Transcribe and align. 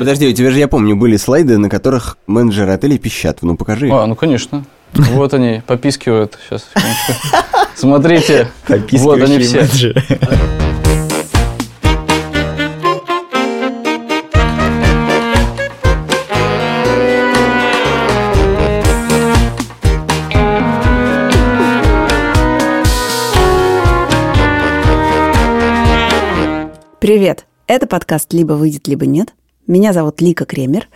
Подожди, 0.00 0.26
у 0.26 0.32
тебя 0.32 0.50
же, 0.50 0.58
я 0.58 0.66
помню, 0.66 0.96
были 0.96 1.18
слайды, 1.18 1.58
на 1.58 1.68
которых 1.68 2.16
менеджеры 2.26 2.72
отелей 2.72 2.96
пищат. 2.96 3.40
Ну, 3.42 3.54
покажи. 3.58 3.90
А, 3.92 4.06
ну, 4.06 4.14
конечно. 4.14 4.64
Вот 4.94 5.34
они, 5.34 5.62
попискивают. 5.66 6.38
Сейчас, 6.48 6.66
Смотрите, 7.76 8.48
вот 8.92 9.20
они 9.20 9.40
все. 9.40 9.92
Привет! 27.00 27.44
Это 27.66 27.86
подкаст 27.86 28.32
«Либо 28.32 28.54
выйдет, 28.54 28.88
либо 28.88 29.04
нет». 29.04 29.34
Меня 29.70 29.92
зовут 29.92 30.20
Лика 30.20 30.46
Кремер, 30.46 30.88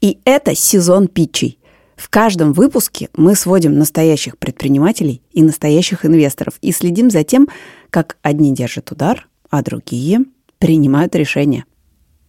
и 0.00 0.20
это 0.24 0.54
сезон 0.54 1.08
питчей. 1.08 1.58
В 1.96 2.08
каждом 2.08 2.52
выпуске 2.52 3.08
мы 3.16 3.34
сводим 3.34 3.76
настоящих 3.76 4.38
предпринимателей 4.38 5.20
и 5.32 5.42
настоящих 5.42 6.06
инвесторов 6.06 6.54
и 6.60 6.70
следим 6.70 7.10
за 7.10 7.24
тем, 7.24 7.48
как 7.90 8.18
одни 8.22 8.54
держат 8.54 8.92
удар, 8.92 9.26
а 9.50 9.64
другие 9.64 10.20
принимают 10.58 11.16
решения. 11.16 11.64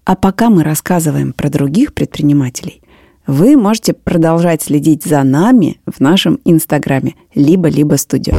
А 0.04 0.16
пока 0.16 0.50
мы 0.50 0.64
рассказываем 0.64 1.34
про 1.34 1.50
других 1.50 1.94
предпринимателей, 1.94 2.82
вы 3.28 3.56
можете 3.56 3.94
продолжать 3.94 4.62
следить 4.62 5.04
за 5.04 5.24
нами 5.24 5.80
в 5.86 6.00
нашем 6.00 6.40
инстаграме 6.46 7.16
либо-либо 7.36 7.96
студио. 7.96 8.36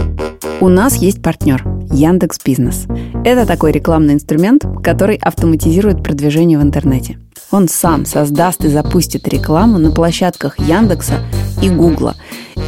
У 0.60 0.68
нас 0.68 0.96
есть 0.96 1.22
партнер 1.22 1.64
Яндекс 1.90 2.38
Бизнес. 2.44 2.86
Это 3.24 3.46
такой 3.46 3.72
рекламный 3.72 4.14
инструмент, 4.14 4.64
который 4.82 5.16
автоматизирует 5.16 6.02
продвижение 6.02 6.58
в 6.58 6.62
интернете. 6.62 7.18
Он 7.50 7.68
сам 7.68 8.06
создаст 8.06 8.64
и 8.64 8.68
запустит 8.68 9.28
рекламу 9.28 9.78
на 9.78 9.90
площадках 9.90 10.58
Яндекса 10.58 11.20
и 11.60 11.68
Гугла 11.68 12.14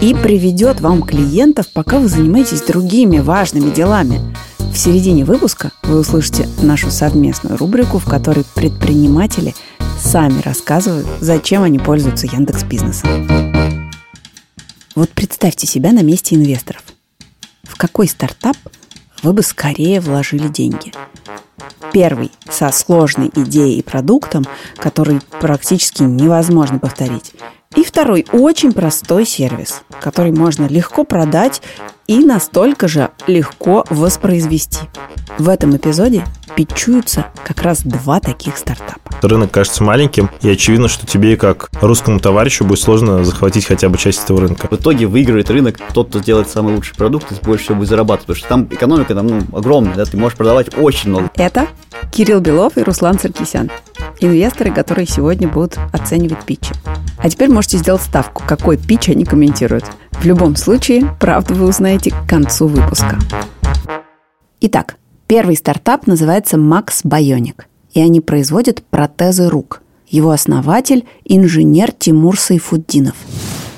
и 0.03 0.15
приведет 0.15 0.81
вам 0.81 1.03
клиентов, 1.03 1.67
пока 1.73 1.98
вы 1.98 2.09
занимаетесь 2.09 2.62
другими 2.62 3.19
важными 3.19 3.70
делами. 3.70 4.20
В 4.75 4.77
середине 4.77 5.25
выпуска 5.25 5.70
вы 5.84 6.00
услышите 6.00 6.48
нашу 6.61 6.91
совместную 6.91 7.56
рубрику, 7.56 8.00
в 8.00 8.06
которой 8.06 8.44
предприниматели 8.56 9.55
сами 10.00 10.42
рассказывают, 10.42 11.06
зачем 11.20 11.62
они 11.62 11.78
пользуются 11.78 12.27
Яндекс 12.27 12.64
Бизнесом. 12.64 13.89
Вот 14.97 15.11
представьте 15.11 15.69
себя 15.69 15.92
на 15.92 16.02
месте 16.02 16.34
инвесторов. 16.34 16.83
В 17.62 17.77
какой 17.77 18.08
стартап 18.08 18.56
вы 19.22 19.33
бы 19.33 19.45
скорее 19.45 20.00
вложили 20.00 20.48
деньги? 20.48 20.92
Первый 21.92 22.33
со 22.50 22.72
сложной 22.72 23.30
идеей 23.33 23.78
и 23.78 23.83
продуктом, 23.83 24.45
который 24.77 25.20
практически 25.41 26.02
невозможно 26.02 26.80
повторить. 26.80 27.33
И 27.77 27.83
второй 27.83 28.27
очень 28.33 28.72
простой 28.72 29.27
сервис, 29.27 29.83
который 30.00 30.33
можно 30.33 30.67
легко 30.67 31.05
продать 31.05 31.61
и 32.06 32.25
настолько 32.25 32.86
же 32.86 33.11
легко 33.27 33.84
воспроизвести. 33.91 34.80
В 35.39 35.48
этом 35.48 35.77
эпизоде 35.77 36.25
питчуются 36.55 37.27
как 37.45 37.62
раз 37.62 37.83
два 37.83 38.20
таких 38.20 38.58
стартапа. 38.58 39.00
Рынок 39.22 39.50
кажется 39.50 39.83
маленьким, 39.83 40.30
и 40.42 40.50
очевидно, 40.50 40.89
что 40.89 41.06
тебе, 41.06 41.36
как 41.36 41.70
русскому 41.80 42.20
товарищу, 42.20 42.64
будет 42.64 42.80
сложно 42.80 43.25
захватить 43.25 43.64
хотя 43.64 43.89
бы 43.89 43.98
часть 43.98 44.22
этого 44.22 44.42
рынка. 44.42 44.69
В 44.70 44.75
итоге 44.75 45.06
выигрывает 45.06 45.50
рынок 45.50 45.78
тот, 45.92 46.11
кто 46.11 46.20
делает 46.20 46.48
самый 46.48 46.75
лучший 46.75 46.95
продукт 46.95 47.33
и 47.33 47.45
больше 47.45 47.64
всего 47.64 47.78
будет 47.78 47.89
зарабатывать, 47.89 48.27
потому 48.27 48.36
что 48.36 48.48
там 48.48 48.64
экономика 48.70 49.14
там, 49.14 49.27
ну, 49.27 49.42
огромная, 49.52 49.95
да, 49.95 50.05
ты 50.05 50.17
можешь 50.17 50.36
продавать 50.36 50.77
очень 50.77 51.11
много. 51.11 51.30
Это 51.36 51.67
Кирилл 52.12 52.41
Белов 52.41 52.77
и 52.77 52.83
Руслан 52.83 53.19
Царкисян, 53.19 53.70
инвесторы, 54.20 54.72
которые 54.72 55.06
сегодня 55.06 55.48
будут 55.48 55.78
оценивать 55.92 56.45
питчи. 56.45 56.75
А 57.19 57.30
теперь 57.30 57.48
можете 57.65 57.79
сделать 57.79 58.03
ставку, 58.03 58.43
какой 58.47 58.77
питч 58.77 59.09
они 59.09 59.25
комментируют. 59.25 59.87
В 60.11 60.27
любом 60.27 60.55
случае, 60.55 61.17
правду 61.19 61.55
вы 61.55 61.67
узнаете 61.67 62.11
к 62.11 62.29
концу 62.29 62.67
выпуска. 62.67 63.19
Итак, 64.61 64.97
первый 65.27 65.57
стартап 65.57 66.07
называется 66.07 66.58
Max 66.58 67.07
Bionic, 67.07 67.63
и 67.95 68.02
они 68.02 68.20
производят 68.20 68.83
протезы 68.83 69.48
рук. 69.48 69.80
Его 70.07 70.30
основатель– 70.33 71.07
инженер 71.25 71.92
Тимур 71.92 72.39
Сайфуддинов. 72.39 73.17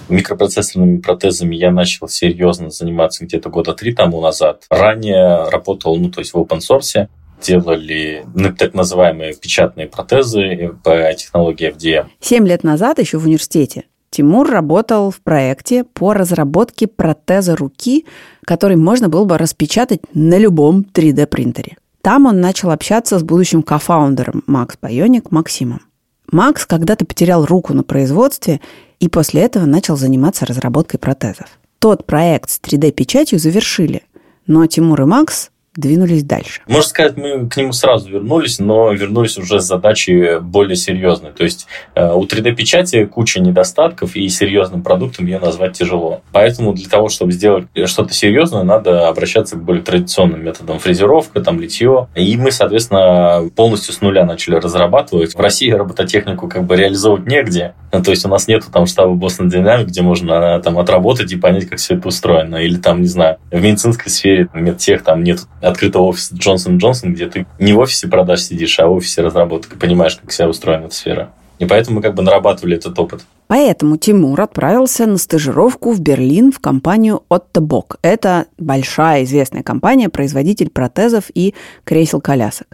Микропроцессорными 0.08 0.98
протезами 0.98 1.54
я 1.54 1.70
начал 1.70 2.08
серьезно 2.08 2.70
заниматься 2.70 3.24
где-то 3.24 3.50
года 3.50 3.72
три 3.72 3.94
тому 3.94 4.20
назад. 4.20 4.64
Ранее 4.68 5.48
работал, 5.48 5.94
ну, 5.96 6.10
то 6.10 6.18
есть 6.18 6.34
в 6.34 6.36
open 6.36 6.58
source, 6.58 7.06
делали 7.46 8.24
ну, 8.34 8.52
так 8.52 8.74
называемые 8.74 9.34
печатные 9.34 9.86
протезы 9.86 10.74
по 10.82 11.12
технологии 11.14 11.72
FDM. 11.74 12.06
Семь 12.20 12.46
лет 12.46 12.64
назад, 12.64 12.98
еще 12.98 13.18
в 13.18 13.24
университете, 13.24 13.84
Тимур 14.10 14.48
работал 14.48 15.10
в 15.10 15.20
проекте 15.20 15.84
по 15.84 16.12
разработке 16.12 16.86
протеза 16.86 17.54
руки, 17.56 18.06
который 18.44 18.76
можно 18.76 19.08
было 19.08 19.24
бы 19.24 19.38
распечатать 19.38 20.00
на 20.14 20.38
любом 20.38 20.86
3D-принтере. 20.92 21.76
Там 22.00 22.26
он 22.26 22.40
начал 22.40 22.70
общаться 22.70 23.18
с 23.18 23.22
будущим 23.22 23.62
кофаундером 23.62 24.44
Макс 24.46 24.76
Байоник 24.80 25.30
Максимом. 25.30 25.82
Макс 26.30 26.64
когда-то 26.66 27.04
потерял 27.04 27.44
руку 27.44 27.74
на 27.74 27.82
производстве 27.82 28.60
и 29.00 29.08
после 29.08 29.42
этого 29.42 29.66
начал 29.66 29.96
заниматься 29.96 30.46
разработкой 30.46 30.98
протезов. 30.98 31.46
Тот 31.78 32.06
проект 32.06 32.50
с 32.50 32.60
3D-печатью 32.60 33.38
завершили, 33.38 34.02
но 34.46 34.66
Тимур 34.66 35.02
и 35.02 35.04
Макс 35.04 35.50
двинулись 35.76 36.24
дальше? 36.24 36.60
Можно 36.66 36.88
сказать, 36.88 37.16
мы 37.16 37.48
к 37.48 37.56
нему 37.56 37.72
сразу 37.72 38.10
вернулись, 38.10 38.58
но 38.58 38.92
вернулись 38.92 39.38
уже 39.38 39.60
с 39.60 39.64
задачей 39.64 40.38
более 40.40 40.76
серьезной. 40.76 41.32
То 41.32 41.44
есть 41.44 41.66
э, 41.94 42.12
у 42.12 42.24
3D-печати 42.24 43.06
куча 43.06 43.40
недостатков, 43.40 44.16
и 44.16 44.28
серьезным 44.28 44.82
продуктом 44.82 45.26
ее 45.26 45.38
назвать 45.38 45.72
тяжело. 45.72 46.22
Поэтому 46.32 46.72
для 46.72 46.88
того, 46.88 47.08
чтобы 47.08 47.32
сделать 47.32 47.66
что-то 47.86 48.12
серьезное, 48.12 48.62
надо 48.62 49.08
обращаться 49.08 49.56
к 49.56 49.62
более 49.62 49.82
традиционным 49.82 50.44
методам 50.44 50.78
фрезеровка, 50.78 51.40
там, 51.40 51.60
литье. 51.60 52.08
И 52.14 52.36
мы, 52.36 52.50
соответственно, 52.50 53.48
полностью 53.54 53.92
с 53.94 54.00
нуля 54.00 54.24
начали 54.24 54.56
разрабатывать. 54.56 55.34
В 55.34 55.40
России 55.40 55.70
робототехнику 55.70 56.48
как 56.48 56.64
бы 56.64 56.76
реализовывать 56.76 57.26
негде. 57.26 57.74
То 57.90 58.10
есть 58.10 58.24
у 58.24 58.28
нас 58.28 58.48
нету 58.48 58.66
там 58.72 58.86
штаба 58.86 59.12
Boston 59.14 59.48
Dynamics, 59.48 59.86
где 59.86 60.02
можно 60.02 60.60
там 60.60 60.78
отработать 60.78 61.32
и 61.32 61.36
понять, 61.36 61.68
как 61.68 61.78
все 61.78 61.94
это 61.94 62.08
устроено. 62.08 62.56
Или 62.56 62.76
там, 62.76 63.00
не 63.00 63.08
знаю, 63.08 63.38
в 63.50 63.60
медицинской 63.60 64.10
сфере, 64.10 64.48
медтех, 64.54 65.02
там 65.02 65.22
нет 65.22 65.40
открытого 65.68 66.04
офиса 66.04 66.34
Джонсон 66.34 66.78
Джонсон, 66.78 67.14
где 67.14 67.28
ты 67.28 67.46
не 67.58 67.72
в 67.72 67.78
офисе 67.78 68.08
продаж 68.08 68.42
сидишь, 68.42 68.78
а 68.80 68.86
в 68.86 68.92
офисе 68.92 69.22
разработок 69.22 69.74
и 69.74 69.76
понимаешь, 69.78 70.16
как 70.16 70.30
вся 70.30 70.48
устроена 70.48 70.86
эта 70.86 70.94
сфера. 70.94 71.32
И 71.58 71.64
поэтому 71.64 71.96
мы 71.96 72.02
как 72.02 72.14
бы 72.14 72.22
нарабатывали 72.22 72.76
этот 72.76 72.98
опыт. 72.98 73.22
Поэтому 73.46 73.96
Тимур 73.96 74.40
отправился 74.40 75.06
на 75.06 75.18
стажировку 75.18 75.92
в 75.92 76.00
Берлин 76.00 76.50
в 76.50 76.58
компанию 76.58 77.22
Otto 77.30 77.60
Bock. 77.60 77.96
Это 78.02 78.46
большая 78.58 79.24
известная 79.24 79.62
компания, 79.62 80.08
производитель 80.08 80.68
протезов 80.68 81.24
и 81.32 81.54
кресел-колясок. 81.84 82.66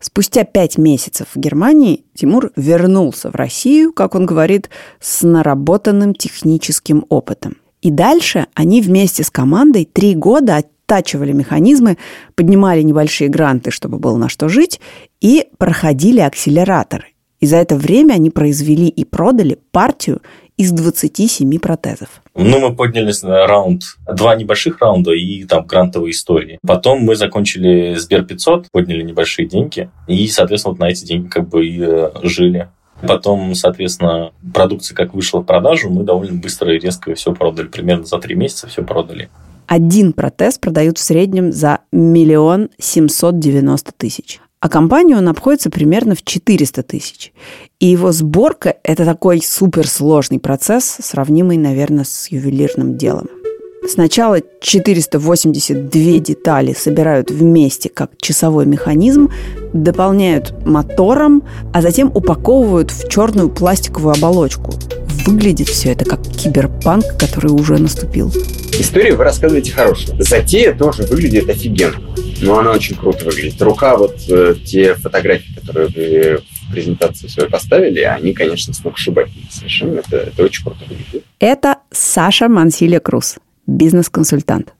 Спустя 0.00 0.44
пять 0.44 0.76
месяцев 0.76 1.28
в 1.34 1.38
Германии 1.38 2.04
Тимур 2.14 2.50
вернулся 2.56 3.30
в 3.30 3.34
Россию, 3.34 3.92
как 3.92 4.14
он 4.14 4.26
говорит, 4.26 4.68
с 5.00 5.22
наработанным 5.22 6.14
техническим 6.14 7.06
опытом. 7.08 7.56
И 7.80 7.90
дальше 7.90 8.46
они 8.54 8.82
вместе 8.82 9.22
с 9.22 9.30
командой 9.30 9.88
три 9.90 10.14
года 10.14 10.56
оттачивали 10.86 11.32
механизмы, 11.32 11.98
поднимали 12.34 12.82
небольшие 12.82 13.28
гранты, 13.28 13.70
чтобы 13.70 13.98
было 13.98 14.16
на 14.16 14.28
что 14.28 14.48
жить, 14.48 14.80
и 15.20 15.46
проходили 15.58 16.20
акселераторы. 16.20 17.06
И 17.40 17.46
за 17.46 17.56
это 17.56 17.76
время 17.76 18.14
они 18.14 18.30
произвели 18.30 18.88
и 18.88 19.04
продали 19.04 19.58
партию 19.70 20.22
из 20.56 20.72
27 20.72 21.58
протезов. 21.58 22.08
Ну, 22.34 22.60
мы 22.60 22.74
поднялись 22.74 23.22
на 23.22 23.46
раунд, 23.46 23.82
два 24.10 24.34
небольших 24.36 24.80
раунда 24.80 25.12
и 25.12 25.44
там 25.44 25.66
грантовые 25.66 26.12
истории. 26.12 26.58
Потом 26.66 27.00
мы 27.00 27.14
закончили 27.14 27.94
Сбер 27.96 28.24
500, 28.24 28.70
подняли 28.70 29.02
небольшие 29.02 29.46
деньги, 29.46 29.90
и, 30.06 30.26
соответственно, 30.28 30.72
вот 30.72 30.80
на 30.80 30.88
эти 30.88 31.04
деньги 31.04 31.28
как 31.28 31.48
бы 31.48 31.66
и 31.66 31.78
э, 31.78 32.10
жили. 32.22 32.70
Потом, 33.06 33.54
соответственно, 33.54 34.32
продукция 34.54 34.94
как 34.94 35.12
вышла 35.12 35.40
в 35.40 35.44
продажу, 35.44 35.90
мы 35.90 36.04
довольно 36.04 36.40
быстро 36.40 36.74
и 36.74 36.78
резко 36.78 37.14
все 37.14 37.34
продали. 37.34 37.66
Примерно 37.66 38.06
за 38.06 38.18
три 38.18 38.34
месяца 38.34 38.68
все 38.68 38.82
продали. 38.82 39.28
Один 39.66 40.12
протез 40.12 40.58
продают 40.58 40.98
в 40.98 41.02
среднем 41.02 41.52
за 41.52 41.80
миллион 41.92 42.70
семьсот 42.78 43.38
девяносто 43.38 43.92
тысяч. 43.96 44.40
А 44.60 44.68
компанию 44.68 45.18
он 45.18 45.28
обходится 45.28 45.70
примерно 45.70 46.14
в 46.14 46.24
400 46.24 46.82
тысяч. 46.82 47.32
И 47.78 47.86
его 47.86 48.10
сборка– 48.10 48.76
это 48.82 49.04
такой 49.04 49.42
суперсложный 49.42 50.40
процесс, 50.40 50.96
сравнимый, 51.02 51.58
наверное, 51.58 52.04
с 52.04 52.28
ювелирным 52.28 52.96
делом. 52.96 53.28
Сначала 53.88 54.40
482 54.60 56.18
детали 56.18 56.72
собирают 56.72 57.30
вместе 57.30 57.88
как 57.88 58.10
часовой 58.20 58.66
механизм, 58.66 59.30
дополняют 59.72 60.54
мотором, 60.64 61.42
а 61.72 61.82
затем 61.82 62.10
упаковывают 62.14 62.90
в 62.90 63.08
черную 63.08 63.48
пластиковую 63.48 64.14
оболочку. 64.14 64.74
Выглядит 65.24 65.68
все 65.68 65.92
это 65.92 66.04
как 66.04 66.22
киберпанк, 66.22 67.04
который 67.18 67.50
уже 67.50 67.78
наступил. 67.78 68.32
Историю 68.78 69.16
вы 69.16 69.24
рассказываете 69.24 69.72
хорошую. 69.72 70.22
Затея 70.22 70.74
тоже 70.74 71.04
выглядит 71.04 71.48
офигенно. 71.48 71.96
Но 72.42 72.58
она 72.58 72.72
очень 72.72 72.94
круто 72.96 73.24
выглядит. 73.24 73.60
Рука, 73.62 73.96
вот 73.96 74.16
э, 74.28 74.54
те 74.64 74.94
фотографии, 74.94 75.54
которые 75.54 75.88
вы 75.88 76.40
презентацию 76.70 77.30
свою 77.30 77.48
поставили, 77.48 78.00
они, 78.00 78.34
конечно, 78.34 78.74
сногсшибательные 78.74 79.48
совершенно. 79.50 80.00
Это, 80.00 80.16
это 80.18 80.42
очень 80.42 80.64
круто 80.64 80.80
выглядит. 80.88 81.24
Это 81.40 81.78
Саша 81.90 82.48
Мансилия 82.48 83.00
Круз, 83.00 83.36
бизнес-консультант. 83.66 84.74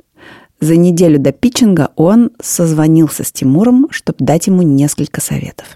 За 0.61 0.77
неделю 0.77 1.19
до 1.19 1.33
питчинга 1.33 1.91
он 1.97 2.31
созвонился 2.41 3.25
с 3.25 3.33
Тимуром, 3.33 3.88
чтобы 3.91 4.19
дать 4.21 4.47
ему 4.47 4.62
несколько 4.62 5.21
советов. 5.21 5.67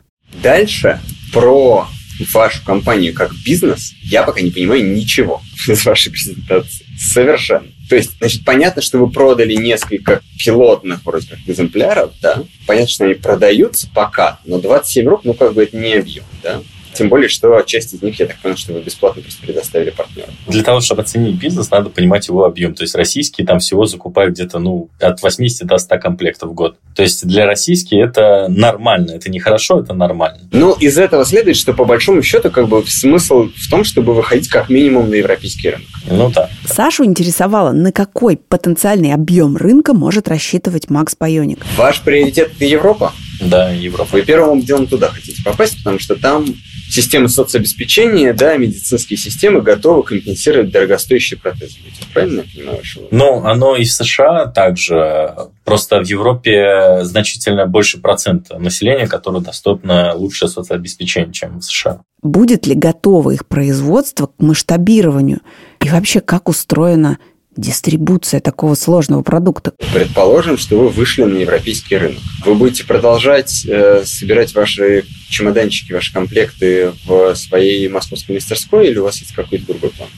Дальше 0.43 1.01
про 1.33 1.87
вашу 2.33 2.65
компанию 2.65 3.15
как 3.15 3.33
бизнес 3.45 3.93
я 4.03 4.23
пока 4.23 4.41
не 4.41 4.51
понимаю 4.51 4.95
ничего 4.95 5.41
из 5.69 5.85
вашей 5.85 6.13
презентации. 6.13 6.87
Совершенно. 6.99 7.67
То 7.89 7.97
есть, 7.97 8.13
значит, 8.19 8.45
понятно, 8.45 8.83
что 8.83 8.99
вы 8.99 9.11
продали 9.11 9.55
несколько 9.55 10.23
пилотных 10.39 11.05
вроде 11.05 11.29
как 11.29 11.39
экземпляров, 11.47 12.13
да. 12.23 12.45
Понятно, 12.67 12.89
что 12.89 13.05
они 13.05 13.15
продаются 13.15 13.89
пока, 13.93 14.39
но 14.45 14.61
27 14.61 15.09
рук, 15.09 15.21
ну, 15.25 15.35
как 15.35 15.55
бы 15.55 15.65
это 15.65 15.77
не 15.77 15.95
объем, 15.95 16.25
да. 16.43 16.63
Тем 16.95 17.09
более, 17.09 17.29
что 17.29 17.61
часть 17.63 17.95
из 17.95 18.03
них, 18.03 18.19
я 18.19 18.27
так 18.27 18.39
понял, 18.39 18.57
что 18.57 18.73
вы 18.73 18.81
бесплатно 18.81 19.23
просто 19.23 19.43
предоставили 19.43 19.91
партнерам. 19.91 20.31
Для 20.49 20.63
того, 20.63 20.81
чтобы 20.81 21.03
оценить 21.03 21.37
бизнес, 21.37 21.71
надо 21.71 21.91
понимать 21.91 22.29
его 22.29 22.45
объем. 22.45 22.75
То 22.75 22.83
есть 22.83 22.95
российские 22.95 23.47
там 23.47 23.59
всего 23.59 23.87
закупают 23.87 24.35
где-то 24.35 24.59
ну, 24.59 24.89
от 24.99 25.23
80 25.23 25.67
до 25.67 25.79
100 25.79 25.99
комплектов 25.99 26.51
в 26.51 26.53
год. 26.53 26.77
То 26.95 27.03
есть 27.03 27.27
для 27.27 27.47
российских 27.47 27.99
это 27.99 28.47
нормально. 28.49 29.13
Это 29.13 29.31
не 29.31 29.39
хорошо, 29.39 29.81
это 29.81 29.95
нормально. 29.95 30.41
Ну, 30.53 30.73
из 30.73 30.99
этого 30.99 31.25
следует, 31.25 31.57
что 31.57 31.73
по 31.73 31.85
большому 31.85 32.23
счету 32.23 32.51
как 32.51 32.69
бы 32.69 32.85
смысл 32.87 33.49
в 33.55 33.71
том, 33.71 33.85
чтобы 33.85 34.15
выходить 34.15 34.49
как 34.49 34.69
минимум 34.69 35.11
на 35.11 35.15
европейский 35.15 35.71
рынок. 35.71 35.87
Ну 36.11 36.31
да. 36.31 36.51
Сашу 36.65 37.05
интересовало, 37.05 37.73
на 37.73 37.93
какой 37.93 38.37
потенциальный 38.37 39.15
объем 39.15 39.57
рынка 39.57 39.95
может 39.95 40.29
рассчитывать 40.29 40.91
Макс 40.91 41.15
Пайоник. 41.15 41.65
Ваш 41.77 42.01
приоритет– 42.01 42.51
это 42.57 42.65
Европа? 42.65 43.13
Да, 43.41 43.71
Европа. 43.71 44.11
Вы 44.13 44.23
первым 44.23 44.61
делом 44.61 44.87
туда 44.87 45.09
хотите 45.09 45.43
попасть, 45.43 45.79
потому 45.79 45.99
что 45.99 46.15
там 46.15 46.45
системы 46.91 47.29
соцобеспечения, 47.29 48.35
да, 48.35 48.57
медицинские 48.57 49.17
системы 49.17 49.63
готовы 49.63 50.03
компенсировать 50.03 50.71
дорогостоящие 50.71 51.39
протезы. 51.39 51.79
Ведь 51.85 52.09
правильно 52.13 52.41
я 52.41 52.59
понимаю? 52.59 52.85
Что... 52.85 53.09
Ну, 53.11 53.45
оно 53.45 53.77
и 53.77 53.85
в 53.85 53.93
США 53.93 54.47
также. 54.47 55.35
Просто 55.65 56.01
в 56.01 56.07
Европе 56.07 57.01
значительно 57.03 57.67
больше 57.67 58.01
процента 58.01 58.59
населения, 58.59 59.07
которое 59.07 59.41
доступно 59.41 60.15
лучшее 60.15 60.49
соцобеспечение, 60.49 61.33
чем 61.33 61.61
в 61.61 61.65
США. 61.65 62.01
Будет 62.23 62.67
ли 62.67 62.75
готово 62.75 63.31
их 63.31 63.47
производство 63.47 64.27
к 64.27 64.33
масштабированию? 64.39 65.41
И 65.81 65.89
вообще, 65.89 66.21
как 66.21 66.49
устроена 66.49 67.19
дистрибуция 67.57 68.41
такого 68.41 68.75
сложного 68.75 69.23
продукта? 69.23 69.73
Предположим, 69.93 70.57
что 70.57 70.79
вы 70.79 70.89
вышли 70.89 71.25
на 71.25 71.39
европейский 71.39 71.97
рынок. 71.97 72.21
Вы 72.45 72.55
будете 72.55 72.85
продолжать 72.85 73.65
э, 73.67 74.05
собирать 74.05 74.55
ваши 74.55 75.05
чемоданчики, 75.29 75.93
ваши 75.93 76.13
комплекты 76.13 76.93
в 77.05 77.35
своей 77.35 77.89
московской 77.89 78.37
мастерской 78.37 78.89
или 78.89 78.99
у 78.99 79.05
вас 79.05 79.19
есть 79.19 79.35
какой-то 79.35 79.67
другой 79.67 79.91
план? 79.91 80.09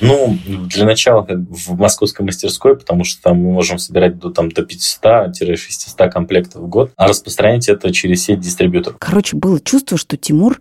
Ну, 0.00 0.38
для 0.46 0.84
начала 0.84 1.26
в 1.28 1.76
московской 1.76 2.24
мастерской, 2.24 2.76
потому 2.76 3.04
что 3.04 3.20
там 3.20 3.38
мы 3.38 3.52
можем 3.52 3.78
собирать 3.78 4.18
до, 4.18 4.30
там, 4.30 4.50
до 4.50 4.62
500-600 4.62 6.10
комплектов 6.10 6.62
в 6.62 6.68
год, 6.68 6.92
а 6.96 7.08
распространять 7.08 7.68
это 7.68 7.92
через 7.92 8.24
сеть 8.24 8.40
дистрибьюторов. 8.40 8.98
Короче, 9.00 9.36
было 9.36 9.58
чувство, 9.60 9.98
что 9.98 10.16
Тимур 10.16 10.60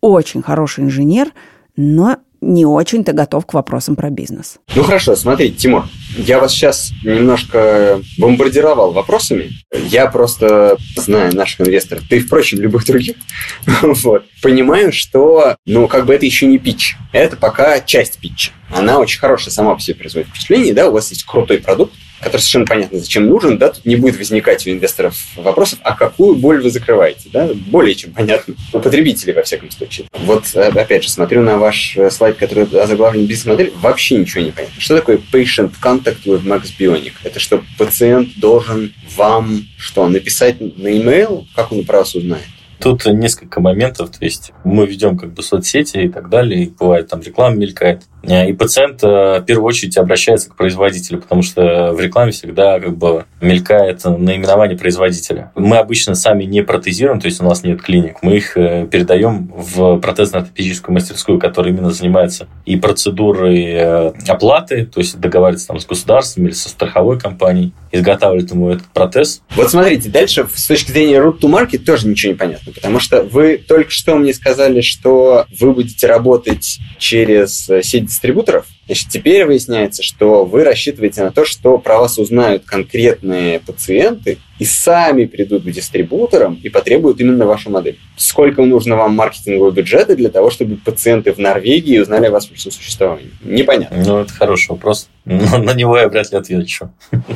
очень 0.00 0.42
хороший 0.42 0.84
инженер, 0.84 1.32
но 1.76 2.18
не 2.44 2.66
очень-то 2.66 3.12
готов 3.12 3.46
к 3.46 3.54
вопросам 3.54 3.96
про 3.96 4.10
бизнес. 4.10 4.56
Ну 4.74 4.82
хорошо, 4.82 5.16
смотрите, 5.16 5.56
Тимур, 5.56 5.84
я 6.16 6.38
вас 6.38 6.52
сейчас 6.52 6.92
немножко 7.02 8.00
бомбардировал 8.18 8.92
вопросами. 8.92 9.50
Я 9.72 10.06
просто 10.06 10.76
знаю 10.96 11.34
наших 11.34 11.62
инвесторов, 11.62 12.04
ты, 12.08 12.20
впрочем, 12.20 12.60
любых 12.60 12.84
других, 12.86 13.16
вот, 13.82 14.24
понимаю, 14.42 14.92
что, 14.92 15.56
ну, 15.66 15.88
как 15.88 16.06
бы 16.06 16.14
это 16.14 16.26
еще 16.26 16.46
не 16.46 16.58
питч. 16.58 16.96
Это 17.12 17.36
пока 17.36 17.80
часть 17.80 18.18
питча. 18.18 18.52
Она 18.70 18.98
очень 18.98 19.20
хорошая 19.20 19.52
сама 19.52 19.74
по 19.74 19.80
себе 19.80 19.96
производит 19.96 20.28
впечатление, 20.28 20.74
да, 20.74 20.88
у 20.88 20.92
вас 20.92 21.10
есть 21.10 21.24
крутой 21.24 21.58
продукт, 21.58 21.94
который 22.24 22.40
совершенно 22.40 22.66
понятно, 22.66 22.98
зачем 22.98 23.26
нужен, 23.26 23.58
да, 23.58 23.68
тут 23.68 23.84
не 23.84 23.96
будет 23.96 24.16
возникать 24.18 24.66
у 24.66 24.70
инвесторов 24.70 25.16
вопросов, 25.36 25.78
а 25.82 25.94
какую 25.94 26.36
боль 26.36 26.62
вы 26.62 26.70
закрываете, 26.70 27.28
да, 27.32 27.50
более 27.66 27.94
чем 27.94 28.12
понятно. 28.12 28.54
У 28.72 28.80
потребителей, 28.80 29.34
во 29.34 29.42
всяком 29.42 29.70
случае. 29.70 30.08
Вот, 30.12 30.44
э, 30.54 30.68
опять 30.68 31.04
же, 31.04 31.10
смотрю 31.10 31.42
на 31.42 31.58
ваш 31.58 31.96
э, 31.96 32.10
слайд, 32.10 32.36
который 32.36 32.64
озаглавлен 32.64 33.26
бизнес-модель, 33.26 33.72
вообще 33.76 34.16
ничего 34.16 34.42
не 34.42 34.50
понятно. 34.50 34.80
Что 34.80 34.96
такое 34.96 35.20
patient 35.32 35.72
contact 35.82 36.24
with 36.24 36.44
Max 36.44 36.72
Bionic? 36.78 37.12
Это 37.22 37.38
что, 37.38 37.62
пациент 37.78 38.30
должен 38.38 38.94
вам 39.16 39.66
что, 39.78 40.08
написать 40.08 40.60
на 40.60 40.88
e-mail, 40.88 41.44
как 41.54 41.72
он 41.72 41.84
про 41.84 41.98
вас 41.98 42.14
узнает? 42.14 42.46
Тут 42.80 43.06
несколько 43.06 43.60
моментов, 43.60 44.10
то 44.10 44.24
есть 44.24 44.52
мы 44.64 44.86
ведем 44.86 45.16
как 45.16 45.32
бы 45.32 45.42
соцсети 45.42 45.98
и 45.98 46.08
так 46.08 46.28
далее, 46.28 46.64
и 46.64 46.70
бывает 46.70 47.08
там 47.08 47.20
реклама 47.20 47.56
мелькает. 47.56 48.02
И 48.26 48.52
пациент 48.52 49.02
э, 49.02 49.40
в 49.40 49.44
первую 49.46 49.66
очередь 49.66 49.96
обращается 49.96 50.50
к 50.50 50.56
производителю, 50.56 51.20
потому 51.20 51.42
что 51.42 51.92
в 51.92 52.00
рекламе 52.00 52.32
всегда 52.32 52.80
как 52.80 52.96
бы 52.96 53.24
мелькает 53.40 54.04
наименование 54.04 54.78
производителя. 54.78 55.52
Мы 55.54 55.76
обычно 55.76 56.14
сами 56.14 56.44
не 56.44 56.62
протезируем, 56.62 57.20
то 57.20 57.26
есть 57.26 57.40
у 57.40 57.44
нас 57.44 57.62
нет 57.62 57.82
клиник. 57.82 58.16
Мы 58.22 58.36
их 58.36 58.56
э, 58.56 58.86
передаем 58.90 59.52
в 59.54 59.98
протезно-ортопедическую 59.98 60.94
мастерскую, 60.94 61.38
которая 61.38 61.72
именно 61.72 61.90
занимается 61.90 62.48
и 62.64 62.76
процедурой 62.76 63.64
э, 63.64 64.12
оплаты, 64.26 64.86
то 64.86 65.00
есть 65.00 65.18
договаривается 65.18 65.68
там 65.68 65.78
с 65.78 65.86
государством 65.86 66.46
или 66.46 66.52
со 66.52 66.68
страховой 66.68 67.18
компанией, 67.18 67.72
изготавливает 67.92 68.50
ему 68.50 68.70
этот 68.70 68.86
протез. 68.86 69.42
Вот 69.54 69.70
смотрите, 69.70 70.08
дальше 70.08 70.46
с 70.52 70.66
точки 70.66 70.90
зрения 70.90 71.18
root 71.18 71.40
to 71.40 71.50
market 71.50 71.78
тоже 71.78 72.08
ничего 72.08 72.32
не 72.32 72.38
понятно, 72.38 72.72
потому 72.72 73.00
что 73.00 73.22
вы 73.22 73.58
только 73.58 73.90
что 73.90 74.16
мне 74.16 74.32
сказали, 74.32 74.80
что 74.80 75.46
вы 75.60 75.72
будете 75.72 76.06
работать 76.06 76.78
через 76.98 77.68
сеть 77.82 78.13
дистрибуторов. 78.14 78.66
Значит, 78.86 79.08
теперь 79.08 79.44
выясняется, 79.44 80.02
что 80.02 80.44
вы 80.44 80.64
рассчитываете 80.64 81.22
на 81.24 81.32
то, 81.32 81.44
что 81.44 81.78
про 81.78 81.98
вас 81.98 82.18
узнают 82.18 82.64
конкретные 82.64 83.60
пациенты 83.60 84.38
и 84.58 84.64
сами 84.64 85.24
придут 85.24 85.64
к 85.64 85.70
дистрибуторам 85.70 86.58
и 86.62 86.68
потребуют 86.68 87.20
именно 87.20 87.44
вашу 87.44 87.70
модель. 87.70 87.98
Сколько 88.16 88.62
нужно 88.62 88.96
вам 88.96 89.14
маркетингового 89.14 89.72
бюджета 89.72 90.14
для 90.14 90.28
того, 90.28 90.50
чтобы 90.50 90.76
пациенты 90.76 91.32
в 91.32 91.38
Норвегии 91.38 91.98
узнали 91.98 92.26
о 92.26 92.30
вашем 92.30 92.56
существовании? 92.56 93.30
Непонятно. 93.42 94.02
Ну, 94.04 94.18
это 94.20 94.32
хороший 94.32 94.70
вопрос. 94.70 95.08
Но 95.24 95.58
на 95.58 95.74
него 95.74 95.98
я 95.98 96.08
вряд 96.08 96.30
ли 96.30 96.38
отвечу. 96.38 96.92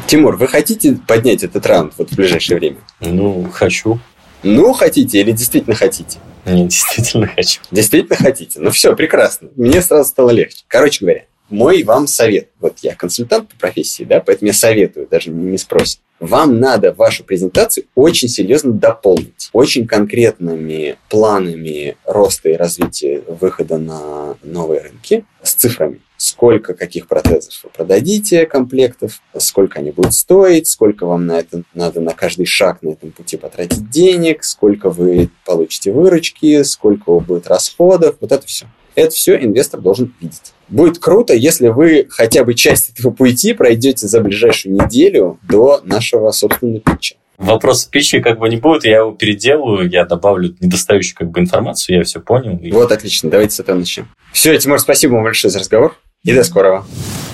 Тимур, 0.07 0.37
вы 0.37 0.47
хотите 0.47 0.99
поднять 1.07 1.43
этот 1.43 1.67
раунд 1.67 1.95
вот 1.99 2.11
в 2.11 2.17
ближайшее 2.17 2.59
время? 2.59 2.79
Ну, 3.01 3.49
хочу. 3.53 3.99
Ну, 4.43 4.73
хотите 4.73 5.20
или 5.20 5.32
действительно 5.32 5.75
хотите? 5.75 6.19
Не, 6.46 6.64
действительно 6.64 7.26
хочу. 7.26 7.61
Действительно 7.70 8.17
хотите? 8.17 8.61
Ну 8.61 8.70
все, 8.70 8.94
прекрасно. 8.94 9.50
Мне 9.56 9.82
сразу 9.82 10.08
стало 10.08 10.31
легче. 10.31 10.65
Короче 10.69 11.05
говоря, 11.05 11.24
мой 11.51 11.82
вам 11.82 12.06
совет. 12.06 12.51
Вот 12.60 12.79
я 12.82 12.94
консультант 12.94 13.48
по 13.48 13.56
профессии, 13.56 14.05
да, 14.05 14.20
поэтому 14.20 14.48
я 14.48 14.55
советую, 14.55 15.08
даже 15.10 15.31
не 15.31 15.58
спросят. 15.58 16.01
Вам 16.20 16.58
надо 16.58 16.93
вашу 16.93 17.24
презентацию 17.24 17.86
очень 17.94 18.29
серьезно 18.29 18.72
дополнить. 18.72 19.51
Очень 19.53 19.86
конкретными 19.86 20.96
планами 21.08 21.96
роста 22.05 22.48
и 22.48 22.55
развития 22.55 23.22
выхода 23.27 23.79
на 23.79 24.36
новые 24.43 24.81
рынки 24.81 25.24
с 25.43 25.55
цифрами 25.55 26.01
сколько 26.19 26.75
каких 26.75 27.06
протезов 27.06 27.60
вы 27.63 27.70
продадите 27.70 28.44
комплектов, 28.44 29.22
сколько 29.39 29.79
они 29.79 29.93
будут 29.93 30.13
стоить, 30.13 30.67
сколько 30.67 31.06
вам 31.06 31.27
на 31.27 31.39
это 31.39 31.63
надо 31.72 32.01
на 32.01 32.13
каждый 32.13 32.44
шаг 32.44 32.82
на 32.82 32.91
этом 32.91 33.13
пути 33.13 33.37
потратить 33.37 33.89
денег, 33.89 34.44
сколько 34.44 34.91
вы 34.91 35.31
получите 35.46 35.93
выручки, 35.93 36.63
сколько 36.65 37.19
будет 37.20 37.46
расходов, 37.46 38.17
вот 38.20 38.32
это 38.32 38.46
все. 38.46 38.67
Это 38.96 39.15
все 39.15 39.37
инвестор 39.37 39.81
должен 39.81 40.13
видеть. 40.20 40.53
Будет 40.69 40.98
круто, 40.98 41.32
если 41.32 41.69
вы 41.69 42.08
хотя 42.10 42.43
бы 42.43 42.55
часть 42.55 42.91
этого 42.91 43.13
пути 43.13 43.53
пройдете 43.53 44.08
за 44.08 44.20
ближайшую 44.20 44.75
неделю 44.75 45.39
до 45.48 45.81
нашего 45.84 46.32
собственного 46.32 46.81
питча. 46.81 47.15
Вопрос 47.37 47.84
пищи 47.84 48.19
как 48.19 48.41
бы 48.41 48.48
не 48.48 48.56
будет, 48.56 48.84
я 48.84 48.98
его 48.98 49.13
переделаю, 49.13 49.89
я 49.89 50.05
добавлю 50.05 50.56
недостающую 50.58 51.17
как 51.17 51.31
бы 51.31 51.39
информацию, 51.39 51.98
я 51.98 52.03
все 52.03 52.19
понял. 52.19 52.58
Вот, 52.72 52.91
отлично, 52.91 53.31
давайте 53.31 53.55
с 53.55 53.60
этого 53.60 53.79
начнем. 53.79 54.08
Все, 54.32 54.58
Тимур, 54.58 54.81
спасибо 54.81 55.13
вам 55.13 55.22
большое 55.22 55.53
за 55.53 55.60
разговор. 55.60 55.96
И 56.25 56.34
до 56.34 56.43
скорого. 56.44 56.84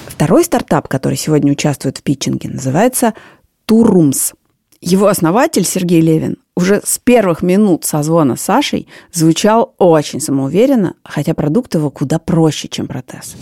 Второй 0.07 0.45
стартап, 0.45 0.88
который 0.88 1.17
сегодня 1.17 1.53
участвует 1.53 1.99
в 1.99 2.03
питчинге, 2.03 2.49
называется 2.49 3.14
Турумс. 3.67 4.33
Его 4.81 5.07
основатель 5.07 5.64
Сергей 5.64 6.00
Левин 6.00 6.37
уже 6.57 6.81
с 6.85 6.99
первых 6.99 7.43
минут 7.43 7.85
созвона 7.85 8.37
с 8.37 8.43
Сашей 8.43 8.87
звучал 9.12 9.75
очень 9.79 10.21
самоуверенно, 10.21 10.95
хотя 11.03 11.35
продукт 11.35 11.75
его 11.75 11.91
куда 11.91 12.19
проще, 12.19 12.69
чем 12.69 12.87
протез. 12.87 13.35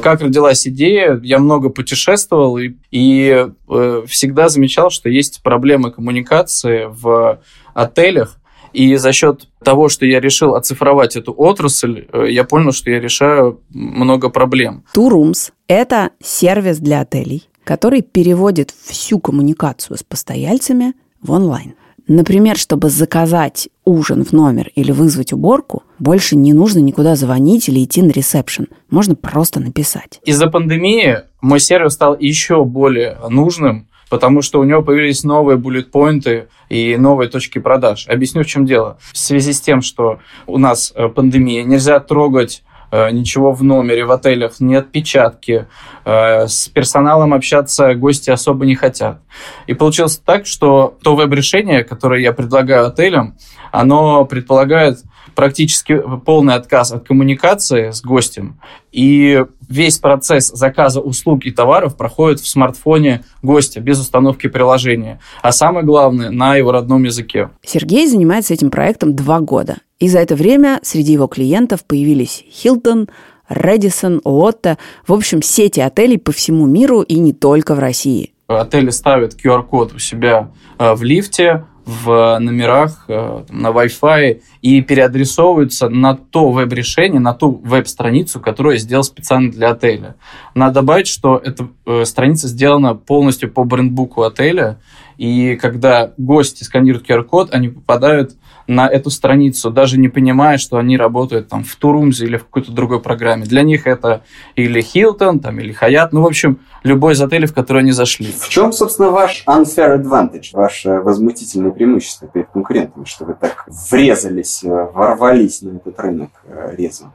Как 0.00 0.20
родилась 0.20 0.66
идея, 0.66 1.18
я 1.22 1.38
много 1.38 1.70
путешествовал 1.70 2.58
и, 2.58 2.74
и 2.90 3.46
э, 3.68 4.02
всегда 4.06 4.48
замечал, 4.48 4.90
что 4.90 5.08
есть 5.08 5.42
проблемы 5.42 5.90
коммуникации 5.90 6.86
в 6.88 7.40
отелях, 7.74 8.38
и 8.72 8.96
за 8.96 9.12
счет 9.12 9.48
того, 9.62 9.88
что 9.88 10.06
я 10.06 10.20
решил 10.20 10.54
оцифровать 10.54 11.16
эту 11.16 11.32
отрасль, 11.32 12.06
э, 12.12 12.26
я 12.30 12.44
понял, 12.44 12.72
что 12.72 12.90
я 12.90 13.00
решаю 13.00 13.60
много 13.70 14.28
проблем. 14.28 14.84
Турумс– 14.92 15.50
это 15.68 16.10
сервис 16.22 16.78
для 16.78 17.00
отелей, 17.00 17.48
который 17.64 18.02
переводит 18.02 18.74
всю 18.84 19.18
коммуникацию 19.18 19.96
с 19.96 20.02
постояльцами 20.02 20.94
в 21.20 21.30
онлайн. 21.30 21.74
Например, 22.08 22.56
чтобы 22.58 22.90
заказать 22.90 23.68
ужин 23.84 24.24
в 24.24 24.32
номер 24.32 24.70
или 24.74 24.90
вызвать 24.90 25.32
уборку, 25.32 25.84
больше 25.98 26.36
не 26.36 26.52
нужно 26.52 26.80
никуда 26.80 27.14
звонить 27.14 27.68
или 27.68 27.84
идти 27.84 28.02
на 28.02 28.10
ресепшн. 28.10 28.66
Можно 28.90 29.14
просто 29.14 29.60
написать. 29.60 30.20
Из-за 30.24 30.48
пандемии 30.48 31.20
мой 31.40 31.60
сервис 31.60 31.92
стал 31.92 32.16
еще 32.18 32.64
более 32.64 33.18
нужным, 33.30 33.88
потому 34.12 34.42
что 34.42 34.60
у 34.60 34.64
него 34.64 34.82
появились 34.82 35.24
новые 35.24 35.56
буллет-поинты 35.56 36.48
и 36.68 36.98
новые 36.98 37.30
точки 37.30 37.58
продаж. 37.58 38.06
Объясню, 38.08 38.42
в 38.42 38.46
чем 38.46 38.66
дело. 38.66 38.98
В 39.10 39.16
связи 39.16 39.54
с 39.54 39.60
тем, 39.62 39.80
что 39.80 40.18
у 40.46 40.58
нас 40.58 40.92
э, 40.94 41.08
пандемия, 41.08 41.64
нельзя 41.64 41.98
трогать 41.98 42.62
э, 42.90 43.10
ничего 43.10 43.52
в 43.52 43.64
номере, 43.64 44.04
в 44.04 44.10
отелях, 44.10 44.60
нет 44.60 44.92
печатки, 44.92 45.66
э, 46.04 46.46
с 46.46 46.68
персоналом 46.68 47.32
общаться 47.32 47.94
гости 47.94 48.28
особо 48.28 48.66
не 48.66 48.74
хотят. 48.74 49.22
И 49.66 49.72
получилось 49.72 50.18
так, 50.18 50.44
что 50.44 50.98
то 51.02 51.16
веб-решение, 51.16 51.82
которое 51.82 52.20
я 52.20 52.34
предлагаю 52.34 52.88
отелям, 52.88 53.38
оно 53.70 54.26
предполагает 54.26 54.98
практически 55.34 56.02
полный 56.26 56.56
отказ 56.56 56.92
от 56.92 57.08
коммуникации 57.08 57.92
с 57.92 58.02
гостем, 58.02 58.60
и 58.90 59.46
весь 59.68 59.98
процесс 59.98 60.48
заказа 60.48 61.00
услуг 61.00 61.44
и 61.44 61.50
товаров 61.50 61.96
проходит 61.96 62.40
в 62.40 62.48
смартфоне 62.48 63.24
гостя 63.42 63.80
без 63.80 64.00
установки 64.00 64.48
приложения, 64.48 65.20
а 65.42 65.52
самое 65.52 65.84
главное, 65.84 66.30
на 66.30 66.56
его 66.56 66.72
родном 66.72 67.04
языке. 67.04 67.50
Сергей 67.64 68.06
занимается 68.06 68.54
этим 68.54 68.70
проектом 68.70 69.14
два 69.14 69.40
года, 69.40 69.78
и 69.98 70.08
за 70.08 70.18
это 70.18 70.34
время 70.34 70.80
среди 70.82 71.12
его 71.12 71.26
клиентов 71.26 71.84
появились 71.84 72.44
Hilton, 72.64 73.08
Редисон, 73.48 74.20
Лотто, 74.24 74.78
в 75.06 75.12
общем, 75.12 75.42
сети 75.42 75.80
отелей 75.80 76.18
по 76.18 76.32
всему 76.32 76.66
миру 76.66 77.02
и 77.02 77.18
не 77.18 77.32
только 77.32 77.74
в 77.74 77.78
России. 77.78 78.32
Отели 78.48 78.90
ставят 78.90 79.34
QR-код 79.34 79.94
у 79.94 79.98
себя 79.98 80.50
э, 80.78 80.94
в 80.94 81.02
лифте, 81.02 81.64
в 81.84 82.38
номерах, 82.38 83.04
э, 83.08 83.44
на 83.50 83.68
Wi-Fi 83.68 84.40
и 84.62 84.80
переадресовываются 84.82 85.88
на 85.88 86.16
то 86.16 86.50
веб-решение, 86.50 87.20
на 87.20 87.34
ту 87.34 87.60
веб-страницу, 87.64 88.40
которую 88.40 88.74
я 88.74 88.78
сделал 88.78 89.04
специально 89.04 89.50
для 89.50 89.70
отеля. 89.70 90.16
Надо 90.54 90.74
добавить, 90.74 91.08
что 91.08 91.40
эта 91.42 91.68
э, 91.86 92.04
страница 92.04 92.48
сделана 92.48 92.94
полностью 92.94 93.50
по 93.50 93.64
брендбуку 93.64 94.22
отеля, 94.22 94.78
и 95.18 95.56
когда 95.56 96.12
гости 96.16 96.64
сканируют 96.64 97.08
QR-код, 97.08 97.52
они 97.52 97.68
попадают 97.68 98.32
на 98.74 98.88
эту 98.88 99.10
страницу, 99.10 99.70
даже 99.70 99.98
не 99.98 100.08
понимая, 100.08 100.58
что 100.58 100.78
они 100.78 100.96
работают 100.96 101.48
там 101.48 101.62
в 101.62 101.76
Турумзе 101.76 102.24
или 102.24 102.36
в 102.36 102.44
какой-то 102.44 102.72
другой 102.72 103.00
программе. 103.00 103.44
Для 103.44 103.62
них 103.62 103.86
это 103.86 104.22
или 104.56 104.80
Хилтон, 104.80 105.40
там, 105.40 105.60
или 105.60 105.72
Хаят, 105.72 106.12
ну, 106.12 106.22
в 106.22 106.26
общем, 106.26 106.58
любой 106.82 107.12
из 107.12 107.20
отелей, 107.20 107.46
в 107.46 107.54
который 107.54 107.82
они 107.82 107.92
зашли. 107.92 108.32
В 108.32 108.48
чем, 108.48 108.72
собственно, 108.72 109.10
ваш 109.10 109.44
unfair 109.46 110.02
advantage, 110.02 110.50
ваше 110.52 111.00
возмутительное 111.00 111.70
преимущество 111.70 112.28
перед 112.28 112.48
конкурентами, 112.48 113.04
что 113.04 113.24
вы 113.24 113.34
так 113.34 113.66
врезались, 113.90 114.64
э, 114.64 114.68
ворвались 114.68 115.62
на 115.62 115.76
этот 115.76 116.00
рынок 116.00 116.30
э, 116.46 116.74
резво? 116.76 117.12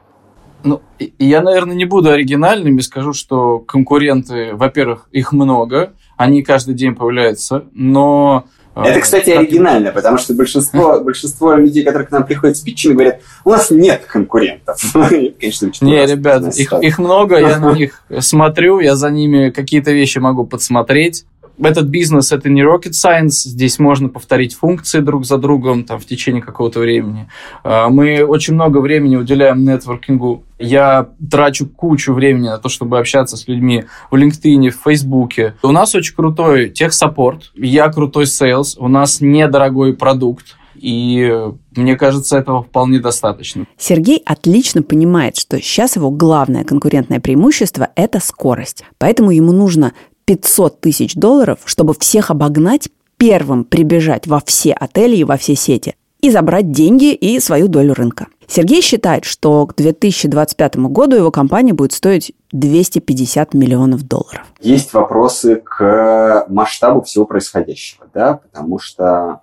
Ну, 0.64 0.80
я, 1.18 1.40
наверное, 1.40 1.76
не 1.76 1.84
буду 1.84 2.10
оригинальным 2.10 2.78
и 2.78 2.82
скажу, 2.82 3.12
что 3.12 3.58
конкуренты, 3.60 4.54
во-первых, 4.54 5.08
их 5.12 5.32
много, 5.32 5.92
они 6.16 6.42
каждый 6.42 6.74
день 6.74 6.96
появляются, 6.96 7.64
но 7.72 8.44
это, 8.84 9.00
кстати, 9.00 9.30
оригинально, 9.30 9.90
потому 9.90 10.18
что 10.18 10.34
большинство, 10.34 11.00
большинство 11.04 11.54
людей, 11.54 11.84
которые 11.84 12.06
к 12.06 12.10
нам 12.10 12.26
приходят 12.26 12.56
с 12.56 12.60
питчами, 12.60 12.94
говорят, 12.94 13.20
у 13.44 13.50
нас 13.50 13.70
нет 13.70 14.04
конкурентов. 14.06 14.80
Конечно, 14.92 15.70
Не, 15.80 16.06
ребят, 16.06 16.54
их, 16.56 16.72
их 16.72 16.98
много, 16.98 17.38
я 17.38 17.58
на 17.58 17.72
них 17.76 18.02
смотрю, 18.20 18.80
я 18.80 18.96
за 18.96 19.10
ними 19.10 19.50
какие-то 19.50 19.92
вещи 19.92 20.18
могу 20.18 20.46
подсмотреть 20.46 21.24
этот 21.60 21.86
бизнес 21.86 22.32
это 22.32 22.48
не 22.48 22.62
rocket 22.62 22.92
science, 22.92 23.30
здесь 23.44 23.78
можно 23.78 24.08
повторить 24.08 24.54
функции 24.54 25.00
друг 25.00 25.24
за 25.24 25.38
другом 25.38 25.84
там, 25.84 25.98
в 25.98 26.06
течение 26.06 26.42
какого-то 26.42 26.80
времени. 26.80 27.28
А, 27.64 27.88
мы 27.88 28.24
очень 28.24 28.54
много 28.54 28.78
времени 28.78 29.16
уделяем 29.16 29.64
нетворкингу. 29.64 30.44
Я 30.58 31.08
трачу 31.30 31.66
кучу 31.66 32.12
времени 32.12 32.48
на 32.48 32.58
то, 32.58 32.68
чтобы 32.68 32.98
общаться 32.98 33.36
с 33.36 33.46
людьми 33.48 33.84
в 34.10 34.16
LinkedIn, 34.16 34.70
в 34.70 34.76
Facebook. 34.82 35.32
У 35.62 35.72
нас 35.72 35.94
очень 35.94 36.14
крутой 36.14 36.70
tech 36.70 36.97
support, 36.97 37.52
я 37.54 37.88
крутой 37.88 38.26
sales, 38.26 38.76
у 38.78 38.88
нас 38.88 39.20
недорогой 39.20 39.94
продукт. 39.94 40.56
И 40.80 41.32
мне 41.76 41.96
кажется, 41.96 42.38
этого 42.38 42.62
вполне 42.62 43.00
достаточно. 43.00 43.66
Сергей 43.76 44.22
отлично 44.24 44.82
понимает, 44.82 45.36
что 45.36 45.60
сейчас 45.60 45.96
его 45.96 46.10
главное 46.10 46.64
конкурентное 46.64 47.20
преимущество– 47.20 47.88
это 47.96 48.20
скорость. 48.20 48.84
Поэтому 48.98 49.30
ему 49.30 49.52
нужно 49.52 49.92
500 50.28 50.82
тысяч 50.82 51.14
долларов, 51.14 51.60
чтобы 51.64 51.94
всех 51.98 52.30
обогнать, 52.30 52.90
первым 53.16 53.64
прибежать 53.64 54.26
во 54.26 54.42
все 54.44 54.74
отели 54.74 55.16
и 55.16 55.24
во 55.24 55.38
все 55.38 55.56
сети 55.56 55.96
и 56.20 56.30
забрать 56.30 56.70
деньги 56.70 57.14
и 57.14 57.40
свою 57.40 57.66
долю 57.68 57.94
рынка. 57.94 58.26
Сергей 58.46 58.82
считает, 58.82 59.24
что 59.24 59.66
к 59.66 59.74
2025 59.76 60.76
году 60.88 61.16
его 61.16 61.30
компания 61.30 61.72
будет 61.72 61.92
стоить 61.92 62.32
250 62.52 63.54
миллионов 63.54 64.02
долларов. 64.02 64.44
Есть 64.60 64.92
вопросы 64.92 65.62
к 65.64 66.44
масштабу 66.50 67.00
всего 67.02 67.24
происходящего, 67.24 68.06
да, 68.12 68.34
потому 68.34 68.78
что 68.78 69.40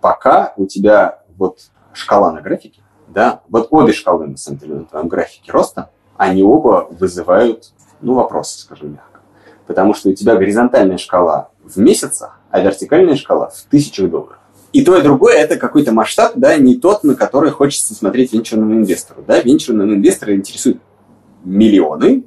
пока 0.00 0.54
у 0.56 0.64
тебя 0.64 1.18
вот 1.36 1.58
шкала 1.92 2.32
на 2.32 2.40
графике, 2.40 2.80
да, 3.08 3.42
вот 3.50 3.68
обе 3.70 3.92
шкалы, 3.92 4.28
на 4.28 4.36
самом 4.38 4.60
деле, 4.60 4.74
на 4.76 4.84
твоем 4.84 5.08
графике 5.08 5.52
роста, 5.52 5.90
они 6.16 6.42
оба 6.42 6.86
вызывают, 6.90 7.72
ну, 8.00 8.14
вопросы, 8.14 8.60
скажем 8.60 8.92
мягко 8.92 9.15
потому 9.66 9.94
что 9.94 10.10
у 10.10 10.14
тебя 10.14 10.36
горизонтальная 10.36 10.98
шкала 10.98 11.50
в 11.64 11.78
месяцах, 11.78 12.40
а 12.50 12.60
вертикальная 12.60 13.16
шкала 13.16 13.50
в 13.50 13.62
тысячах 13.70 14.10
долларов. 14.10 14.38
И 14.72 14.84
то, 14.84 14.96
и 14.96 15.02
другое– 15.02 15.34
это 15.36 15.56
какой-то 15.56 15.92
масштаб, 15.92 16.32
да, 16.36 16.56
не 16.56 16.76
тот, 16.76 17.02
на 17.02 17.14
который 17.14 17.50
хочется 17.50 17.94
смотреть 17.94 18.32
венчурному 18.32 18.74
инвестору. 18.74 19.24
Да? 19.26 19.40
Венчурного 19.40 19.88
инвестора 19.94 20.34
интересуют 20.34 20.80
миллионы. 21.44 22.24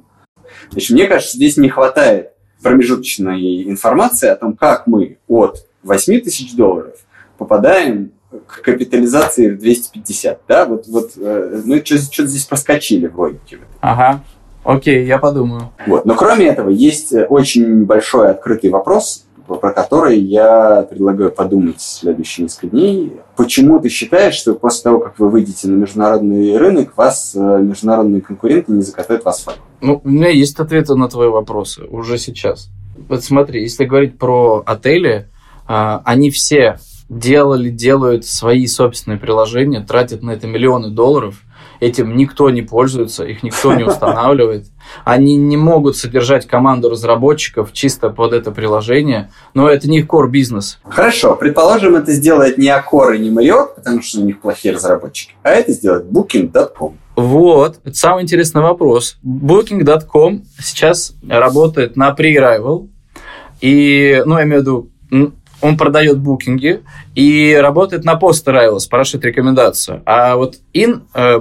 Значит, 0.70 0.90
мне 0.90 1.06
кажется, 1.06 1.36
здесь 1.36 1.56
не 1.56 1.68
хватает 1.68 2.32
промежуточной 2.62 3.68
информации 3.68 4.28
о 4.28 4.36
том, 4.36 4.56
как 4.56 4.86
мы 4.86 5.18
от 5.28 5.64
8 5.82 6.20
тысяч 6.20 6.54
долларов 6.54 6.94
попадаем 7.38 8.12
к 8.46 8.62
капитализации 8.62 9.50
в 9.50 9.58
250. 9.58 10.40
Да? 10.48 10.66
Вот, 10.66 10.86
вот 10.88 11.12
э, 11.16 11.62
мы 11.64 11.82
что-то 11.84 12.26
здесь 12.26 12.44
проскочили 12.44 13.06
в 13.06 13.18
логике. 13.18 13.58
Ага. 13.80 14.24
Окей, 14.64 15.06
я 15.06 15.18
подумаю. 15.18 15.72
Вот. 15.86 16.04
Но 16.04 16.14
кроме 16.14 16.46
этого, 16.46 16.68
есть 16.68 17.12
э, 17.12 17.24
очень 17.24 17.84
большой 17.84 18.30
открытый 18.30 18.70
вопрос, 18.70 19.24
про 19.46 19.72
который 19.72 20.18
я 20.18 20.86
предлагаю 20.88 21.32
подумать 21.32 21.78
в 21.78 21.82
следующие 21.82 22.44
несколько 22.44 22.68
дней. 22.68 23.14
Почему 23.36 23.80
ты 23.80 23.88
считаешь, 23.88 24.34
что 24.34 24.54
после 24.54 24.84
того, 24.84 25.00
как 25.00 25.18
вы 25.18 25.28
выйдете 25.28 25.66
на 25.68 25.76
международный 25.76 26.56
рынок, 26.56 26.96
вас 26.96 27.32
э, 27.34 27.38
международные 27.38 28.20
конкуренты 28.20 28.72
не 28.72 28.82
закатают 28.82 29.24
в 29.24 29.28
асфальт? 29.28 29.58
Ну, 29.80 30.00
у 30.04 30.08
меня 30.08 30.28
есть 30.28 30.58
ответы 30.60 30.94
на 30.94 31.08
твои 31.08 31.28
вопросы 31.28 31.84
уже 31.84 32.18
сейчас. 32.18 32.68
Вот 33.08 33.24
смотри, 33.24 33.62
если 33.62 33.86
говорить 33.86 34.18
про 34.18 34.62
отели, 34.66 35.28
а, 35.66 36.02
они 36.04 36.30
все 36.30 36.78
делали, 37.08 37.70
делают 37.70 38.26
свои 38.26 38.66
собственные 38.66 39.18
приложения, 39.18 39.80
тратят 39.80 40.22
на 40.22 40.32
это 40.32 40.46
миллионы 40.46 40.90
долларов– 40.90 41.40
этим 41.80 42.16
никто 42.16 42.50
не 42.50 42.62
пользуется, 42.62 43.24
их 43.24 43.42
никто 43.42 43.74
не 43.74 43.84
устанавливает. 43.84 44.66
Они 45.04 45.36
не 45.36 45.56
могут 45.56 45.96
содержать 45.96 46.46
команду 46.46 46.90
разработчиков 46.90 47.72
чисто 47.72 48.10
под 48.10 48.32
это 48.32 48.50
приложение, 48.50 49.30
но 49.54 49.68
это 49.68 49.88
не 49.88 49.98
их 49.98 50.06
core 50.06 50.28
бизнес. 50.28 50.78
Хорошо, 50.84 51.34
предположим, 51.34 51.96
это 51.96 52.12
сделает 52.12 52.58
не 52.58 52.68
Accor 52.68 53.16
и 53.16 53.18
не 53.18 53.30
Marriott, 53.30 53.74
потому 53.76 54.02
что 54.02 54.20
у 54.20 54.24
них 54.24 54.40
плохие 54.40 54.74
разработчики, 54.74 55.32
а 55.42 55.50
это 55.50 55.72
сделает 55.72 56.04
Booking.com. 56.04 56.96
Вот, 57.16 57.80
это 57.84 57.96
самый 57.96 58.22
интересный 58.22 58.62
вопрос. 58.62 59.18
Booking.com 59.24 60.42
сейчас 60.58 61.14
работает 61.28 61.96
на 61.96 62.14
pre-arrival, 62.14 62.88
и, 63.60 64.22
ну, 64.24 64.38
я 64.38 64.44
имею 64.44 64.60
в 64.60 64.62
виду, 64.62 64.90
он 65.60 65.76
продает 65.76 66.18
букинги 66.18 66.82
и 67.14 67.54
работает 67.60 68.04
на 68.04 68.16
пост 68.16 68.46
arrival, 68.48 68.78
спрашивает 68.78 69.24
рекомендацию. 69.24 70.02
А 70.06 70.36
вот 70.36 70.56
in, 70.74 71.02
э, 71.14 71.38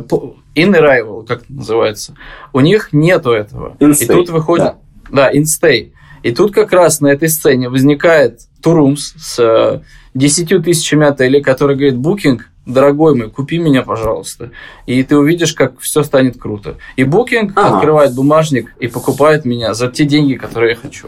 in 0.55 0.73
arrival, 0.73 1.25
как 1.25 1.43
это 1.43 1.53
называется, 1.53 2.15
у 2.53 2.59
них 2.59 2.89
нету 2.91 3.31
этого. 3.31 3.75
In-stay, 3.79 4.03
и 4.03 4.07
тут 4.07 4.29
выходит... 4.29 4.73
Да, 5.11 5.29
да 5.29 5.33
in-stay. 5.33 5.91
И 6.23 6.31
тут 6.31 6.53
как 6.53 6.71
раз 6.73 6.99
на 6.99 7.07
этой 7.07 7.29
сцене 7.29 7.69
возникает 7.69 8.41
Турумс 8.61 9.13
с 9.17 9.39
э, 9.39 9.81
10 10.15 10.63
тысячами 10.63 11.07
отелей, 11.07 11.41
который 11.41 11.75
говорит, 11.75 11.97
букинг, 11.97 12.49
дорогой 12.65 13.15
мой, 13.15 13.29
купи 13.29 13.57
меня, 13.57 13.83
пожалуйста. 13.83 14.51
И 14.85 15.01
ты 15.03 15.17
увидишь, 15.17 15.53
как 15.53 15.79
все 15.79 16.03
станет 16.03 16.37
круто. 16.37 16.75
И 16.97 17.03
букинг 17.03 17.53
ага. 17.55 17.75
открывает 17.77 18.13
бумажник 18.13 18.73
и 18.79 18.87
покупает 18.87 19.45
меня 19.45 19.73
за 19.73 19.87
те 19.87 20.05
деньги, 20.05 20.35
которые 20.35 20.71
я 20.71 20.75
хочу. 20.75 21.07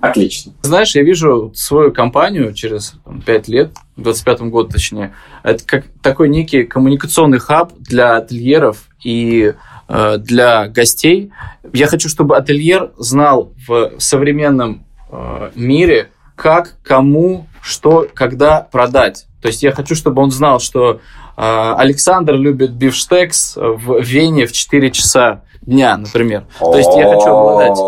Отлично. 0.00 0.52
Знаешь, 0.62 0.94
я 0.94 1.02
вижу 1.02 1.52
свою 1.54 1.92
компанию 1.92 2.54
через 2.54 2.94
там, 3.04 3.20
5 3.20 3.48
лет, 3.48 3.72
в 3.96 4.02
25 4.02 4.42
году 4.42 4.70
точнее, 4.70 5.14
это 5.42 5.64
как 5.64 5.84
такой 6.02 6.28
некий 6.28 6.64
коммуникационный 6.64 7.38
хаб 7.38 7.72
для 7.78 8.16
ательеров 8.16 8.88
и 9.04 9.54
э, 9.88 10.16
для 10.18 10.68
гостей. 10.68 11.32
Я 11.72 11.86
хочу, 11.86 12.08
чтобы 12.08 12.36
ательер 12.36 12.92
знал 12.96 13.52
в 13.66 13.92
современном 13.98 14.86
э, 15.10 15.50
мире, 15.54 16.08
как, 16.34 16.76
кому, 16.82 17.46
что, 17.62 18.08
когда 18.14 18.62
продать. 18.62 19.26
То 19.42 19.48
есть 19.48 19.62
я 19.62 19.72
хочу, 19.72 19.94
чтобы 19.94 20.22
он 20.22 20.30
знал, 20.30 20.60
что 20.60 20.92
э, 20.92 21.00
Александр 21.36 22.34
любит 22.34 22.72
бифштекс 22.72 23.56
в 23.56 24.00
Вене 24.00 24.46
в 24.46 24.52
4 24.52 24.90
часа 24.92 25.42
дня, 25.62 25.96
например. 25.96 26.46
То 26.58 26.76
есть 26.76 26.90
я 26.96 27.08
хочу 27.14 27.28
обладать 27.28 27.78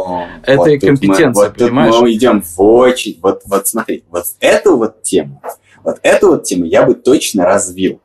этой 0.45 0.79
компетенцией, 0.79 1.51
понимаешь? 1.51 1.95
мы 2.01 2.13
идем 2.13 2.43
в 2.43 2.61
очень... 2.61 3.19
Вот, 3.23 3.43
вот 3.47 3.67
смотри, 3.67 4.05
вот 4.11 4.25
эту 4.41 4.77
вот 4.77 5.03
тему, 5.03 5.43
вот 5.83 5.99
эту 6.03 6.29
вот 6.29 6.45
тему 6.45 6.65
я 6.65 6.85
бы 6.85 6.95
точно 6.95 7.45
развил. 7.45 8.01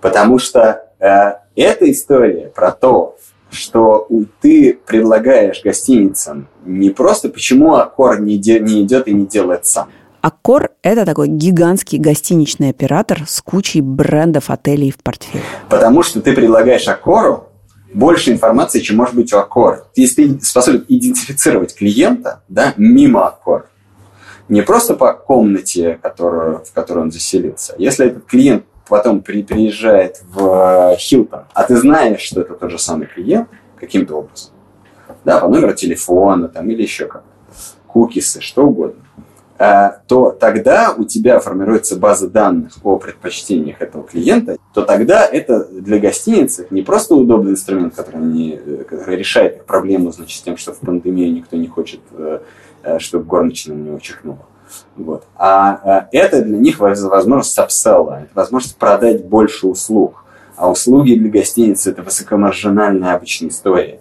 Потому 0.00 0.38
что 0.38 0.84
э, 0.98 1.34
эта 1.54 1.90
история 1.90 2.52
про 2.54 2.70
то, 2.72 3.16
что 3.50 4.08
ты 4.40 4.78
предлагаешь 4.86 5.62
гостиницам 5.62 6.48
не 6.64 6.90
просто 6.90 7.28
почему 7.28 7.74
Аккор 7.74 8.20
не, 8.20 8.36
де- 8.36 8.60
не 8.60 8.82
идет 8.82 9.08
и 9.08 9.14
не 9.14 9.26
делает 9.26 9.66
сам. 9.66 9.88
Аккор– 10.20 10.70
это 10.82 11.06
такой 11.06 11.28
гигантский 11.28 11.98
гостиничный 11.98 12.70
оператор 12.70 13.22
с 13.28 13.40
кучей 13.40 13.80
брендов 13.80 14.50
отелей 14.50 14.90
в 14.90 14.98
портфеле. 14.98 15.44
Потому 15.68 16.02
что 16.02 16.20
ты 16.20 16.32
предлагаешь 16.32 16.88
Аккору 16.88 17.45
больше 17.96 18.30
информации, 18.30 18.80
чем 18.80 18.98
может 18.98 19.14
быть 19.14 19.32
у 19.32 19.38
Аккора. 19.38 19.86
Если 19.94 20.34
ты 20.34 20.44
способен 20.44 20.84
идентифицировать 20.86 21.74
клиента 21.74 22.42
да, 22.46 22.74
мимо 22.76 23.26
Аккора, 23.26 23.66
не 24.50 24.60
просто 24.60 24.94
по 24.94 25.14
комнате, 25.14 25.98
которую, 26.02 26.62
в 26.62 26.72
которой 26.72 27.04
он 27.04 27.10
заселился. 27.10 27.74
Если 27.78 28.06
этот 28.06 28.26
клиент 28.26 28.64
потом 28.86 29.22
при- 29.22 29.42
приезжает 29.42 30.20
в 30.28 30.94
Хилтон, 30.98 31.44
а 31.54 31.64
ты 31.64 31.76
знаешь, 31.76 32.20
что 32.20 32.42
это 32.42 32.54
тот 32.54 32.70
же 32.70 32.78
самый 32.78 33.06
клиент 33.06 33.48
каким-то 33.80 34.16
образом, 34.16 34.50
да, 35.24 35.40
по 35.40 35.48
номеру 35.48 35.72
телефона 35.72 36.48
там, 36.48 36.70
или 36.70 36.82
еще 36.82 37.06
как 37.06 37.24
кукисы, 37.86 38.42
что 38.42 38.66
угодно, 38.66 39.05
то 39.58 40.36
тогда 40.38 40.94
у 40.96 41.04
тебя 41.04 41.40
формируется 41.40 41.96
база 41.96 42.28
данных 42.28 42.72
о 42.82 42.96
предпочтениях 42.96 43.80
этого 43.80 44.04
клиента, 44.04 44.58
то 44.74 44.82
тогда 44.82 45.24
это 45.24 45.64
для 45.64 45.98
гостиницы 45.98 46.66
не 46.70 46.82
просто 46.82 47.14
удобный 47.14 47.52
инструмент, 47.52 47.94
который, 47.94 48.20
не, 48.20 48.52
э, 48.54 48.84
который 48.84 49.16
решает 49.16 49.64
проблему 49.64 50.12
значит, 50.12 50.44
тем, 50.44 50.56
что 50.56 50.72
в 50.72 50.78
пандемию 50.78 51.32
никто 51.32 51.56
не 51.56 51.68
хочет, 51.68 52.00
э, 52.12 52.40
э, 52.82 52.98
чтобы 52.98 53.24
горничная 53.24 53.76
на 53.76 53.82
него 53.82 53.98
чихнула. 53.98 54.46
Вот. 54.96 55.24
А 55.36 56.06
э, 56.12 56.18
это 56.18 56.42
для 56.42 56.58
них 56.58 56.78
воз- 56.78 57.00
возможность 57.02 57.58
апселла, 57.58 58.22
это 58.24 58.30
возможность 58.34 58.76
продать 58.76 59.24
больше 59.24 59.66
услуг. 59.66 60.24
А 60.56 60.70
услуги 60.70 61.14
для 61.14 61.30
гостиницы– 61.30 61.90
это 61.92 62.02
высокомаржинальная 62.02 63.14
обычная 63.14 63.50
история. 63.50 64.00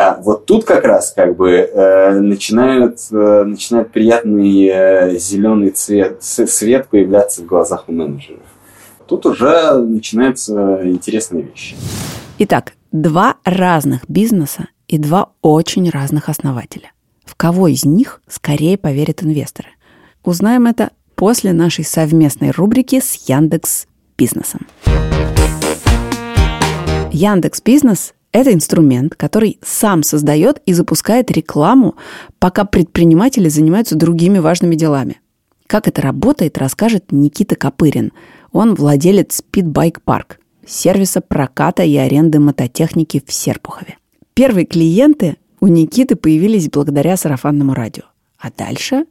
А 0.00 0.20
вот 0.22 0.46
тут 0.46 0.64
как 0.64 0.84
раз 0.84 1.10
как 1.10 1.34
бы 1.34 1.50
э, 1.50 2.20
начинают, 2.20 3.00
э, 3.10 3.42
начинает 3.44 3.90
приятный 3.90 4.68
э, 4.72 5.18
зеленый 5.18 5.70
цвет, 5.70 6.22
свет 6.22 6.86
появляться 6.86 7.42
в 7.42 7.46
глазах 7.46 7.88
у 7.88 7.92
менеджеров. 7.92 8.42
Тут 9.08 9.26
уже 9.26 9.76
начинаются 9.78 10.82
интересные 10.84 11.42
вещи. 11.42 11.74
Итак, 12.38 12.74
два 12.92 13.38
разных 13.44 14.08
бизнеса 14.08 14.68
и 14.86 14.98
два 14.98 15.30
очень 15.42 15.90
разных 15.90 16.28
основателя. 16.28 16.92
В 17.24 17.34
кого 17.34 17.66
из 17.66 17.84
них 17.84 18.20
скорее 18.28 18.78
поверят 18.78 19.24
инвесторы? 19.24 19.70
Узнаем 20.22 20.66
это 20.66 20.90
после 21.16 21.52
нашей 21.52 21.84
совместной 21.84 22.52
рубрики 22.52 23.00
с 23.00 23.28
Яндекс 23.28 23.88
Бизнесом. 24.16 24.68
Яндекс 27.10 27.60
Бизнес– 27.62 28.14
это 28.32 28.52
инструмент, 28.52 29.14
который 29.14 29.58
сам 29.62 30.02
создает 30.02 30.60
и 30.66 30.72
запускает 30.72 31.30
рекламу, 31.30 31.96
пока 32.38 32.64
предприниматели 32.64 33.48
занимаются 33.48 33.96
другими 33.96 34.38
важными 34.38 34.74
делами. 34.74 35.20
Как 35.66 35.88
это 35.88 36.02
работает, 36.02 36.58
расскажет 36.58 37.10
Никита 37.10 37.56
Копырин. 37.56 38.12
Он 38.52 38.74
владелец 38.74 39.42
Speedbike 39.42 39.98
Park, 40.06 40.36
сервиса 40.66 41.20
проката 41.20 41.82
и 41.82 41.96
аренды 41.96 42.38
мототехники 42.38 43.22
в 43.24 43.32
Серпухове. 43.32 43.98
Первые 44.34 44.66
клиенты 44.66 45.36
у 45.60 45.66
Никиты 45.66 46.16
появились 46.16 46.70
благодаря 46.70 47.16
сарафанному 47.16 47.74
радио. 47.74 48.04
А 48.38 48.50
дальше 48.56 49.04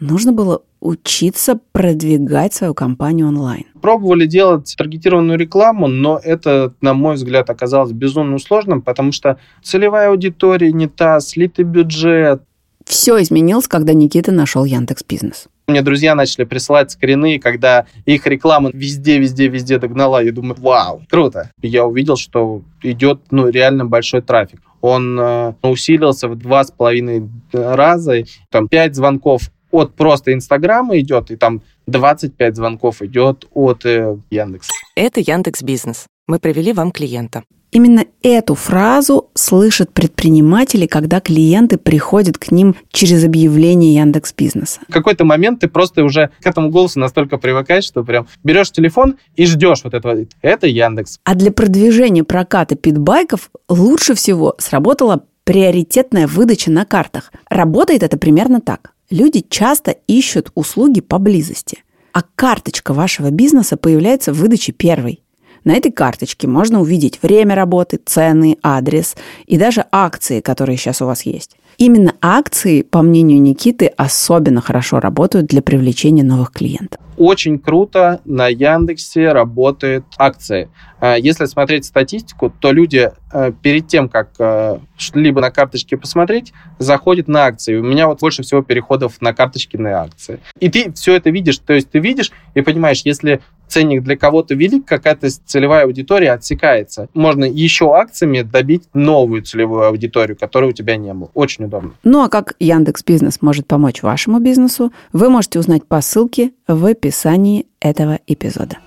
нужно 0.00 0.32
было 0.32 0.62
учиться 0.80 1.58
продвигать 1.72 2.54
свою 2.54 2.74
компанию 2.74 3.28
онлайн. 3.28 3.64
Пробовали 3.80 4.26
делать 4.26 4.74
таргетированную 4.76 5.38
рекламу, 5.38 5.86
но 5.86 6.18
это, 6.22 6.74
на 6.80 6.94
мой 6.94 7.14
взгляд, 7.14 7.50
оказалось 7.50 7.92
безумно 7.92 8.38
сложным, 8.38 8.82
потому 8.82 9.12
что 9.12 9.38
целевая 9.62 10.08
аудитория 10.08 10.72
не 10.72 10.88
та, 10.88 11.20
слитый 11.20 11.64
бюджет. 11.64 12.42
Все 12.84 13.20
изменилось, 13.22 13.68
когда 13.68 13.92
Никита 13.92 14.32
нашел 14.32 14.64
Яндекс 14.64 15.04
Бизнес. 15.04 15.48
Мне 15.68 15.82
друзья 15.82 16.16
начали 16.16 16.44
присылать 16.44 16.90
скрины, 16.90 17.38
когда 17.38 17.86
их 18.04 18.26
реклама 18.26 18.70
везде, 18.72 19.18
везде, 19.18 19.46
везде 19.46 19.78
догнала. 19.78 20.20
Я 20.20 20.32
думаю, 20.32 20.56
вау, 20.58 21.02
круто. 21.08 21.52
Я 21.62 21.86
увидел, 21.86 22.16
что 22.16 22.62
идет 22.82 23.20
ну, 23.30 23.48
реально 23.48 23.84
большой 23.84 24.22
трафик. 24.22 24.60
Он 24.80 25.20
э, 25.20 25.54
усилился 25.62 26.26
в 26.26 26.36
два 26.36 26.64
с 26.64 26.72
половиной 26.72 27.28
раза. 27.52 28.24
Там 28.50 28.66
5 28.66 28.96
звонков 28.96 29.52
от 29.70 29.94
просто 29.94 30.32
Инстаграма 30.32 30.98
идет, 30.98 31.30
и 31.30 31.36
там 31.36 31.62
25 31.86 32.56
звонков 32.56 33.02
идет 33.02 33.46
от 33.52 33.84
э, 33.84 34.16
Яндекса. 34.30 34.72
Это 34.94 35.20
Яндекс 35.20 35.62
Бизнес. 35.62 36.06
Мы 36.26 36.38
привели 36.38 36.72
вам 36.72 36.92
клиента. 36.92 37.42
Именно 37.72 38.04
эту 38.22 38.56
фразу 38.56 39.30
слышат 39.34 39.92
предприниматели, 39.92 40.86
когда 40.86 41.20
клиенты 41.20 41.78
приходят 41.78 42.36
к 42.36 42.50
ним 42.50 42.74
через 42.90 43.24
объявление 43.24 43.94
Яндекс 43.94 44.34
Бизнеса. 44.34 44.80
В 44.88 44.92
какой-то 44.92 45.24
момент 45.24 45.60
ты 45.60 45.68
просто 45.68 46.02
уже 46.02 46.30
к 46.40 46.46
этому 46.46 46.70
голосу 46.70 46.98
настолько 46.98 47.38
привыкаешь, 47.38 47.84
что 47.84 48.02
прям 48.02 48.26
берешь 48.42 48.72
телефон 48.72 49.16
и 49.36 49.46
ждешь 49.46 49.84
вот 49.84 49.94
этого. 49.94 50.16
Это 50.42 50.66
Яндекс. 50.66 51.20
А 51.22 51.34
для 51.36 51.52
продвижения 51.52 52.24
проката 52.24 52.74
питбайков 52.74 53.50
лучше 53.68 54.14
всего 54.14 54.56
сработала 54.58 55.24
приоритетная 55.44 56.26
выдача 56.26 56.72
на 56.72 56.84
картах. 56.84 57.32
Работает 57.48 58.02
это 58.02 58.18
примерно 58.18 58.60
так. 58.60 58.92
Люди 59.10 59.44
часто 59.48 59.96
ищут 60.06 60.52
услуги 60.54 61.00
поблизости, 61.00 61.82
а 62.12 62.22
карточка 62.22 62.94
вашего 62.94 63.30
бизнеса 63.32 63.76
появляется 63.76 64.32
в 64.32 64.36
выдаче 64.36 64.70
первой. 64.70 65.20
На 65.64 65.72
этой 65.72 65.90
карточке 65.90 66.46
можно 66.46 66.80
увидеть 66.80 67.20
время 67.20 67.56
работы, 67.56 67.98
цены, 68.04 68.56
адрес 68.62 69.16
и 69.46 69.58
даже 69.58 69.84
акции, 69.90 70.40
которые 70.40 70.76
сейчас 70.76 71.02
у 71.02 71.06
вас 71.06 71.22
есть. 71.22 71.56
Именно 71.76 72.14
акции, 72.22 72.82
по 72.82 73.02
мнению 73.02 73.42
Никиты, 73.42 73.86
особенно 73.86 74.60
хорошо 74.60 75.00
работают 75.00 75.46
для 75.46 75.60
привлечения 75.60 76.22
новых 76.22 76.52
клиентов. 76.52 77.00
Очень 77.16 77.58
круто 77.58 78.20
на 78.24 78.46
Яндексе 78.46 79.32
работают 79.32 80.04
акции. 80.18 80.70
А, 81.00 81.16
Если 81.16 81.46
смотреть 81.46 81.84
статистику, 81.84 82.50
то 82.50 82.72
люди 82.72 83.10
э, 83.32 83.52
перед 83.62 83.88
тем, 83.88 84.08
как 84.08 84.30
э, 84.38 84.78
что-либо 84.96 85.40
на 85.40 85.50
карточке 85.50 85.96
посмотреть, 85.96 86.52
заходят 86.78 87.26
на 87.26 87.46
акции. 87.46 87.76
У 87.76 87.82
меня 87.82 88.06
вот 88.06 88.20
больше 88.20 88.42
всего 88.42 88.62
переходов 88.62 89.20
на 89.20 89.32
карточки 89.32 89.76
на 89.76 90.02
акции. 90.02 90.40
И 90.58 90.68
ты 90.68 90.92
все 90.92 91.14
это 91.14 91.30
видишь. 91.30 91.58
То 91.58 91.72
есть 91.72 91.90
ты 91.90 91.98
видишь 91.98 92.30
и 92.54 92.60
понимаешь, 92.60 93.02
если 93.04 93.40
ценник 93.70 94.02
для 94.02 94.16
кого-то 94.16 94.54
велик, 94.54 94.84
какая-то 94.84 95.30
целевая 95.30 95.84
аудитория 95.84 96.32
отсекается. 96.32 97.08
Можно 97.14 97.44
еще 97.44 97.94
акциями 97.94 98.42
добить 98.42 98.84
новую 98.92 99.42
целевую 99.42 99.86
аудиторию, 99.86 100.36
которой 100.36 100.70
у 100.70 100.72
тебя 100.72 100.96
не 100.96 101.14
было. 101.14 101.30
Очень 101.34 101.66
удобно. 101.66 101.92
Ну 102.04 102.22
а 102.22 102.28
как 102.28 102.54
Яндекс 102.58 103.04
Бизнес 103.04 103.40
может 103.40 103.66
помочь 103.66 104.02
вашему 104.02 104.40
бизнесу, 104.40 104.92
вы 105.12 105.30
можете 105.30 105.58
узнать 105.60 105.86
по 105.86 106.00
ссылке 106.00 106.50
в 106.66 106.84
описании 106.84 107.66
этого 107.80 108.18
эпизода. 108.26 108.78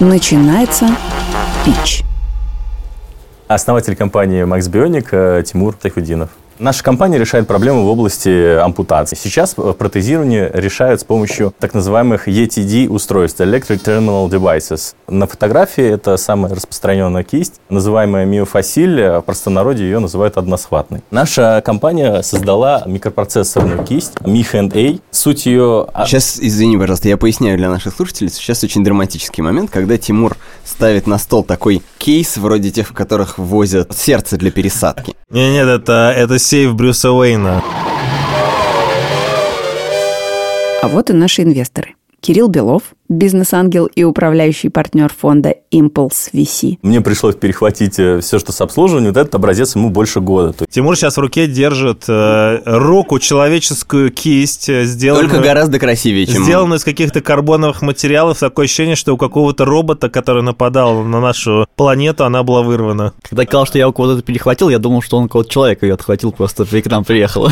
Начинается 0.00 0.86
пич. 1.64 2.02
Основатель 3.48 3.96
компании 3.96 4.44
Max 4.44 4.70
Bionic 4.70 5.08
э, 5.10 5.42
Тимур 5.42 5.74
Тайхудинов. 5.74 6.30
Наша 6.58 6.82
компания 6.82 7.18
решает 7.18 7.46
проблемы 7.46 7.84
в 7.84 7.86
области 7.86 8.58
ампутации. 8.58 9.14
Сейчас 9.14 9.54
э, 9.56 9.74
протезирование 9.78 10.50
решают 10.52 11.00
с 11.00 11.04
помощью 11.04 11.54
так 11.56 11.72
называемых 11.72 12.26
ETD 12.26 12.88
устройств, 12.88 13.40
Electric 13.40 13.80
Terminal 13.84 14.28
Devices. 14.28 14.94
На 15.06 15.28
фотографии 15.28 15.84
это 15.84 16.16
самая 16.16 16.52
распространенная 16.54 17.22
кисть, 17.22 17.60
называемая 17.68 18.24
миофасиль, 18.24 19.00
в 19.00 19.22
простонародье 19.22 19.86
ее 19.86 20.00
называют 20.00 20.36
односхватной. 20.36 21.02
Наша 21.12 21.62
компания 21.64 22.22
создала 22.22 22.82
микропроцессорную 22.86 23.84
кисть 23.84 24.14
Mi 24.22 24.44
Hand 24.52 24.76
A. 24.76 24.98
Суть 25.12 25.46
ее... 25.46 25.86
Сейчас, 26.06 26.40
извини, 26.40 26.76
пожалуйста, 26.76 27.08
я 27.08 27.16
поясняю 27.16 27.56
для 27.56 27.70
наших 27.70 27.94
слушателей. 27.94 28.30
Сейчас 28.30 28.64
очень 28.64 28.82
драматический 28.82 29.44
момент, 29.44 29.70
когда 29.70 29.96
Тимур 29.96 30.36
ставит 30.64 31.06
на 31.06 31.18
стол 31.18 31.44
такой 31.44 31.82
кейс, 31.98 32.36
вроде 32.36 32.72
тех, 32.72 32.88
в 32.88 32.94
которых 32.94 33.38
возят 33.38 33.96
сердце 33.96 34.36
для 34.36 34.50
пересадки. 34.50 35.14
Не, 35.30 35.52
нет, 35.52 35.68
это, 35.68 36.12
это 36.16 36.38
сейф 36.48 36.74
Брюса 36.74 37.12
Уэйна. 37.12 37.62
А 40.80 40.88
вот 40.88 41.10
и 41.10 41.12
наши 41.12 41.42
инвесторы. 41.42 41.96
Кирилл 42.22 42.48
Белов, 42.48 42.94
бизнес-ангел 43.08 43.86
и 43.86 44.04
управляющий 44.04 44.68
партнер 44.68 45.12
фонда 45.12 45.54
Impulse 45.72 46.30
VC. 46.32 46.78
Мне 46.82 47.00
пришлось 47.00 47.34
перехватить 47.34 47.94
все, 47.94 48.38
что 48.38 48.52
с 48.52 48.60
обслуживанием. 48.60 49.12
Вот 49.12 49.20
этот 49.20 49.34
образец 49.34 49.74
ему 49.74 49.90
больше 49.90 50.20
года. 50.20 50.54
Тимур 50.70 50.96
сейчас 50.96 51.16
в 51.16 51.20
руке 51.20 51.46
держит 51.46 52.04
э, 52.08 52.60
руку, 52.64 53.18
человеческую 53.18 54.10
кисть, 54.10 54.68
э, 54.68 54.84
сделанную... 54.84 55.28
Только 55.28 55.42
гораздо 55.42 55.78
красивее, 55.78 56.26
чем... 56.26 56.44
Сделанную 56.44 56.78
из 56.78 56.84
каких-то 56.84 57.20
карбоновых 57.20 57.82
материалов. 57.82 58.38
Такое 58.38 58.64
ощущение, 58.64 58.96
что 58.96 59.14
у 59.14 59.16
какого-то 59.16 59.64
робота, 59.64 60.08
который 60.08 60.42
нападал 60.42 61.02
на 61.02 61.20
нашу 61.20 61.66
планету, 61.76 62.24
она 62.24 62.42
была 62.42 62.62
вырвана. 62.62 63.12
Когда 63.22 63.44
сказал, 63.44 63.66
что 63.66 63.78
я 63.78 63.88
у 63.88 63.92
кого-то 63.92 64.22
перехватил, 64.22 64.68
я 64.68 64.78
думал, 64.78 65.02
что 65.02 65.16
он 65.16 65.28
кого-то 65.28 65.50
человека 65.50 65.86
ее 65.86 65.94
отхватил, 65.94 66.32
просто 66.32 66.64
к 66.64 66.86
нам 66.86 67.04
приехал. 67.04 67.48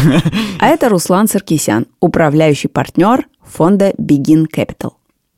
А 0.58 0.68
это 0.68 0.88
Руслан 0.88 1.28
Саркисян, 1.28 1.86
управляющий 2.00 2.68
партнер 2.68 3.26
фонда 3.44 3.92
Begin 3.98 4.46
Capital. 4.52 4.92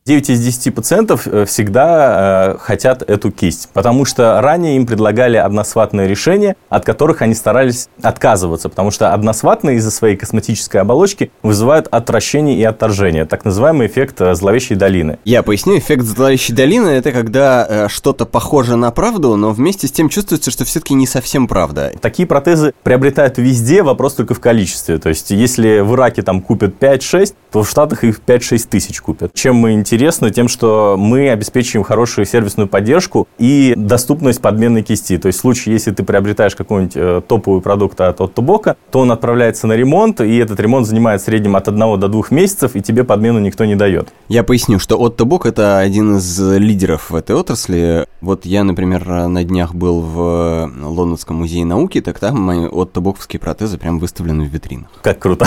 9 0.08 0.30
из 0.30 0.40
10 0.40 0.74
пациентов 0.74 1.26
э, 1.26 1.44
всегда 1.44 2.54
э, 2.54 2.58
хотят 2.58 3.02
эту 3.02 3.30
кисть, 3.30 3.68
потому 3.74 4.06
что 4.06 4.40
ранее 4.40 4.76
им 4.76 4.86
предлагали 4.86 5.36
односватные 5.36 6.08
решения, 6.08 6.56
от 6.70 6.86
которых 6.86 7.20
они 7.20 7.34
старались 7.34 7.90
отказываться, 8.00 8.70
потому 8.70 8.90
что 8.90 9.12
односватные 9.12 9.76
из-за 9.76 9.90
своей 9.90 10.16
косметической 10.16 10.80
оболочки 10.80 11.30
вызывают 11.42 11.88
отвращение 11.88 12.56
и 12.56 12.64
отторжение, 12.64 13.26
так 13.26 13.44
называемый 13.44 13.86
эффект 13.86 14.22
э, 14.22 14.34
зловещей 14.34 14.76
долины. 14.76 15.18
Я 15.26 15.42
поясню, 15.42 15.76
эффект 15.76 16.04
зловещей 16.04 16.54
долины– 16.54 16.88
это 16.88 17.12
когда 17.12 17.66
э, 17.68 17.88
что-то 17.90 18.24
похоже 18.24 18.76
на 18.76 18.90
правду, 18.90 19.36
но 19.36 19.50
вместе 19.50 19.88
с 19.88 19.92
тем 19.92 20.08
чувствуется, 20.08 20.50
что 20.50 20.64
все-таки 20.64 20.94
не 20.94 21.06
совсем 21.06 21.46
правда. 21.46 21.92
Такие 22.00 22.26
протезы 22.26 22.72
приобретают 22.82 23.36
везде, 23.36 23.82
вопрос 23.82 24.14
только 24.14 24.32
в 24.32 24.40
количестве. 24.40 24.96
То 24.96 25.10
есть, 25.10 25.32
если 25.32 25.80
в 25.80 25.94
Ираке 25.94 26.22
там 26.22 26.40
купят 26.40 26.76
5-6, 26.80 27.34
то 27.52 27.62
в 27.62 27.68
Штатах 27.68 28.04
их 28.04 28.20
5-6 28.26 28.68
тысяч 28.70 29.02
купят. 29.02 29.34
Чем 29.34 29.56
мы 29.56 29.74
интересны 29.74 29.97
интересно 29.98 30.30
тем, 30.30 30.46
что 30.46 30.94
мы 30.96 31.28
обеспечиваем 31.28 31.82
хорошую 31.82 32.24
сервисную 32.24 32.68
поддержку 32.68 33.26
и 33.36 33.74
доступность 33.76 34.40
подменной 34.40 34.84
кисти. 34.84 35.18
То 35.18 35.26
есть 35.26 35.40
в 35.40 35.42
случае, 35.42 35.72
если 35.72 35.90
ты 35.90 36.04
приобретаешь 36.04 36.54
какой-нибудь 36.54 36.92
э, 36.94 37.20
топовый 37.26 37.60
продукт 37.60 38.00
от 38.00 38.20
Оттобока, 38.20 38.76
то 38.92 39.00
он 39.00 39.10
отправляется 39.10 39.66
на 39.66 39.72
ремонт, 39.72 40.20
и 40.20 40.36
этот 40.36 40.60
ремонт 40.60 40.86
занимает 40.86 41.20
в 41.20 41.24
среднем 41.24 41.56
от 41.56 41.66
1 41.66 41.98
до 41.98 42.06
2 42.06 42.22
месяцев, 42.30 42.76
и 42.76 42.80
тебе 42.80 43.02
подмену 43.02 43.40
никто 43.40 43.64
не 43.64 43.74
дает. 43.74 44.10
Я 44.28 44.44
поясню, 44.44 44.78
что 44.78 45.04
Оттобок 45.04 45.46
это 45.46 45.80
один 45.80 46.18
из 46.18 46.38
лидеров 46.38 47.10
в 47.10 47.16
этой 47.16 47.34
отрасли. 47.34 48.06
Вот 48.20 48.46
я, 48.46 48.62
например, 48.62 49.04
на 49.04 49.42
днях 49.42 49.74
был 49.74 50.00
в 50.00 50.70
Лондонском 50.80 51.38
музее 51.38 51.64
науки, 51.64 52.00
так 52.00 52.20
там 52.20 52.40
мои 52.40 52.66
оттобоковские 52.66 53.40
протезы 53.40 53.78
прям 53.78 53.98
выставлены 53.98 54.44
в 54.44 54.48
витринах. 54.48 54.90
Как 55.02 55.18
круто. 55.18 55.44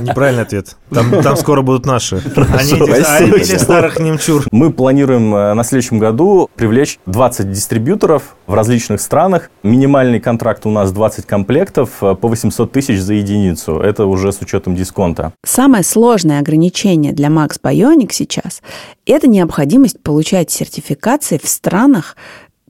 Неправильный 0.00 0.42
ответ. 0.42 0.76
Там, 0.92 1.22
там 1.22 1.36
скоро 1.38 1.62
будут 1.62 1.86
наши. 1.86 2.22
Они, 2.36 2.74
они 2.74 3.30
старых 3.70 4.00
немчур. 4.00 4.46
Мы 4.50 4.72
планируем 4.72 5.34
э, 5.34 5.54
на 5.54 5.62
следующем 5.62 5.98
году 5.98 6.50
привлечь 6.56 6.98
20 7.06 7.52
дистрибьюторов 7.52 8.36
в 8.46 8.54
различных 8.54 9.00
странах. 9.00 9.50
Минимальный 9.62 10.18
контракт 10.18 10.66
у 10.66 10.70
нас 10.70 10.90
20 10.90 11.24
комплектов 11.24 12.02
э, 12.02 12.16
по 12.16 12.28
800 12.28 12.72
тысяч 12.72 12.98
за 12.98 13.14
единицу. 13.14 13.78
Это 13.78 14.06
уже 14.06 14.32
с 14.32 14.40
учетом 14.40 14.74
дисконта. 14.74 15.32
Самое 15.44 15.84
сложное 15.84 16.40
ограничение 16.40 17.12
для 17.12 17.28
Max 17.28 17.60
Bionic 17.62 18.10
сейчас– 18.10 18.62
это 19.06 19.28
необходимость 19.28 20.02
получать 20.02 20.50
сертификации 20.50 21.38
в 21.42 21.48
странах, 21.48 22.16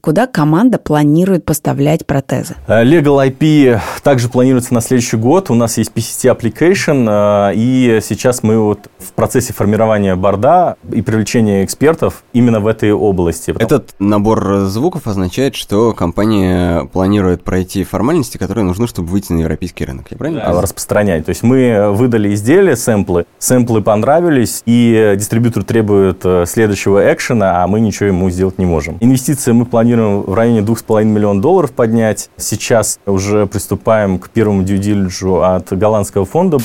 куда 0.00 0.26
команда 0.26 0.78
планирует 0.78 1.44
поставлять 1.44 2.06
протезы? 2.06 2.56
Э, 2.66 2.84
Legal 2.84 3.28
IP 3.28 3.78
также 4.02 4.28
планируется 4.28 4.74
на 4.74 4.80
следующий 4.80 5.16
год. 5.16 5.50
У 5.50 5.54
нас 5.54 5.78
есть 5.78 5.92
PCT 5.94 6.36
Application, 6.36 7.50
э, 7.50 7.54
и 7.54 8.00
сейчас 8.02 8.42
мы 8.42 8.58
вот 8.58 8.88
в 8.98 9.12
процессе 9.12 9.52
формирования 9.52 10.16
борда 10.16 10.76
и 10.92 11.02
привлечения 11.02 11.64
экспертов 11.64 12.24
именно 12.32 12.60
в 12.60 12.66
этой 12.66 12.92
области. 12.92 13.54
Этот 13.58 13.94
набор 13.98 14.60
звуков 14.66 15.06
означает, 15.06 15.54
что 15.54 15.92
компания 15.92 16.84
планирует 16.86 17.44
пройти 17.44 17.84
формальности, 17.84 18.38
которые 18.38 18.64
нужны, 18.64 18.86
чтобы 18.86 19.08
выйти 19.08 19.32
на 19.32 19.40
европейский 19.40 19.84
рынок. 19.84 20.06
Я 20.10 20.16
правильно 20.16 20.40
понимаю? 20.40 20.62
Распространять. 20.62 21.26
То 21.26 21.30
есть 21.30 21.42
мы 21.42 21.90
выдали 21.92 22.34
изделия, 22.34 22.76
сэмплы, 22.76 23.26
сэмплы 23.38 23.82
понравились, 23.82 24.62
и 24.66 25.14
дистрибьютор 25.16 25.64
требует 25.64 26.20
э, 26.24 26.44
следующего 26.46 27.12
экшена, 27.12 27.62
а 27.62 27.66
мы 27.66 27.80
ничего 27.80 28.06
ему 28.06 28.30
сделать 28.30 28.58
не 28.58 28.66
можем. 28.66 28.96
Инвестиции 29.00 29.52
мы 29.52 29.66
планируем 29.66 29.89
планируем 29.90 30.22
в 30.22 30.34
районе 30.34 30.60
2,5 30.60 31.04
миллиона 31.04 31.42
долларов 31.42 31.72
поднять. 31.72 32.30
Сейчас 32.36 33.00
уже 33.06 33.46
приступаем 33.46 34.18
к 34.20 34.30
первому 34.30 34.62
дьюдилиджу 34.62 35.42
от 35.42 35.72
голландского 35.72 36.24
фонда. 36.24 36.58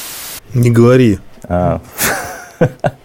Не 0.53 0.69
говори. 0.69 1.17
А. 1.43 1.81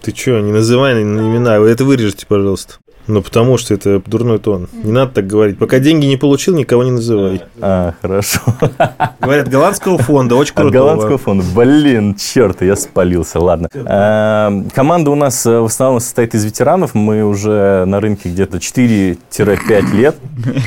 Ты 0.02 0.14
что, 0.14 0.40
не 0.40 0.52
называй 0.52 1.02
имена, 1.02 1.56
это 1.56 1.84
вырежьте, 1.84 2.26
пожалуйста. 2.26 2.74
Ну, 3.10 3.22
потому 3.22 3.58
что 3.58 3.74
это 3.74 4.00
дурной 4.06 4.38
тон. 4.38 4.68
Не 4.72 4.92
надо 4.92 5.12
так 5.12 5.26
говорить. 5.26 5.58
Пока 5.58 5.80
деньги 5.80 6.06
не 6.06 6.16
получил, 6.16 6.54
никого 6.54 6.84
не 6.84 6.92
называй. 6.92 7.42
А, 7.60 7.94
хорошо. 8.00 8.40
Говорят, 9.20 9.48
голландского 9.48 9.98
фонда, 9.98 10.36
очень 10.36 10.54
круто. 10.54 10.72
голландского 10.72 11.18
фонда. 11.18 11.44
Блин, 11.54 12.14
черт, 12.14 12.62
я 12.62 12.76
спалился, 12.76 13.40
ладно. 13.40 13.68
А, 13.84 14.52
команда 14.72 15.10
у 15.10 15.16
нас 15.16 15.44
э, 15.44 15.58
в 15.58 15.64
основном 15.64 15.98
состоит 15.98 16.34
из 16.36 16.44
ветеранов. 16.44 16.94
Мы 16.94 17.24
уже 17.24 17.84
на 17.84 18.00
рынке 18.00 18.28
где-то 18.28 18.58
4-5 18.58 19.16
лет, 19.96 20.16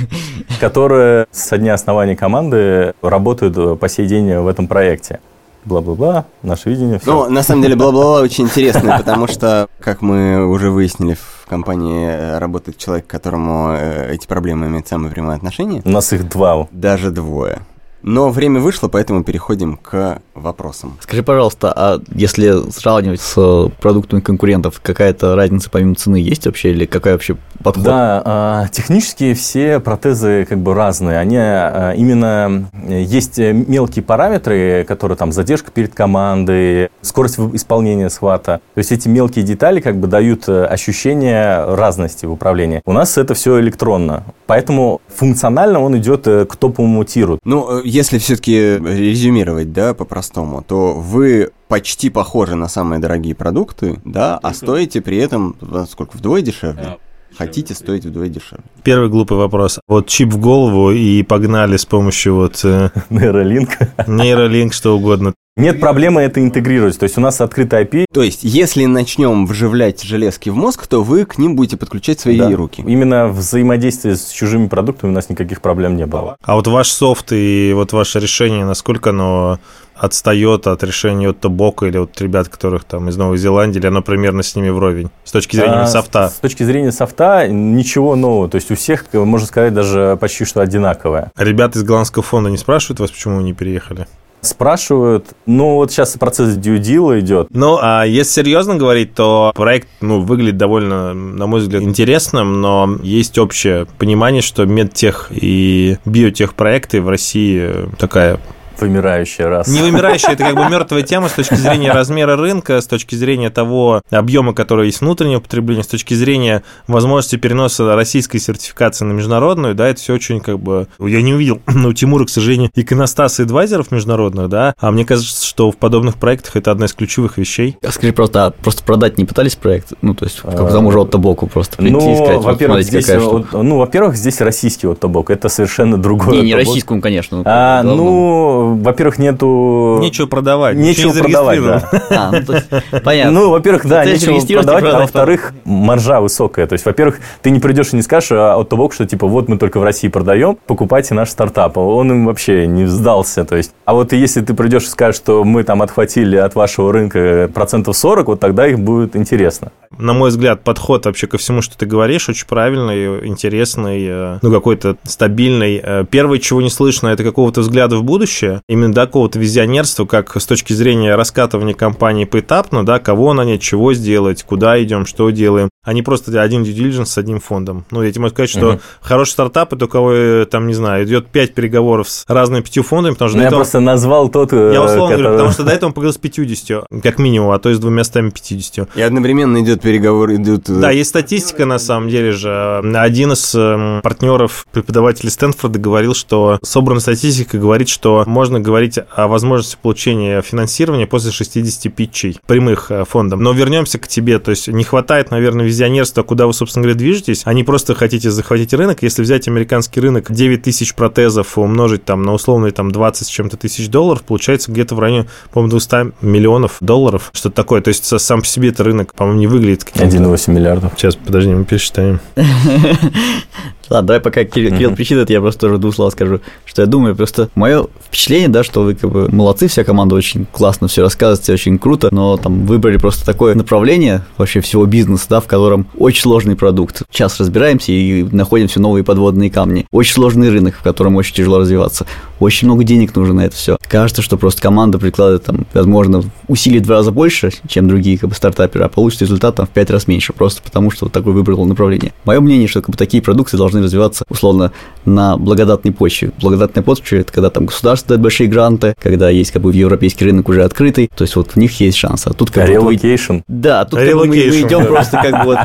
которые 0.59 1.27
со 1.31 1.57
дня 1.57 1.75
основания 1.75 2.17
команды 2.17 2.93
работают 3.01 3.57
э, 3.57 3.75
по 3.77 3.87
сей 3.87 4.05
день 4.07 4.35
в 4.35 4.47
этом 4.47 4.67
проекте 4.67 5.19
бла-бла-бла, 5.65 6.25
наше 6.41 6.69
видение. 6.69 6.99
Все. 6.99 7.11
Ну, 7.11 7.29
на 7.29 7.43
самом 7.43 7.61
деле, 7.61 7.75
бла-бла-бла 7.75 8.21
очень 8.21 8.45
интересно, 8.45 8.97
потому 8.97 9.27
что, 9.27 9.67
как 9.79 10.01
мы 10.01 10.47
уже 10.47 10.69
выяснили 10.69 11.15
в 11.15 11.45
компании 11.47 12.07
э, 12.07 12.37
работает 12.39 12.77
человек, 12.77 13.07
к 13.07 13.09
которому 13.09 13.73
э, 13.73 14.13
эти 14.13 14.27
проблемы 14.27 14.67
имеют 14.67 14.87
самое 14.87 15.11
прямое 15.11 15.35
отношение. 15.35 15.81
У 15.85 15.89
нас 15.89 16.11
их 16.13 16.29
два. 16.29 16.67
Даже 16.71 17.11
двое. 17.11 17.61
Но 18.03 18.29
время 18.29 18.59
вышло, 18.59 18.89
поэтому 18.89 19.23
переходим 19.23 19.77
к 19.77 20.21
вопросам. 20.35 20.97
Скажи, 21.01 21.23
пожалуйста, 21.23 21.73
а 21.75 22.01
если 22.13 22.69
сравнивать 22.71 23.21
с 23.21 23.69
продуктами 23.79 24.19
конкурентов, 24.19 24.81
какая-то 24.81 25.35
разница 25.35 25.69
помимо 25.69 25.95
цены 25.95 26.17
есть 26.17 26.45
вообще 26.45 26.71
или 26.71 26.85
какая 26.85 27.13
вообще 27.13 27.37
подход? 27.63 27.83
Да, 27.83 28.21
а, 28.25 28.67
технически 28.67 29.33
все 29.33 29.79
протезы 29.79 30.45
как 30.45 30.59
бы 30.59 30.73
разные. 30.73 31.17
Они 31.17 31.37
а, 31.37 31.93
именно 31.93 32.69
есть 32.87 33.37
мелкие 33.37 34.03
параметры, 34.03 34.85
которые 34.87 35.17
там 35.17 35.31
задержка 35.31 35.71
перед 35.71 35.95
командой, 35.95 36.89
скорость 37.01 37.39
исполнения 37.53 38.09
схвата. 38.09 38.59
То 38.73 38.79
есть 38.79 38.91
эти 38.91 39.07
мелкие 39.07 39.45
детали 39.45 39.79
как 39.79 39.97
бы 39.97 40.07
дают 40.07 40.47
э, 40.47 40.65
ощущение 40.65 41.63
разности 41.75 42.25
в 42.25 42.31
управлении. 42.31 42.81
У 42.85 42.91
нас 42.91 43.17
это 43.17 43.33
все 43.33 43.59
электронно, 43.59 44.23
поэтому 44.47 45.01
функционально 45.07 45.79
он 45.79 45.97
идет 45.97 46.27
э, 46.27 46.45
к 46.45 46.55
топовому 46.55 47.03
тиру. 47.03 47.39
Ну, 47.45 47.79
э, 47.79 47.81
если 47.93 48.17
все-таки 48.17 48.79
резюмировать, 48.79 49.71
да, 49.71 49.93
по-простому, 49.93 50.63
то 50.63 50.93
вы 50.93 51.51
почти 51.67 52.09
похожи 52.09 52.55
на 52.55 52.67
самые 52.67 52.99
дорогие 52.99 53.35
продукты, 53.35 54.01
да, 54.03 54.39
а 54.41 54.53
стоите 54.55 54.99
при 55.01 55.17
этом, 55.17 55.55
сколько, 55.89 56.17
вдвое 56.17 56.41
дешевле? 56.41 56.97
Хотите 57.37 57.73
стоить 57.73 58.05
вдвое 58.05 58.29
дешевле. 58.29 58.63
Первый 58.83 59.09
глупый 59.09 59.37
вопрос. 59.37 59.79
Вот 59.87 60.07
чип 60.07 60.29
в 60.29 60.39
голову 60.39 60.91
и 60.91 61.23
погнали 61.23 61.77
с 61.77 61.85
помощью 61.85 62.35
вот... 62.35 62.61
Э, 62.63 62.89
нейролинк. 63.09 63.69
Нейролинк, 64.07 64.73
что 64.73 64.95
угодно. 64.95 65.33
Нет 65.55 65.79
проблемы 65.79 66.21
это 66.21 66.41
интегрировать. 66.41 66.97
То 66.97 67.03
есть 67.03 67.15
у 67.17 67.21
нас 67.21 67.39
открытый 67.39 67.83
API. 67.83 68.05
То 68.11 68.23
есть, 68.23 68.39
если 68.43 68.85
начнем 68.85 69.45
вживлять 69.45 70.01
железки 70.01 70.49
в 70.49 70.55
мозг, 70.55 70.87
то 70.87 71.03
вы 71.03 71.25
к 71.25 71.37
ним 71.37 71.55
будете 71.55 71.77
подключать 71.77 72.19
свои 72.19 72.37
да. 72.37 72.49
руки. 72.49 72.83
Именно 72.85 73.27
взаимодействие 73.27 74.15
с 74.15 74.31
чужими 74.31 74.67
продуктами 74.67 75.11
у 75.11 75.13
нас 75.13 75.29
никаких 75.29 75.61
проблем 75.61 75.95
не 75.95 76.07
было. 76.07 76.37
А 76.41 76.55
вот 76.55 76.65
ваш 76.65 76.89
софт 76.89 77.33
и 77.33 77.71
вот 77.75 77.93
ваше 77.93 78.19
решение, 78.19 78.65
насколько 78.65 79.11
оно 79.11 79.59
отстает 80.03 80.67
от 80.67 80.83
решения 80.83 81.29
от 81.29 81.39
Тобока 81.39 81.85
или 81.85 81.97
от 81.97 82.19
ребят, 82.19 82.49
которых 82.49 82.83
там 82.83 83.07
из 83.07 83.15
Новой 83.15 83.37
Зеландии, 83.37 83.79
или 83.79 83.87
оно 83.87 84.01
примерно 84.01 84.43
с 84.43 84.53
ними 84.53 84.69
вровень? 84.69 85.09
С 85.23 85.31
точки 85.31 85.55
зрения 85.55 85.83
а, 85.83 85.87
софта. 85.87 86.27
С, 86.27 86.35
с 86.35 86.39
точки 86.39 86.63
зрения 86.63 86.91
софта 86.91 87.47
ничего 87.47 88.17
нового. 88.17 88.49
То 88.49 88.55
есть 88.55 88.69
у 88.69 88.75
всех, 88.75 89.05
можно 89.13 89.47
сказать, 89.47 89.73
даже 89.73 90.17
почти 90.19 90.43
что 90.43 90.59
одинаковое. 90.59 91.31
А 91.33 91.43
ребята 91.45 91.79
из 91.79 91.83
голландского 91.83 92.21
фонда 92.21 92.49
не 92.49 92.57
спрашивают 92.57 92.99
вас, 92.99 93.11
почему 93.11 93.37
вы 93.37 93.43
не 93.43 93.53
переехали? 93.53 94.07
спрашивают. 94.41 95.27
Ну, 95.45 95.75
вот 95.75 95.91
сейчас 95.91 96.17
процесс 96.17 96.57
deal 96.57 97.17
идет. 97.21 97.47
Ну, 97.51 97.79
а 97.81 98.03
если 98.03 98.41
серьезно 98.41 98.75
говорить, 98.75 99.13
то 99.13 99.53
проект, 99.55 99.87
ну, 100.01 100.19
выглядит 100.19 100.57
довольно, 100.57 101.13
на 101.13 101.47
мой 101.47 101.61
взгляд, 101.61 101.81
интересным, 101.81 102.59
но 102.59 102.99
есть 103.03 103.37
общее 103.37 103.87
понимание, 103.97 104.41
что 104.41 104.65
медтех 104.65 105.29
и 105.31 105.97
биотех 106.03 106.55
проекты 106.55 107.01
в 107.01 107.07
России 107.07 107.89
такая 107.97 108.41
Вымирающая 108.83 109.47
раса. 109.47 109.71
Не 109.71 109.81
вымирающая, 109.81 110.31
это 110.31 110.43
как 110.43 110.55
бы 110.55 110.65
мертвая 110.69 111.03
тема 111.03 111.29
с 111.29 111.33
точки 111.33 111.55
зрения 111.55 111.93
размера 111.93 112.35
рынка, 112.35 112.81
с 112.81 112.87
точки 112.87 113.15
зрения 113.15 113.49
того 113.49 114.01
объема, 114.09 114.53
который 114.53 114.87
есть 114.87 114.99
внутреннее 114.99 115.39
потребление, 115.39 115.83
с 115.83 115.87
точки 115.87 116.13
зрения 116.13 116.63
возможности 116.87 117.37
переноса 117.37 117.95
российской 117.95 118.39
сертификации 118.39 119.05
на 119.05 119.13
международную, 119.13 119.73
да, 119.73 119.87
это 119.87 120.01
все 120.01 120.13
очень 120.13 120.41
как 120.41 120.59
бы... 120.59 120.87
Я 120.99 121.21
не 121.21 121.33
увидел 121.33 121.61
ну, 121.67 121.89
у 121.89 121.93
Тимура, 121.93 122.25
к 122.25 122.29
сожалению, 122.29 122.69
иконостас 122.75 123.39
и 123.39 123.43
адвайзеров 123.43 123.91
международных, 123.91 124.49
да, 124.49 124.73
а 124.77 124.91
мне 124.91 125.05
кажется, 125.05 125.45
что 125.45 125.71
в 125.71 125.77
подобных 125.77 126.17
проектах 126.17 126.57
это 126.57 126.71
одна 126.71 126.87
из 126.87 126.93
ключевых 126.93 127.37
вещей. 127.37 127.77
А 127.81 127.91
скажи 127.91 128.11
просто, 128.11 128.47
а 128.47 128.51
просто 128.51 128.83
продать 128.83 129.17
не 129.17 129.23
пытались 129.23 129.55
проект? 129.55 129.93
Ну, 130.01 130.13
то 130.13 130.25
есть, 130.25 130.41
как 130.41 130.71
тому 130.71 130.91
же 130.91 130.99
от 130.99 131.15
боку 131.15 131.47
просто 131.47 131.77
прийти 131.77 131.93
ну, 131.93 132.11
и 132.11 132.15
сказать, 132.15 132.35
вот, 132.37 132.45
во-первых, 132.45 132.83
смотрите, 132.83 133.01
здесь, 133.01 133.05
какая 133.05 133.19
вот, 133.19 133.53
ну, 133.53 133.77
во-первых, 133.77 134.15
здесь 134.15 134.41
российский 134.41 134.87
отобок, 134.87 135.29
это 135.29 135.47
совершенно 135.47 135.97
другой 136.01 136.37
Не, 136.37 136.41
не 136.43 136.55
российскому, 136.55 137.01
конечно. 137.01 137.41
А, 137.45 137.83
ну, 137.83 138.72
во-первых, 138.73 139.17
нету... 139.19 139.99
Нечего 140.01 140.27
продавать. 140.27 140.75
Нечего 140.75 141.11
продавать, 141.11 141.59
зарегистрировано. 141.59 141.89
да. 142.09 142.29
А, 142.29 142.31
ну, 142.31 142.45
то 142.45 142.53
есть, 142.53 143.03
понятно. 143.03 143.31
Ну, 143.31 143.49
во-первых, 143.49 143.85
да, 143.85 144.05
нечего 144.05 144.39
продавать, 144.39 144.83
а 144.83 144.87
продать. 144.87 145.01
во-вторых, 145.01 145.53
маржа 145.65 146.21
высокая. 146.21 146.67
То 146.67 146.73
есть, 146.73 146.85
во-первых, 146.85 147.19
ты 147.41 147.49
не 147.49 147.59
придешь 147.59 147.93
и 147.93 147.95
не 147.95 148.01
скажешь 148.01 148.31
а, 148.31 148.55
от 148.55 148.69
того, 148.69 148.89
что 148.91 149.05
типа 149.05 149.27
вот 149.27 149.47
мы 149.49 149.57
только 149.57 149.79
в 149.79 149.83
России 149.83 150.07
продаем, 150.07 150.57
покупайте 150.67 151.13
наш 151.13 151.29
стартап. 151.29 151.77
Он 151.77 152.11
им 152.11 152.25
вообще 152.25 152.67
не 152.67 152.85
сдался. 152.85 153.45
То 153.45 153.55
есть, 153.55 153.73
а 153.85 153.93
вот 153.93 154.13
если 154.13 154.41
ты 154.41 154.53
придешь 154.53 154.83
и 154.83 154.87
скажешь, 154.87 155.17
что 155.17 155.43
мы 155.43 155.63
там 155.63 155.81
отхватили 155.81 156.35
от 156.37 156.55
вашего 156.55 156.91
рынка 156.91 157.49
процентов 157.53 157.97
40, 157.97 158.27
вот 158.27 158.39
тогда 158.39 158.67
их 158.67 158.79
будет 158.79 159.15
интересно. 159.15 159.71
на 159.97 160.13
мой 160.13 160.29
взгляд, 160.29 160.63
подход 160.63 161.05
вообще 161.05 161.27
ко 161.27 161.37
всему, 161.37 161.61
что 161.61 161.77
ты 161.77 161.85
говоришь, 161.85 162.29
очень 162.29 162.47
правильный, 162.47 163.27
интересный, 163.27 164.05
э, 164.07 164.39
ну, 164.41 164.51
какой-то 164.51 164.97
стабильный. 165.03 165.79
Э, 165.83 166.05
Первое, 166.09 166.39
чего 166.39 166.61
не 166.61 166.69
слышно, 166.69 167.07
это 167.09 167.23
какого-то 167.23 167.61
взгляда 167.61 167.97
в 167.97 168.03
будущее, 168.03 168.52
именно 168.67 168.93
да, 168.93 169.05
какого-то 169.05 169.39
визионерства, 169.39 170.05
как 170.05 170.35
с 170.39 170.45
точки 170.45 170.73
зрения 170.73 171.15
раскатывания 171.15 171.73
компании 171.73 172.25
поэтапно, 172.25 172.85
да, 172.85 172.99
кого 172.99 173.33
нанять, 173.33 173.61
чего 173.61 173.93
сделать, 173.93 174.43
куда 174.43 174.81
идем, 174.83 175.05
что 175.05 175.29
делаем, 175.29 175.69
а 175.85 175.93
не 175.93 176.01
просто 176.01 176.41
один 176.41 176.63
due 176.63 176.73
diligence 176.75 177.05
с 177.05 177.17
одним 177.17 177.39
фондом. 177.39 177.85
Ну, 177.91 178.01
я 178.03 178.11
тебе 178.11 178.21
могу 178.21 178.33
сказать, 178.33 178.49
что 178.49 178.71
Мгм. 178.73 178.79
хороший 179.01 179.31
стартап, 179.31 179.73
это 179.73 179.85
у 179.85 179.87
кого, 179.87 180.11
э, 180.13 180.45
там, 180.49 180.67
не 180.67 180.73
знаю, 180.73 181.05
идет 181.05 181.27
5 181.27 181.53
переговоров 181.53 182.09
с 182.09 182.23
разными 182.27 182.61
пятью 182.61 182.83
фондами, 182.83 183.13
потому 183.13 183.29
что 183.29 183.37
Ну, 183.37 183.41
до 183.41 183.43
я 183.43 183.47
этого- 183.47 183.59
просто 183.59 183.79
назвал 183.79 184.29
тот, 184.29 184.53
э, 184.53 184.71
я 184.73 184.81
условно 184.83 185.07
говорю, 185.07 185.17
который- 185.23 185.31
потому 185.33 185.51
что 185.51 185.63
до 185.63 185.71
этого 185.73 185.89
он 185.89 185.93
поговорил 185.93 186.13
с 186.13 186.17
50, 186.17 186.85
как 187.01 187.19
минимум, 187.19 187.51
а 187.51 187.59
то 187.59 187.69
и 187.69 187.73
с 187.73 187.79
двумя 187.79 188.03
стами 188.03 188.29
50. 188.29 188.89
И 188.95 189.01
одновременно 189.01 189.61
идет 189.61 189.81
переговор, 189.81 190.33
идут... 190.35 190.69
э, 190.69 190.73
Да, 190.73 190.91
есть 190.91 191.09
статистика, 191.09 191.65
на 191.65 191.79
самом 191.79 192.09
деле 192.09 192.31
же. 192.31 192.81
Один 192.95 193.33
из 193.33 193.53
эм, 193.55 194.01
партнеров 194.01 194.65
преподавателей 194.71 195.29
Стэнфорда 195.31 195.79
говорил, 195.79 196.13
что 196.13 196.59
собранная 196.63 197.01
статистика 197.01 197.57
говорит, 197.57 197.89
что 197.89 198.23
можно 198.25 198.42
говорить 198.51 198.99
о 199.15 199.27
возможности 199.27 199.77
получения 199.81 200.41
финансирования 200.41 201.07
после 201.07 201.31
60 201.31 201.93
питчей 201.93 202.39
прямых 202.45 202.91
э, 202.91 203.05
фондом. 203.05 203.41
Но 203.41 203.53
вернемся 203.53 203.99
к 203.99 204.07
тебе, 204.07 204.39
то 204.39 204.51
есть 204.51 204.67
не 204.67 204.83
хватает, 204.83 205.31
наверное, 205.31 205.65
визионерства, 205.65 206.23
куда 206.23 206.47
вы, 206.47 206.53
собственно 206.53 206.83
говоря, 206.83 206.97
движетесь, 206.97 207.43
а 207.45 207.53
не 207.53 207.63
просто 207.63 207.95
хотите 207.95 208.31
захватить 208.31 208.73
рынок. 208.73 209.03
Если 209.03 209.21
взять 209.21 209.47
американский 209.47 209.99
рынок, 209.99 210.31
9 210.31 210.61
тысяч 210.61 210.95
протезов 210.95 211.57
умножить 211.57 212.05
там 212.05 212.23
на 212.23 212.33
условные 212.33 212.71
там 212.71 212.91
20 212.91 213.27
с 213.27 213.29
чем-то 213.29 213.57
тысяч 213.57 213.89
долларов, 213.89 214.23
получается 214.23 214.71
где-то 214.71 214.95
в 214.95 214.99
районе, 214.99 215.27
по-моему, 215.51 215.71
200 215.71 216.25
миллионов 216.25 216.77
долларов, 216.79 217.29
что-то 217.33 217.55
такое. 217.55 217.81
То 217.81 217.89
есть 217.89 218.05
сам 218.19 218.41
по 218.41 218.47
себе 218.47 218.69
это 218.69 218.83
рынок, 218.83 219.13
по-моему, 219.13 219.39
не 219.39 219.47
выглядит 219.47 219.83
каким-то 219.83 220.15
1,8 220.17 220.51
миллиардов. 220.51 220.93
Сейчас, 220.95 221.15
подожди, 221.15 221.51
мы 221.51 221.65
пересчитаем. 221.65 222.19
Ладно, 223.93 224.07
давай 224.07 224.21
пока 224.21 224.43
Кирилл, 224.43 224.71
Кирилл 224.71 224.95
причитает, 224.95 225.29
я 225.29 225.39
просто 225.39 225.61
тоже 225.61 225.77
двух 225.77 225.93
слов 225.93 226.11
скажу, 226.13 226.39
что 226.65 226.81
я 226.81 226.87
думаю, 226.87 227.15
просто 227.15 227.49
мое 227.53 227.85
впечатление, 228.07 228.49
да, 228.49 228.63
что 228.63 228.81
вы 228.81 228.95
как 228.95 229.11
бы 229.11 229.29
молодцы, 229.29 229.67
вся 229.67 229.83
команда 229.83 230.15
очень 230.15 230.47
классно 230.51 230.87
все 230.87 231.03
рассказываете, 231.03 231.53
очень 231.53 231.77
круто, 231.77 232.09
но 232.11 232.37
там 232.37 232.65
выбрали 232.65 232.97
просто 232.97 233.23
такое 233.23 233.53
направление 233.53 234.23
вообще 234.37 234.61
всего 234.61 234.87
бизнеса, 234.87 235.27
да, 235.29 235.41
в 235.41 235.45
котором 235.45 235.85
очень 235.95 236.23
сложный 236.23 236.55
продукт. 236.55 237.03
Сейчас 237.11 237.39
разбираемся 237.39 237.91
и 237.91 238.23
находим 238.23 238.67
все 238.67 238.79
новые 238.79 239.03
подводные 239.03 239.51
камни. 239.51 239.85
Очень 239.91 240.13
сложный 240.13 240.49
рынок, 240.49 240.73
в 240.73 240.81
котором 240.81 241.15
очень 241.15 241.35
тяжело 241.35 241.59
развиваться. 241.59 242.07
Очень 242.43 242.67
много 242.67 242.83
денег 242.83 243.15
нужно 243.15 243.35
на 243.35 243.45
это 243.45 243.55
все. 243.55 243.77
Кажется, 243.87 244.21
что 244.21 244.37
просто 244.37 244.61
команда 244.61 244.99
прикладывает 244.99 245.43
там, 245.43 245.65
возможно, 245.73 246.23
усилий 246.47 246.79
в 246.79 246.83
два 246.83 246.97
раза 246.97 247.11
больше, 247.11 247.51
чем 247.67 247.87
другие 247.87 248.17
как 248.17 248.29
бы 248.29 248.35
стартаперы, 248.35 248.83
а 248.85 248.89
получит 248.89 249.21
результат 249.21 249.55
там 249.55 249.65
в 249.65 249.69
пять 249.69 249.89
раз 249.89 250.07
меньше, 250.07 250.33
просто 250.33 250.61
потому 250.61 250.91
что 250.91 251.05
вот 251.05 251.13
такое 251.13 251.33
выбрало 251.33 251.65
направление. 251.65 252.13
Мое 252.25 252.41
мнение, 252.41 252.67
что 252.67 252.81
как 252.81 252.89
бы, 252.89 252.97
такие 252.97 253.21
продукты 253.21 253.57
должны 253.57 253.81
развиваться 253.81 254.25
условно 254.29 254.71
на 255.05 255.37
благодатной 255.37 255.91
почве. 255.91 256.31
Благодатная 256.41 256.83
почва 256.83 257.17
это 257.17 257.31
когда 257.31 257.49
там 257.49 257.65
государство 257.65 258.09
дает 258.09 258.21
большие 258.21 258.49
гранты, 258.49 258.95
когда 259.01 259.29
есть 259.29 259.51
как 259.51 259.61
бы 259.61 259.73
европейский 259.73 260.25
рынок 260.25 260.49
уже 260.49 260.63
открытый, 260.63 261.09
то 261.15 261.23
есть 261.23 261.35
вот 261.35 261.51
в 261.51 261.55
них 261.55 261.79
есть 261.79 261.97
шанс. 261.97 262.27
А 262.27 262.33
тут 262.33 262.51
как 262.51 262.67
бы 262.67 262.73
Relocation. 262.73 263.43
да, 263.47 263.85
тут 263.85 263.99
как 263.99 264.09
бы 264.09 264.15
мы, 264.15 264.27
мы 264.27 264.35
Relocation, 264.37 264.67
идем 264.67 264.79
да. 264.79 264.85
просто 264.85 265.17
как 265.17 265.45
бы 265.45 265.55
вот 265.55 265.59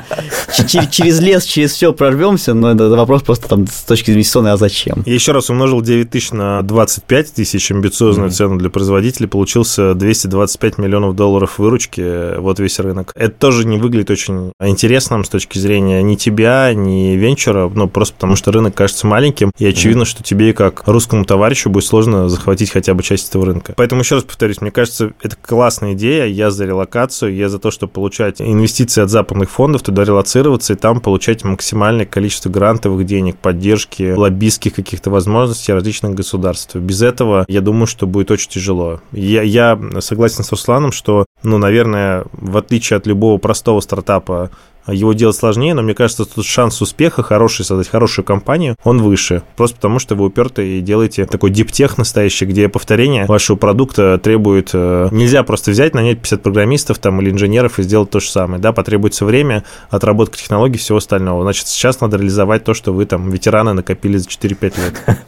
через 0.69 1.21
лес, 1.21 1.45
через 1.45 1.73
все 1.73 1.93
прорвемся, 1.93 2.55
но 2.55 2.71
это 2.71 2.89
вопрос 2.91 3.23
просто 3.23 3.49
там 3.49 3.67
с 3.67 3.83
точки 3.83 4.07
зрения 4.07 4.19
инвестиционной, 4.19 4.53
а 4.53 4.57
зачем? 4.57 5.03
Я 5.07 5.15
еще 5.15 5.33
раз 5.33 5.51
умножил 5.51 5.81
9 5.81 6.11
тысяч 6.11 6.33
на 6.33 6.63
25 6.69 7.33
тысяч, 7.35 7.71
амбициозную 7.73 8.29
Мгм. 8.29 8.35
цену 8.35 8.57
для 8.59 8.71
производителей, 8.71 9.27
получился 9.27 9.95
225 9.95 10.79
миллионов 10.79 11.17
долларов 11.17 11.59
выручки, 11.59 12.01
э, 12.05 12.39
вот 12.39 12.61
весь 12.61 12.79
рынок. 12.79 13.13
Это 13.17 13.35
тоже 13.35 13.67
не 13.67 13.79
выглядит 13.79 14.11
очень 14.11 14.53
интересным 14.63 15.25
с 15.25 15.29
точки 15.29 15.59
зрения 15.59 16.03
ни 16.03 16.15
тебя, 16.15 16.73
ни 16.75 17.17
венчура, 17.17 17.69
ну, 17.75 17.89
просто 17.89 18.15
потому 18.15 18.37
что 18.37 18.53
рынок 18.53 18.75
кажется 18.75 19.07
маленьким, 19.07 19.51
и 19.59 19.67
очевидно, 19.67 20.05
что 20.05 20.23
тебе, 20.23 20.53
как 20.53 20.83
русскому 20.87 21.25
товарищу, 21.25 21.71
будет 21.71 21.85
сложно 21.85 22.29
захватить 22.29 22.71
хотя 22.71 22.95
бы 22.95 23.03
часть 23.03 23.31
этого 23.31 23.47
рынка. 23.47 23.73
Поэтому 23.77 24.03
еще 24.03 24.17
раз 24.17 24.25
повторюсь, 24.25 24.61
мне 24.61 24.71
кажется, 24.71 25.13
это 25.23 25.37
классная 25.41 25.95
идея, 25.95 26.27
я 26.27 26.51
за 26.51 26.67
релокацию, 26.67 27.35
я 27.35 27.49
за 27.49 27.59
то, 27.59 27.71
чтобы 27.71 27.93
получать 27.93 28.41
инвестиции 28.41 29.01
от 29.03 29.09
западных 29.11 29.51
фондов, 29.51 29.83
туда 29.83 30.05
релацироваться 30.05 30.75
и 30.75 30.77
там 30.77 31.01
получать 31.01 31.45
максимальное 31.45 32.05
количество 32.05 32.51
грантовых 32.51 33.07
денег, 33.07 33.37
поддержки, 33.39 34.13
лоббистских 34.13 34.75
каких-то 34.75 35.11
возможностей 35.11 35.73
различных 35.73 36.15
государств. 36.15 36.48
Без 36.79 37.03
этого, 37.03 37.45
я 37.49 37.61
думаю, 37.61 37.87
что 37.87 38.07
будет 38.07 38.31
очень 38.31 38.51
тяжело. 38.51 39.01
Я, 39.13 39.43
я 39.43 39.79
согласен 40.01 40.45
с 40.45 40.51
Русланом, 40.51 40.93
что, 40.93 41.27
ну, 41.43 41.59
наверное, 41.59 42.25
в 42.33 42.57
отличие 42.57 42.97
от 42.97 43.07
любого 43.07 43.39
простого 43.39 43.81
стартапа, 43.81 44.51
его 44.93 45.13
делать 45.13 45.37
сложнее, 45.37 45.75
но 45.75 45.83
мне 45.83 45.95
кажется, 45.95 46.25
тут 46.25 46.45
шанс 46.45 46.81
успеха, 46.81 47.23
хороший 47.23 47.65
создать 47.65 47.89
хорошую 47.89 48.25
компанию, 48.25 48.77
он 48.85 49.03
выше. 49.03 49.43
Просто 49.57 49.77
потому, 49.77 49.99
что 49.99 50.15
вы 50.15 50.27
уперты 50.27 50.79
и 50.79 50.81
делаете 50.81 51.27
такой 51.27 51.51
диптех 51.51 51.99
настоящий, 51.99 52.45
где 52.47 52.69
повторение 52.69 53.27
вашего 53.27 53.57
продукта 53.57 54.19
требует... 54.19 54.71
э, 54.73 55.09
Нельзя 55.11 55.43
просто 55.43 55.71
взять, 55.71 55.95
нанять 55.95 56.19
50 56.19 56.43
программистов 56.43 56.99
там 56.99 57.21
или 57.21 57.31
инженеров 57.31 57.79
и 57.79 57.83
сделать 57.83 58.11
то 58.11 58.21
же 58.21 58.29
самое. 58.31 58.61
Да, 58.61 58.73
потребуется 58.73 59.25
время, 59.25 59.65
отработка 59.91 60.37
технологий, 60.37 60.79
всего 60.79 60.99
остального. 60.99 61.43
Значит, 61.43 61.69
сейчас 61.69 62.01
надо 62.01 62.17
реализовать 62.17 62.65
то, 62.65 62.75
что 62.75 62.93
вы 62.93 63.07
там, 63.07 63.31
ветераны, 63.31 63.73
накопили 63.73 64.17
за 64.17 64.29
4-5 64.29 64.63
лет. 64.63 65.19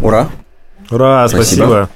Ура! 0.00 0.28
Ура, 0.90 1.26
спасибо. 1.28 1.88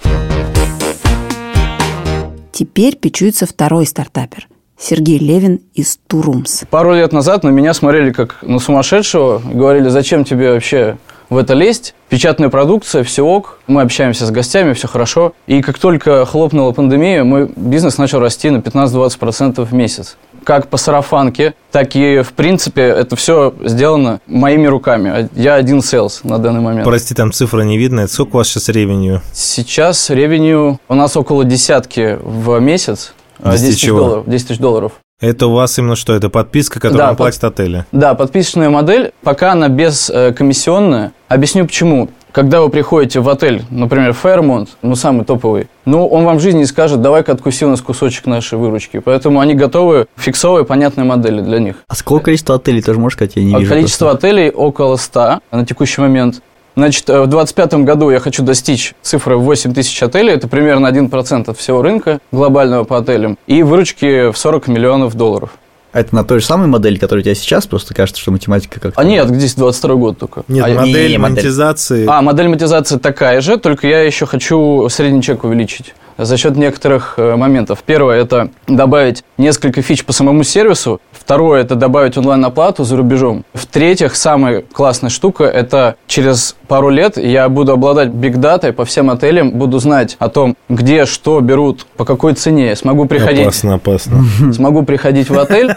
Теперь 2.52 2.96
печуется 2.96 3.46
второй 3.46 3.86
стартапер– 3.86 4.48
Сергей 4.78 5.18
Левин 5.18 5.60
из 5.74 5.98
Турумс. 6.06 6.62
Пару 6.70 6.94
лет 6.94 7.12
назад 7.12 7.42
на 7.42 7.48
меня 7.48 7.74
смотрели 7.74 8.12
как 8.12 8.36
на 8.42 8.58
сумасшедшего 8.58 9.42
говорили, 9.44 9.88
зачем 9.88 10.24
тебе 10.24 10.52
вообще 10.52 10.96
в 11.28 11.36
это 11.36 11.54
лезть? 11.54 11.94
Печатная 12.08 12.48
продукция, 12.48 13.02
все 13.04 13.22
ок, 13.22 13.58
мы 13.66 13.82
общаемся 13.82 14.24
с 14.24 14.30
гостями, 14.30 14.72
все 14.72 14.88
хорошо. 14.88 15.34
И 15.46 15.60
как 15.60 15.78
только 15.78 16.24
хлопнула 16.24 16.72
пандемия, 16.72 17.22
мой 17.22 17.50
бизнес 17.54 17.98
начал 17.98 18.20
расти 18.20 18.48
на 18.48 18.58
15-20% 18.58 19.62
в 19.64 19.74
месяц. 19.74 20.16
Как 20.44 20.68
по 20.68 20.78
сарафанке, 20.78 21.52
так 21.70 21.94
и, 21.96 22.22
в 22.22 22.32
принципе, 22.32 22.82
это 22.82 23.16
все 23.16 23.52
сделано 23.64 24.20
моими 24.26 24.66
руками. 24.66 25.28
Я 25.34 25.56
один 25.56 25.82
селс 25.82 26.24
на 26.24 26.38
данный 26.38 26.60
момент. 26.60 26.84
Прости, 26.84 27.14
там 27.14 27.32
цифра 27.32 27.60
не 27.62 27.76
видно. 27.76 28.06
Сколько 28.06 28.36
у 28.36 28.38
вас 28.38 28.48
сейчас 28.48 28.70
ревенью? 28.70 29.20
Сейчас 29.34 30.08
ревеню 30.08 30.80
у 30.88 30.94
нас 30.94 31.14
около 31.16 31.44
десятки 31.44 32.18
в 32.22 32.58
месяц. 32.60 33.12
А, 33.42 33.52
10 33.52 33.66
тысяч 33.68 33.80
чего? 33.80 33.98
долларов. 34.00 34.24
10 34.26 34.48
тысяч 34.48 34.58
долларов. 34.58 34.92
Это 35.20 35.46
у 35.48 35.52
вас 35.54 35.76
именно 35.78 35.96
что? 35.96 36.14
Это 36.14 36.28
подписка, 36.28 36.76
которую 36.78 36.98
Да, 36.98 37.06
вам 37.06 37.16
под- 37.16 37.18
платят 37.18 37.44
отели? 37.44 37.84
Да, 37.90 38.14
подписочная 38.14 38.70
модель, 38.70 39.12
пока 39.22 39.52
она 39.52 39.68
без 39.68 40.08
э, 40.10 40.32
комиссионная. 40.32 41.12
Объясню 41.28 41.66
почему. 41.66 42.08
Когда 42.30 42.60
вы 42.60 42.68
приходите 42.68 43.18
в 43.20 43.28
отель, 43.28 43.64
например, 43.70 44.10
Fairmont, 44.22 44.68
ну, 44.82 44.94
самый 44.94 45.24
топовый, 45.24 45.66
ну, 45.86 46.06
он 46.06 46.24
вам 46.24 46.36
в 46.36 46.40
жизни 46.40 46.58
не 46.58 46.66
скажет, 46.66 47.00
давай-ка 47.00 47.32
откуси 47.32 47.64
у 47.64 47.70
нас 47.70 47.80
кусочек 47.80 48.26
нашей 48.26 48.58
выручки. 48.58 48.98
Поэтому 49.00 49.40
они 49.40 49.54
готовы 49.54 50.06
фиксовые, 50.16 50.64
понятные 50.64 51.04
модели 51.04 51.40
для 51.40 51.58
них. 51.58 51.76
А 51.88 51.94
сколько 51.96 52.26
количество 52.26 52.54
отелей, 52.56 52.82
тоже 52.82 53.00
можешь 53.00 53.16
сказать, 53.16 53.32
я 53.36 53.42
не 53.42 53.54
А 53.54 53.58
вижу. 53.58 53.70
количество 53.72 54.10
отелей 54.12 54.50
около 54.50 54.96
100 54.96 55.40
на 55.50 55.64
текущий 55.66 56.00
момент. 56.02 56.42
Значит, 56.78 57.10
э, 57.10 57.22
в 57.22 57.26
2025 57.26 57.84
году 57.84 58.10
я 58.10 58.20
хочу 58.20 58.44
достичь 58.44 58.94
цифры 59.02 59.36
в 59.36 59.40
8 59.42 59.74
тысяч 59.74 60.00
отелей. 60.00 60.32
Это 60.32 60.46
примерно 60.46 60.86
1% 60.86 61.50
от 61.50 61.58
всего 61.58 61.82
рынка 61.82 62.20
глобального 62.30 62.84
по 62.84 62.98
отелям. 62.98 63.36
И 63.48 63.64
выручки 63.64 64.30
в 64.30 64.38
40 64.38 64.68
миллионов 64.68 65.16
долларов. 65.16 65.50
Это 65.92 66.14
на 66.14 66.22
той 66.22 66.38
же 66.38 66.46
самой 66.46 66.68
модели, 66.68 66.96
которая 66.96 67.22
у 67.22 67.24
тебя 67.24 67.34
сейчас, 67.34 67.66
просто 67.66 67.94
кажется, 67.94 68.22
что 68.22 68.30
математика 68.30 68.78
как-то... 68.78 69.00
А 69.00 69.02
нет, 69.02 69.28
здесь 69.28 69.54
22 69.56 69.94
год 69.96 70.18
только. 70.18 70.44
Нет, 70.46 70.66
А- 70.66 70.68
модель 70.68 71.10
не, 71.10 71.18
монетизации. 71.18 72.06
А, 72.08 72.22
модель 72.22 72.46
монетизации 72.46 72.98
такая 72.98 73.40
же, 73.40 73.56
только 73.56 73.88
я 73.88 74.02
еще 74.02 74.26
хочу 74.26 74.88
средний 74.88 75.20
чек 75.20 75.42
увеличить 75.42 75.94
за 76.18 76.36
счет 76.36 76.56
некоторых 76.56 77.14
э, 77.16 77.36
моментов. 77.36 77.82
Первое– 77.86 78.20
это 78.22 78.50
добавить 78.66 79.24
несколько 79.38 79.82
фич 79.82 80.04
по 80.04 80.12
самому 80.12 80.42
сервису. 80.42 81.00
Второе– 81.12 81.60
это 81.62 81.74
добавить 81.76 82.16
онлайн-оплату 82.16 82.84
за 82.84 82.96
рубежом. 82.96 83.44
В-третьих, 83.54 84.16
самая 84.16 84.62
классная 84.62 85.10
штука– 85.10 85.44
это 85.44 85.94
через 86.08 86.56
пару 86.68 86.90
лет 86.90 87.16
я 87.16 87.48
буду 87.48 87.72
обладать 87.72 88.10
биг-датой 88.10 88.72
по 88.72 88.84
всем 88.84 89.10
отелям, 89.10 89.52
буду 89.52 89.78
знать 89.78 90.16
о 90.18 90.28
том, 90.28 90.56
где 90.68 91.06
что 91.06 91.40
берут, 91.40 91.86
по 91.96 92.04
какой 92.04 92.34
цене. 92.34 92.76
Смогу 92.76 93.06
приходить 93.06 93.42
Опасно, 93.42 93.74
опасно. 93.74 94.24
смогу 94.52 94.82
приходить 94.82 95.30
в 95.30 95.38
отель 95.38 95.74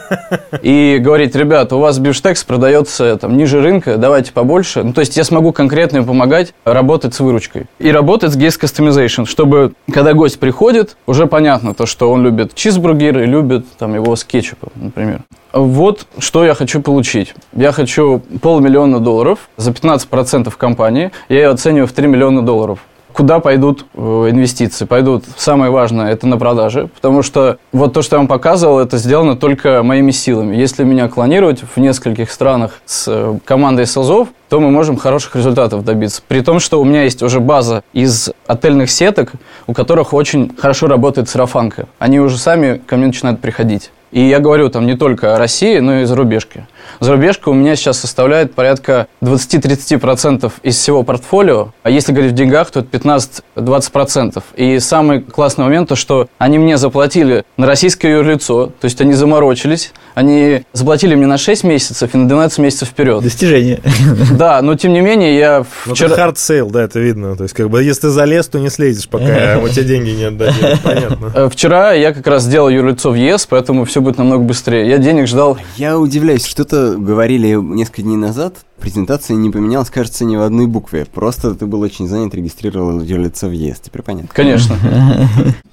и 0.62 0.98
говорить, 1.00 1.36
ребята, 1.36 1.78
у 1.78 1.80
вас 1.80 1.98
бифштекс 1.98 2.44
продается 2.44 3.18
там 3.18 3.38
ниже 3.38 3.62
рынка, 3.62 3.98
давайте 3.98 4.34
побольше. 4.34 4.84
Ну, 4.84 4.94
то 4.94 5.02
есть 5.02 5.18
я 5.18 5.24
смогу 5.24 5.54
конкретно 5.54 5.98
им 5.98 6.06
помогать 6.06 6.54
работать 6.66 7.16
с 7.16 7.20
выручкой. 7.20 7.66
И 7.80 7.92
работать 7.92 8.34
с 8.34 8.38
guest 8.38 8.60
customization, 8.62 9.26
чтобы, 9.26 9.74
когда 9.92 10.14
гость 10.14 10.40
приходит, 10.40 10.98
уже 11.08 11.26
понятно 11.26 11.74
то, 11.74 11.86
что 11.86 12.12
он 12.12 12.24
любит 12.24 12.54
чизбургер 12.54 13.20
и 13.22 13.26
любит 13.26 13.66
там 13.78 13.96
его 13.96 14.16
с 14.16 14.24
кетчупом, 14.24 14.72
например. 14.76 15.22
Вот 15.54 16.08
что 16.18 16.46
я 16.46 16.54
хочу 16.54 16.82
получить. 16.82 17.34
Я 17.54 17.72
хочу 17.72 18.22
полмиллиона 18.42 19.00
долларов 19.00 19.50
за 19.58 19.72
15% 19.72 20.52
компании. 20.58 21.12
Я 21.30 21.38
ее 21.38 21.50
оцениваю 21.50 21.88
в 21.88 21.92
3 21.92 22.08
миллиона 22.08 22.42
долларов. 22.42 22.80
Куда 23.14 23.40
пойдут 23.40 23.86
э, 23.94 24.00
инвестиции? 24.30 24.86
Пойдут, 24.86 25.26
самое 25.36 25.70
важное, 25.70 26.12
это 26.12 26.28
на 26.28 26.38
продажи, 26.38 26.88
потому 26.96 27.24
что 27.24 27.58
вот 27.74 27.94
то, 27.94 28.02
что 28.02 28.16
я 28.16 28.20
вам 28.20 28.28
показывал, 28.28 28.80
это 28.80 28.98
сделано 28.98 29.36
только 29.36 29.84
моими 29.84 30.12
силами. 30.12 30.56
Если 30.56 30.86
меня 30.86 31.10
клонировать 31.10 31.62
в 31.62 31.78
нескольких 31.78 32.32
странах 32.32 32.80
с 32.86 33.06
э, 33.10 33.38
командой 33.44 33.86
СЛЗов, 33.86 34.30
то 34.48 34.62
мы 34.62 34.72
можем 34.72 34.96
хороших 34.96 35.36
результатов 35.36 35.84
добиться. 35.84 36.22
При 36.26 36.42
том, 36.42 36.60
что 36.60 36.80
у 36.80 36.86
меня 36.86 37.04
есть 37.04 37.22
уже 37.22 37.42
база 37.42 37.84
из 37.92 38.32
отельных 38.48 38.90
сеток, 38.90 39.34
у 39.68 39.74
которых 39.74 40.14
очень 40.14 40.56
хорошо 40.58 40.88
работает 40.88 41.28
сарафанка. 41.28 41.88
Они 42.00 42.20
уже 42.22 42.38
сами 42.38 42.82
ко 42.86 42.96
мне 42.96 43.08
начинают 43.08 43.42
приходить. 43.42 43.92
И 44.12 44.22
я 44.22 44.40
говорю 44.40 44.70
там 44.70 44.86
не 44.86 44.98
только 44.98 45.36
о 45.36 45.38
России, 45.38 45.80
но 45.80 46.02
и 46.02 46.06
зарубежке. 46.06 46.68
Зарубежка 47.00 47.50
у 47.50 47.54
меня 47.54 47.76
сейчас 47.76 48.00
составляет 48.00 48.54
порядка 48.54 49.08
20-30% 49.22 50.52
из 50.64 50.76
всего 50.78 51.04
портфолио. 51.04 51.74
А 51.84 51.90
если 51.90 52.12
говорить 52.12 52.34
в 52.34 52.36
деньгах, 52.36 52.72
то 52.72 52.82
это 52.82 52.98
15-20%. 52.98 54.44
И 54.56 54.80
самый 54.80 55.22
классный 55.22 55.66
момент, 55.66 55.90
то 55.90 55.96
что 55.96 56.28
они 56.38 56.58
мне 56.58 56.78
заплатили 56.78 57.44
на 57.58 57.66
российское 57.68 58.12
юрлицо, 58.12 58.68
то 58.68 58.86
есть 58.86 59.00
они 59.02 59.14
заморочились, 59.14 59.94
они 60.16 60.64
заплатили 60.74 61.16
мне 61.16 61.28
на 61.28 61.38
6 61.38 61.64
месяцев 61.64 62.14
и 62.14 62.18
на 62.18 62.28
12 62.28 62.60
месяцев 62.60 62.90
вперед. 62.90 63.24
Достижение. 63.24 63.82
Да, 64.38 64.62
но 64.62 64.76
тем 64.76 64.94
не 64.94 65.02
менее 65.02 65.38
я 65.38 65.66
Ну, 65.86 65.94
вчера... 65.94 66.12
это 66.14 66.22
hard 66.22 66.36
sale, 66.36 66.70
да, 66.72 66.84
это 66.84 67.00
видно. 67.00 67.36
То 67.36 67.44
есть, 67.44 67.54
как 67.56 67.70
бы, 67.70 67.84
если 67.84 68.02
ты 68.02 68.10
залез, 68.10 68.48
то 68.48 68.60
не 68.60 68.70
слезешь, 68.70 69.08
пока 69.08 69.60
у 69.64 69.68
тебя 69.70 69.84
деньги 69.84 70.10
не 70.12 70.24
отдадут. 70.26 70.82
Понятно. 70.84 71.32
Э, 71.36 71.50
Вчера 71.52 71.94
я 71.94 72.14
как 72.14 72.26
раз 72.28 72.44
сделал 72.44 72.70
юрлицо 72.70 73.12
в 73.12 73.16
ЕС, 73.16 73.46
поэтому 73.46 73.86
все 73.86 74.02
будет 74.02 74.18
намного 74.18 74.44
быстрее. 74.44 74.88
Я 74.90 74.98
денег 74.98 75.28
ждал 75.28 75.58
Я 75.78 76.00
удивляюсь, 76.00 76.46
что-то 76.46 76.81
говорили 76.98 77.54
несколько 77.54 78.02
дней 78.02 78.18
назад, 78.18 78.58
презентация 78.80 79.36
не 79.36 79.50
поменялась, 79.50 79.90
кажется, 79.90 80.26
ни 80.26 80.36
в 80.36 80.42
одной 80.42 80.68
букве. 80.68 81.06
Просто 81.06 81.54
ты 81.56 81.66
был 81.66 81.82
очень 81.82 82.08
занят, 82.08 82.34
регистрировал 82.34 83.00
лицо 83.00 83.48
в 83.48 83.52
ЕС, 83.52 83.80
теперь 83.80 84.02
понятно. 84.02 84.30
Конечно. 84.34 84.76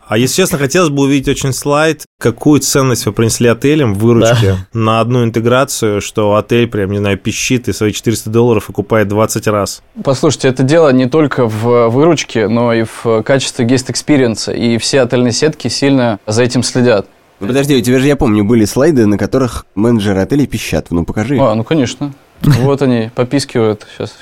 А 0.06 0.16
если 0.16 0.36
честно, 0.36 0.56
хотелось 0.56 0.88
бы 0.88 1.02
увидеть 1.02 1.28
очень 1.28 1.52
слайд, 1.52 2.04
какую 2.18 2.60
ценность 2.60 3.04
вы 3.04 3.12
принесли 3.12 3.46
отелям 3.48 3.94
в 3.94 3.98
выручке 3.98 4.56
на 4.72 5.00
одну 5.00 5.22
интеграцию, 5.22 6.00
что 6.00 6.36
отель 6.36 6.66
прям, 6.66 6.92
не 6.92 6.98
знаю, 6.98 7.18
пищит 7.18 7.68
и 7.68 7.74
свои 7.74 7.92
400 7.92 8.30
долларов 8.30 8.70
окупает 8.70 9.08
20 9.08 9.46
раз. 9.48 9.82
Послушайте, 10.02 10.48
это 10.48 10.62
дело 10.62 10.90
не 10.94 11.10
только 11.10 11.46
в 11.46 11.88
выручке, 11.88 12.48
но 12.48 12.72
и 12.72 12.84
в 12.84 13.22
качестве 13.22 13.66
guest 13.66 13.91
experience 13.91 14.42
а. 14.42 14.52
И 14.52 14.78
все 14.78 15.02
отельные 15.02 15.32
сетки 15.32 15.68
сильно 15.68 16.18
за 16.26 16.42
этим 16.42 16.62
следят. 16.62 17.06
Ну 17.40 17.46
подожди, 17.46 17.76
у 17.76 17.80
тебя 17.80 17.98
же, 17.98 18.06
я 18.06 18.16
помню, 18.16 18.44
были 18.44 18.64
слайды, 18.64 19.06
на 19.06 19.16
которых 19.16 19.66
менеджеры 19.74 20.20
отелей 20.20 20.46
пищат. 20.46 20.88
Ну 20.90 21.04
покажи. 21.04 21.38
А, 21.40 21.54
ну 21.54 21.64
конечно. 21.64 22.12
Вот 22.40 22.82
они, 22.82 23.10
попискивают. 23.14 23.86
Сейчас. 23.96 24.14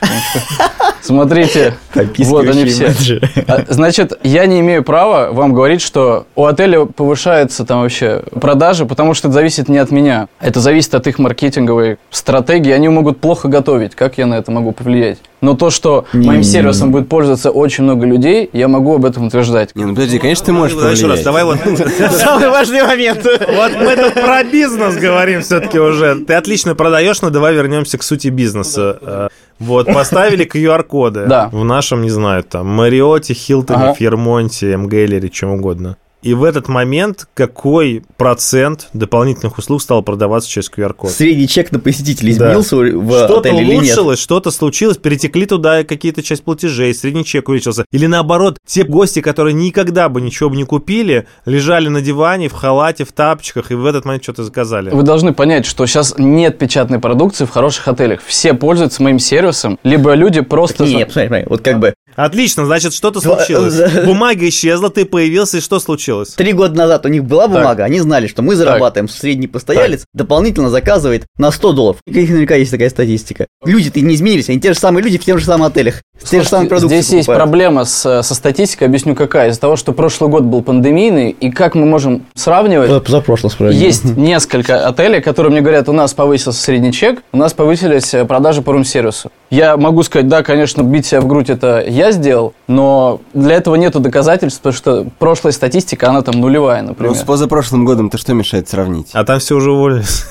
Смотрите, 1.03 1.75
вот 2.19 2.49
они 2.49 2.65
все. 2.65 3.21
А, 3.47 3.65
Значит, 3.69 4.19
я 4.23 4.47
не 4.47 4.61
имею 4.61 4.83
права 4.83 5.31
вам 5.33 5.53
говорить, 5.53 5.81
что 5.81 6.27
у 6.35 6.47
отеля 6.47 6.87
повышается 6.87 7.65
там 7.65 7.83
вообще 7.83 8.23
продажи, 8.41 8.87
потому 8.87 9.15
что 9.15 9.29
это 9.29 9.35
зависит 9.35 9.69
не 9.69 9.79
от 9.79 9.91
меня. 9.91 10.29
Это 10.41 10.61
зависит 10.61 10.95
от 10.95 11.07
их 11.07 11.19
маркетинговой 11.19 11.99
стратегии. 12.11 12.73
Они 12.73 12.89
могут 12.89 13.21
плохо 13.21 13.49
готовить. 13.49 13.95
Как 13.95 14.19
я 14.19 14.27
на 14.27 14.35
это 14.35 14.51
могу 14.51 14.73
повлиять? 14.73 15.19
Но 15.43 15.55
то, 15.55 15.71
что 15.71 16.07
моим 16.15 16.43
сервисом 16.43 16.91
будет 16.93 17.09
пользоваться 17.09 17.51
очень 17.51 17.85
много 17.85 18.07
людей, 18.07 18.49
я 18.53 18.69
могу 18.69 18.95
об 18.95 19.05
этом 19.05 19.27
утверждать. 19.27 19.75
Не, 19.75 19.85
ну 19.85 19.95
подожди, 19.95 20.19
конечно, 20.19 20.47
ты 20.47 20.53
можешь 20.53 20.77
Давай 20.77 20.95
еще 20.95 21.07
раз, 21.07 21.21
повлиять. 21.23 21.25
давай 21.25 21.45
вот... 21.45 22.13
Самый 22.19 22.49
важный 22.49 22.83
момент. 22.83 23.23
Вот 23.25 23.73
мы 23.79 23.97
тут 23.97 24.15
про 24.15 24.45
бизнес 24.45 24.97
говорим 24.97 25.43
все-таки 25.43 25.79
уже. 25.79 26.17
Ты 26.27 26.35
отлично 26.35 26.75
продаешь, 26.75 27.21
но 27.23 27.31
давай 27.31 27.55
вернемся 27.55 27.99
к 27.99 28.03
сути 28.03 28.29
бизнеса. 28.29 28.99
Э, 29.03 29.29
Вот, 29.59 29.87
поставили 29.87 30.45
QR-коды 30.47 31.27
Да. 31.27 31.49
в 31.53 31.65
нашем, 31.65 32.03
не 32.03 32.11
знаю, 32.11 32.43
там, 32.43 32.67
Мариоте, 32.67 33.33
Хилтоне, 33.35 33.85
Ага. 33.85 33.95
Фермонте, 33.95 34.77
МГЛере, 34.77 35.29
чем 35.31 35.51
угодно. 35.51 35.97
И 36.23 36.35
в 36.35 36.45
этот 36.45 36.69
момент 36.69 37.29
какой 37.35 38.03
процент 38.17 38.89
дополнительных 38.93 39.59
услуг 39.59 39.83
стал 39.83 40.03
продаваться 40.03 40.49
через 40.51 40.71
QR-код? 40.71 41.11
Средний 41.11 41.47
чек 41.47 41.71
на 41.73 41.79
посетителя 41.79 42.35
Да. 42.35 42.47
изменился 42.47 42.77
в 42.77 43.25
Что-то 43.25 43.39
отеле 43.41 43.59
или 43.63 43.67
нет? 43.67 43.77
улучшилось, 43.77 44.19
что-то 44.19 44.51
случилось, 44.51 44.97
перетекли 44.97 45.47
туда 45.47 45.85
какие-то 45.85 46.23
часть 46.23 46.43
платежей, 46.43 46.95
средний 46.95 47.25
чек 47.25 47.49
увеличился. 47.49 47.85
Или 47.93 48.07
наоборот, 48.07 48.59
те 48.67 48.83
гости, 48.83 49.21
которые 49.21 49.55
никогда 49.55 50.09
бы 50.09 50.21
ничего 50.21 50.51
бы 50.51 50.57
не 50.57 50.65
купили, 50.65 51.27
лежали 51.45 51.89
на 51.89 52.01
диване, 52.01 52.49
в 52.49 52.55
халате, 52.55 53.05
в 53.05 53.13
тапочках, 53.13 53.71
и 53.71 53.75
в 53.75 53.85
этот 53.87 54.05
момент 54.05 54.23
что-то 54.23 54.43
заказали. 54.43 54.91
Вы 54.91 55.03
должны 55.03 55.33
понять, 55.33 55.67
что 55.67 55.87
сейчас 55.87 56.15
нет 56.19 56.59
печатной 56.59 56.99
продукции 56.99 57.45
в 57.45 57.51
хороших 57.51 57.87
отелях. 57.89 58.21
Все 58.27 58.55
пользуются 58.55 59.03
моим 59.03 59.19
сервисом, 59.19 59.79
либо 59.85 60.15
люди 60.15 60.41
просто... 60.41 60.85
Не, 60.85 60.95
не, 60.95 61.07
посмотри, 61.07 61.29
смотри, 61.29 61.47
вот 61.49 61.61
как 61.61 61.79
бы 61.79 61.95
Отлично, 62.17 62.65
значит, 62.65 62.95
что-то 62.95 63.21
случилось. 63.21 63.79
Бумага 64.05 64.49
исчезла, 64.49 64.89
ты 64.89 65.05
появился, 65.05 65.59
и 65.59 65.61
что 65.61 65.79
случилось? 65.79 66.06
Три 66.37 66.53
года 66.53 66.77
назад 66.77 67.05
у 67.07 67.09
них 67.09 67.25
была 67.25 67.49
бумага, 67.49 67.85
они 67.85 68.01
знали, 68.01 68.27
что 68.27 68.43
мы 68.43 68.55
зарабатываем, 68.57 69.09
средний 69.09 69.47
постоялец 69.49 70.05
дополнительно 70.13 70.71
заказывает 70.71 71.27
на 71.39 71.51
100 71.51 71.73
долларов. 71.73 72.01
Них 72.07 72.29
наверняка 72.29 72.57
есть 72.57 72.71
такая 72.71 72.91
статистика. 72.91 73.47
Люди-то 73.65 74.01
не 74.01 74.15
изменились, 74.15 74.49
они 74.49 74.61
те 74.61 74.73
же 74.73 74.79
самые 74.79 75.03
люди 75.03 75.19
в 75.19 75.25
тех 75.25 75.39
же 75.39 75.45
самых 75.45 75.69
отелях. 75.69 76.03
Те 76.25 76.43
же 76.43 76.49
самые 76.49 76.69
продукты 76.69 76.97
Здесь 76.97 77.13
есть 77.13 77.27
покупают. 77.27 77.43
проблема 77.51 77.85
с, 77.85 78.23
со 78.23 78.35
статистикой, 78.35 78.89
объясню 78.89 79.15
какая. 79.15 79.51
Из-за 79.51 79.61
того, 79.61 79.77
что 79.77 79.93
прошлый 79.93 80.29
год 80.29 80.43
был 80.43 80.61
пандемийный, 80.63 81.31
и 81.31 81.51
как 81.53 81.75
мы 81.77 81.87
можем 81.87 82.27
сравнивать, 82.35 82.91
За 82.91 83.21
прошлое 83.21 83.51
справедливо. 83.51 83.85
есть 83.87 84.05
несколько 84.17 84.89
отелей, 84.89 85.21
которые 85.21 85.53
мне 85.53 85.61
говорят, 85.61 85.89
у 85.89 85.93
нас 85.93 86.15
повысился 86.15 86.61
средний 86.61 86.93
чек, 86.93 87.23
у 87.33 87.37
нас 87.37 87.53
повысились 87.53 88.13
э, 88.15 88.25
продажи 88.25 88.63
по 88.63 88.73
рум-сервису. 88.73 89.31
Я 89.51 89.77
могу 89.77 90.03
сказать, 90.03 90.27
да, 90.27 90.43
конечно, 90.43 90.83
бить 90.83 91.07
себя 91.07 91.21
в 91.21 91.29
грудь 91.29 91.49
это 91.51 91.85
я 91.87 92.11
сделал, 92.11 92.55
но 92.67 93.21
для 93.33 93.55
этого 93.57 93.77
нету 93.77 94.01
доказательств, 94.01 94.61
потому 94.61 94.75
что 94.77 95.07
прошлая 95.21 95.53
статистика, 95.53 96.09
она 96.09 96.23
там 96.23 96.41
нулевая, 96.41 96.83
Ну, 96.83 96.89
например. 96.89 97.15
с 97.15 97.21
позапрошлым 97.23 97.85
годом-то 97.85 98.19
что 98.19 98.35
мешает 98.35 98.69
сравнить? 98.69 99.11
А 99.13 99.23
там 99.25 99.39
все 99.39 99.55
уже 99.55 99.71
уволились. 99.71 100.25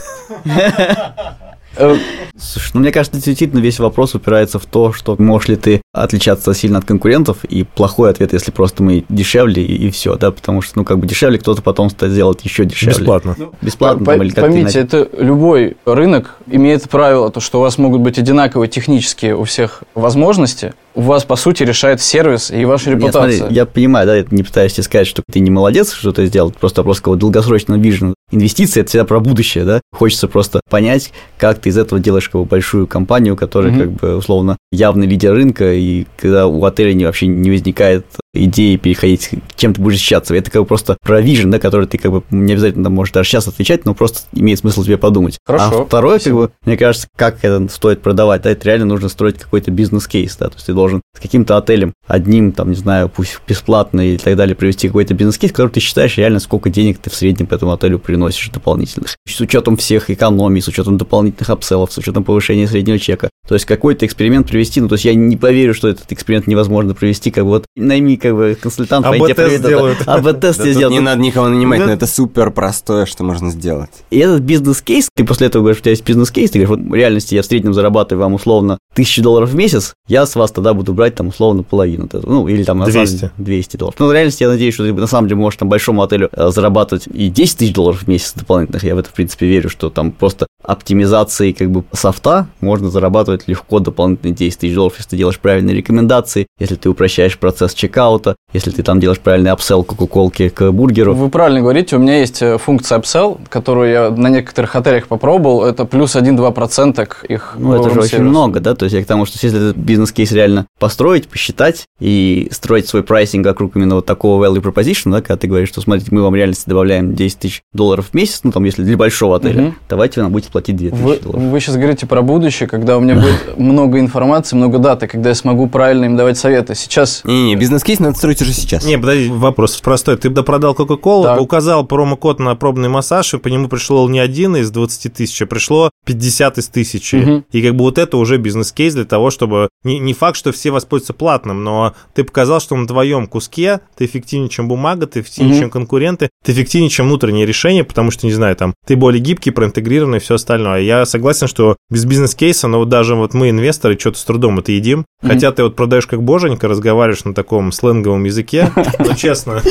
Э, 1.78 1.96
Слушай, 2.38 2.72
ну 2.74 2.82
мне 2.82 2.92
кажется, 2.92 3.20
действительно 3.22 3.60
весь 3.60 3.80
вопрос 3.80 4.14
упирается 4.14 4.60
в 4.60 4.66
то, 4.66 4.92
что 4.92 5.16
можешь 5.18 5.48
ли 5.48 5.56
ты 5.56 5.82
отличаться 5.94 6.54
сильно 6.54 6.80
от 6.80 6.86
конкурентов, 6.86 7.46
и 7.46 7.64
плохой 7.64 8.10
ответ, 8.10 8.34
если 8.34 8.52
просто 8.52 8.84
мы 8.84 9.06
дешевле, 9.08 9.64
и, 9.64 9.90
все, 9.90 10.16
да, 10.16 10.32
потому 10.32 10.62
что, 10.62 10.80
ну, 10.80 10.84
как 10.86 11.00
бы 11.00 11.08
дешевле 11.08 11.40
кто-то 11.40 11.62
потом 11.62 11.90
сделать 11.90 12.44
еще 12.44 12.66
дешевле. 12.66 12.98
Бесплатно. 13.00 13.36
Бесплатно 13.62 14.06
По- 14.06 14.12
там, 14.12 14.22
или 14.24 14.30
как 14.32 14.46
Поймите, 14.46 14.80
это 14.80 15.10
любой 15.18 15.78
рынок 15.86 16.36
имеет 16.48 16.90
правило, 16.90 17.32
то, 17.32 17.40
что 17.40 17.60
у 17.60 17.62
вас 17.62 17.78
могут 17.78 18.02
быть 18.02 18.20
одинаковые 18.20 18.68
технические 18.70 19.36
у 19.36 19.46
всех 19.46 19.84
возможности, 19.94 20.74
у 20.96 21.02
вас, 21.02 21.26
по 21.26 21.36
сути, 21.36 21.64
решает 21.64 22.02
сервис 22.02 22.52
и 22.52 22.66
ваша 22.66 22.90
Нет, 22.90 23.00
репутация. 23.00 23.38
смотри, 23.40 23.56
я 23.56 23.66
понимаю, 23.66 24.08
да, 24.08 24.16
это 24.16 24.34
не 24.34 24.44
пытаюсь 24.44 24.74
тебе 24.74 24.84
сказать, 24.84 25.08
что 25.08 25.22
ты 25.30 25.40
не 25.40 25.52
молодец, 25.52 25.92
что 25.94 26.12
ты 26.12 26.26
сделал, 26.26 26.52
просто 26.52 26.82
вопрос 26.82 27.00
какого 27.00 27.18
долгосрочного 27.18 27.80
vision 27.80 28.05
а. 28.05 28.14
Инвестиции– 28.32 28.80
это 28.82 28.90
всегда 28.90 29.06
про 29.06 29.20
будущее, 29.20 29.66
да? 29.66 29.82
Хочется 29.94 30.28
просто 30.28 30.62
понять, 30.70 31.12
как 31.38 31.60
ты 31.60 31.70
из 31.70 31.78
этого 31.78 32.02
делаешь 32.02 32.30
как 32.30 32.42
бы, 32.42 32.46
большую 32.46 32.88
компанию, 32.88 33.36
которая, 33.36 33.72
Мгм. 33.72 33.82
как 33.82 33.92
бы, 33.92 34.16
условно, 34.18 34.58
явный 34.72 35.06
лидер 35.06 35.34
рынка, 35.34 35.74
и 35.74 36.06
когда 36.18 36.48
у 36.48 36.64
отеля 36.66 36.94
не, 36.94 37.06
вообще 37.06 37.28
не 37.28 37.52
возникает 37.52 38.06
идеи 38.36 38.76
переходить, 38.76 39.30
чем 39.56 39.74
ты 39.74 39.82
будешь 39.82 39.98
защищаться. 39.98 40.36
Это 40.36 40.52
как 40.52 40.62
бы 40.62 40.68
просто 40.68 40.98
про 41.02 41.22
vision, 41.22 41.52
да, 41.52 41.60
который 41.60 41.88
ты 41.88 41.98
как 41.98 42.12
бы 42.12 42.24
не 42.32 42.54
обязательно 42.54 42.86
там, 42.86 42.94
можешь 42.94 43.14
даже 43.14 43.30
сейчас 43.30 43.48
отвечать, 43.48 43.86
но 43.86 43.94
просто 43.94 44.22
имеет 44.34 44.60
смысл 44.60 44.84
тебе 44.84 44.98
подумать. 44.98 45.38
Хорошо. 45.46 45.82
А 45.82 45.86
второе, 45.86 46.20
как 46.20 46.34
бы, 46.34 46.52
мне 46.66 46.78
кажется, 46.78 47.08
как 47.16 47.44
это 47.44 47.68
стоит 47.70 48.02
продавать, 48.02 48.44
да, 48.44 48.52
это 48.52 48.66
реально 48.66 48.86
нужно 48.86 49.10
строить 49.10 49.38
какой-то 49.38 49.72
бизнес-кейс, 49.72 50.36
да, 50.38 50.50
то 50.50 50.56
есть 50.56 50.66
ты 50.66 50.74
должен 50.74 51.02
с 51.16 51.20
каким-то 51.20 51.58
отелем, 51.58 51.94
одним, 52.08 52.52
там, 52.52 52.70
не 52.70 52.76
знаю, 52.76 53.10
пусть 53.10 53.40
бесплатно 53.48 54.02
и 54.02 54.18
так 54.18 54.36
далее, 54.36 54.56
привести 54.56 54.88
какой-то 54.88 55.14
бизнес-кейс, 55.14 55.52
который 55.52 55.70
ты 55.70 55.80
считаешь 55.80 56.18
реально, 56.18 56.40
сколько 56.40 56.70
денег 56.70 57.00
ты 57.00 57.10
в 57.10 57.16
среднем 57.16 57.48
по 57.48 57.56
этому 57.56 57.72
отелю 57.74 58.00
приносишь 58.00 58.50
дополнительных. 58.50 59.16
С 59.28 59.40
учетом 59.40 59.78
всех 59.78 60.10
экономий, 60.10 60.62
с 60.62 60.68
учетом 60.68 60.98
дополнительных 60.98 61.50
upsell 61.50 61.78
ов, 61.78 61.92
с 61.92 61.98
учетом 61.98 62.24
повышения 62.24 62.68
среднего 62.68 63.00
чека. 63.00 63.30
То 63.48 63.54
есть 63.54 63.66
какой-то 63.66 64.06
эксперимент 64.06 64.50
провести, 64.50 64.82
ну, 64.82 64.88
то 64.88 64.94
есть 64.94 65.06
я 65.06 65.14
не 65.14 65.38
поверю, 65.38 65.74
что 65.74 65.88
этот 65.88 66.12
эксперимент 66.12 66.48
невозможно 66.48 66.94
провести, 66.94 67.32
как 67.32 67.44
бы 67.44 67.52
вот 67.52 67.66
найми 67.76 68.18
как 68.18 68.36
бы 68.36 68.58
консультанта, 68.60 69.12
тебе 69.14 69.36
проведут, 69.36 69.68
сделают. 69.68 69.98
а 70.06 70.16
АБ-тест 70.16 70.60
Да 70.60 70.72
сделают. 70.72 70.92
не 70.92 71.00
надо 71.00 71.22
никого 71.22 71.50
нанимать, 71.50 71.80
но 71.80 71.92
это 71.92 72.08
супер 72.08 72.52
простое, 72.52 73.06
что 73.06 73.24
можно 73.24 73.52
сделать. 73.52 73.92
И 74.10 74.18
этот 74.18 74.42
бизнес-кейс, 74.42 75.10
ты 75.14 75.24
после 75.24 75.48
этого 75.48 75.62
говоришь, 75.62 75.80
у 75.80 75.82
тебя 75.82 75.92
есть 75.92 76.06
бизнес-кейс, 76.06 76.52
ты 76.52 76.60
говоришь, 76.60 76.86
вот 76.86 76.92
в 76.92 76.96
реальности 76.96 77.36
я 77.36 77.42
в 77.42 77.46
среднем 77.46 77.74
зарабатываю 77.74 78.24
вам 78.24 78.34
условно 78.34 78.78
тысячу 78.96 79.22
долларов 79.22 79.50
в 79.50 79.56
месяц, 79.56 79.94
я 80.08 80.26
с 80.26 80.36
вас 80.36 80.52
тогда 80.52 80.74
буду 80.74 80.94
брать 80.94 81.16
там 81.16 81.28
условно 81.28 81.64
половину 81.64 82.10
ну 82.24 82.48
или 82.48 82.64
там 82.64 82.80
на 82.80 82.86
самом 82.86 83.06
200. 83.06 83.16
деле 83.20 83.32
200 83.38 83.78
долларов. 83.78 83.96
Ну 84.00 84.08
в 84.08 84.14
реальности 84.14 84.44
я 84.44 84.50
надеюсь, 84.50 84.74
что 84.74 84.86
ты 84.86 84.94
на 84.94 85.08
самом 85.08 85.28
деле 85.28 85.40
можешь 85.40 85.58
там 85.58 85.70
большому 85.70 86.02
отелю 86.02 86.30
э, 86.32 86.50
зарабатывать 86.50 87.08
и 87.08 87.30
10 87.30 87.58
тысяч 87.58 87.74
долларов 87.74 88.04
в 88.04 88.08
месяц 88.08 88.34
дополнительных, 88.34 88.84
я 88.84 88.96
в 88.96 89.00
это 89.00 89.10
в 89.10 89.14
принципе 89.14 89.48
верю, 89.48 89.70
что 89.70 89.90
там 89.90 90.12
просто 90.12 90.48
оптимизацией 90.68 91.54
как 91.54 91.70
бы 91.72 91.84
софта 91.94 92.48
можно 92.62 92.90
зарабатывать 92.90 93.48
легко 93.48 93.80
дополнительные 93.80 94.34
10 94.34 94.60
тысяч 94.60 94.76
долларов, 94.76 94.96
если 94.98 95.12
ты 95.12 95.18
делаешь 95.18 95.40
правильные 95.40 95.76
рекомендации, 95.76 96.48
если 96.60 96.76
ты 96.76 96.90
упрощаешь 96.90 97.38
процесс 97.38 97.74
чекаута, 97.74 98.36
если 98.54 98.72
ты 98.72 98.84
там 98.84 99.00
делаешь 99.00 99.20
правильный 99.20 99.52
апсел 99.52 99.84
кока-колки 99.84 100.50
к 100.50 100.72
бургеру. 100.72 101.14
Вы 101.14 101.30
правильно 101.30 101.62
говорите, 101.62 101.96
у 101.96 102.00
меня 102.00 102.20
есть 102.20 102.42
э, 102.42 102.58
функция 102.58 103.00
Upsell, 103.00 103.40
которую 103.50 103.92
я 103.92 104.10
на 104.10 104.30
некоторых 104.30 104.76
отелях 104.76 105.08
попробовал, 105.08 105.66
это 105.66 105.86
плюс 105.86 106.16
1-2% 106.16 107.06
к 107.06 107.24
их 107.26 107.56
Ну, 107.58 107.74
это 107.76 107.90
же 107.94 108.00
очень 108.02 108.24
много, 108.24 108.60
да, 108.60 108.76
то 108.76 108.86
есть 108.86 108.96
я 108.96 109.04
к 109.04 109.08
тому, 109.08 109.26
что 109.26 109.38
если 109.42 109.70
этот 109.70 109.78
бизнес-кейс 109.78 110.32
реально 110.32 110.66
построить, 110.80 111.28
посчитать 111.28 111.86
и 112.00 112.48
строить 112.52 112.88
свой 112.88 113.04
прайсинг 113.04 113.46
вокруг 113.46 113.76
именно 113.76 113.96
вот 113.96 114.06
такого 114.06 114.44
value 114.46 114.62
proposition, 114.62 115.12
да, 115.12 115.22
когда 115.22 115.38
ты 115.38 115.48
говоришь, 115.48 115.70
что 115.70 115.82
смотрите, 115.82 116.10
мы 116.12 116.22
вам 116.22 116.34
в 116.34 116.36
реальности 116.36 116.70
добавляем 116.70 117.14
10 117.16 117.40
тысяч 117.40 117.62
долларов 117.74 118.08
в 118.12 118.14
месяц, 118.14 118.42
ну, 118.44 118.52
там, 118.52 118.64
если 118.64 118.84
для 118.84 118.98
большого 118.98 119.38
отеля, 119.38 119.62
Мгм. 119.62 119.76
давайте 119.90 120.20
вы 120.20 120.24
нам 120.24 120.32
будете 120.32 120.52
платить 120.56 120.78
2 120.78 120.90
тысячи 120.92 121.02
Вы, 121.02 121.18
долларов. 121.20 121.42
вы 121.52 121.60
сейчас 121.60 121.76
говорите 121.76 122.06
про 122.08 122.22
будущее, 122.22 122.70
когда 122.70 122.98
у 122.98 123.02
меня 123.02 123.16
будет 123.16 123.58
много 123.58 124.00
информации, 124.00 124.56
много 124.56 124.78
даты, 124.80 125.08
когда 125.08 125.30
я 125.30 125.36
смогу 125.36 125.68
правильно 125.68 126.06
им 126.06 126.16
давать 126.16 126.38
советы. 126.38 126.76
Сейчас 126.76 127.22
Не-не, 127.26 127.58
бизнес-кейс 127.58 128.00
надо 128.00 128.18
строить 128.18 128.42
уже 128.42 128.54
сейчас. 128.54 128.86
Не, 128.86 128.98
подожди, 128.98 129.28
вопрос 129.30 129.76
простой. 129.82 130.16
Ты 130.16 130.30
допродал 130.30 130.74
Кока-Колу, 130.74 131.24
Так. 131.26 131.42
указал 131.42 131.86
промокод 131.86 132.40
на 132.40 132.56
пробный 132.56 132.88
массаж, 132.88 133.34
и 133.34 133.38
по 133.38 133.50
нему 133.50 133.68
пришло 133.68 134.08
не 134.10 134.20
один 134.20 134.56
из 134.56 134.72
20 134.72 135.12
тысяч, 135.14 135.42
а 135.42 135.46
пришло 135.46 135.90
50 136.06 136.58
из 136.60 136.68
тысячи. 136.70 137.16
Мгм. 137.18 137.46
И 137.52 137.62
как 137.62 137.76
бы 137.76 137.84
вот 137.84 137.98
это 137.98 138.16
уже 138.16 138.38
бизнес-кейс 138.38 138.94
для 138.94 139.04
того, 139.06 139.30
чтобы... 139.32 139.68
Не, 139.84 140.00
не 140.00 140.14
факт, 140.14 140.38
что 140.38 140.54
все 140.54 140.72
воспользуются 140.72 141.14
платным, 141.14 141.64
но 141.66 141.94
ты 142.14 142.24
показал, 142.24 142.62
что 142.62 142.76
на 142.78 142.88
твоем 142.88 143.28
куске 143.28 143.82
ты 143.98 144.06
эффективнее, 144.06 144.48
чем 144.50 144.70
бумага, 144.70 145.06
ты 145.06 145.20
эффективнее, 145.20 145.54
Мгм. 145.56 145.62
чем 145.64 145.70
конкуренты, 145.70 146.30
ты 146.46 146.54
эффективнее, 146.54 146.90
чем 146.90 147.08
внутреннее 147.08 147.46
решение, 147.46 147.84
потому 147.84 148.12
что, 148.12 148.26
не 148.26 148.32
знаю, 148.34 148.56
там, 148.56 148.74
ты 148.88 148.96
более 148.96 149.20
гибкий, 149.22 149.52
проинтегрированный 149.52 150.20
все 150.20 150.36
остальное. 150.36 150.45
Я 150.54 151.06
согласен, 151.06 151.48
что 151.48 151.76
без 151.90 152.06
бизнес-кейса, 152.06 152.68
но 152.68 152.80
вот 152.80 152.90
даже 152.90 153.16
вот 153.16 153.34
мы, 153.34 153.50
инвесторы, 153.50 153.98
что-то 154.00 154.18
с 154.18 154.24
трудом 154.24 154.60
это 154.60 154.72
едим. 154.72 155.06
Мгм. 155.22 155.34
Хотя 155.34 155.52
ты 155.52 155.64
вот 155.64 155.76
продаешь 155.76 156.08
как 156.08 156.24
боженька, 156.24 156.68
разговариваешь 156.68 157.26
на 157.26 157.34
таком 157.34 157.72
сленговом 157.72 158.24
языке, 158.24 158.72
ну, 159.00 159.16
честно, 159.16 159.62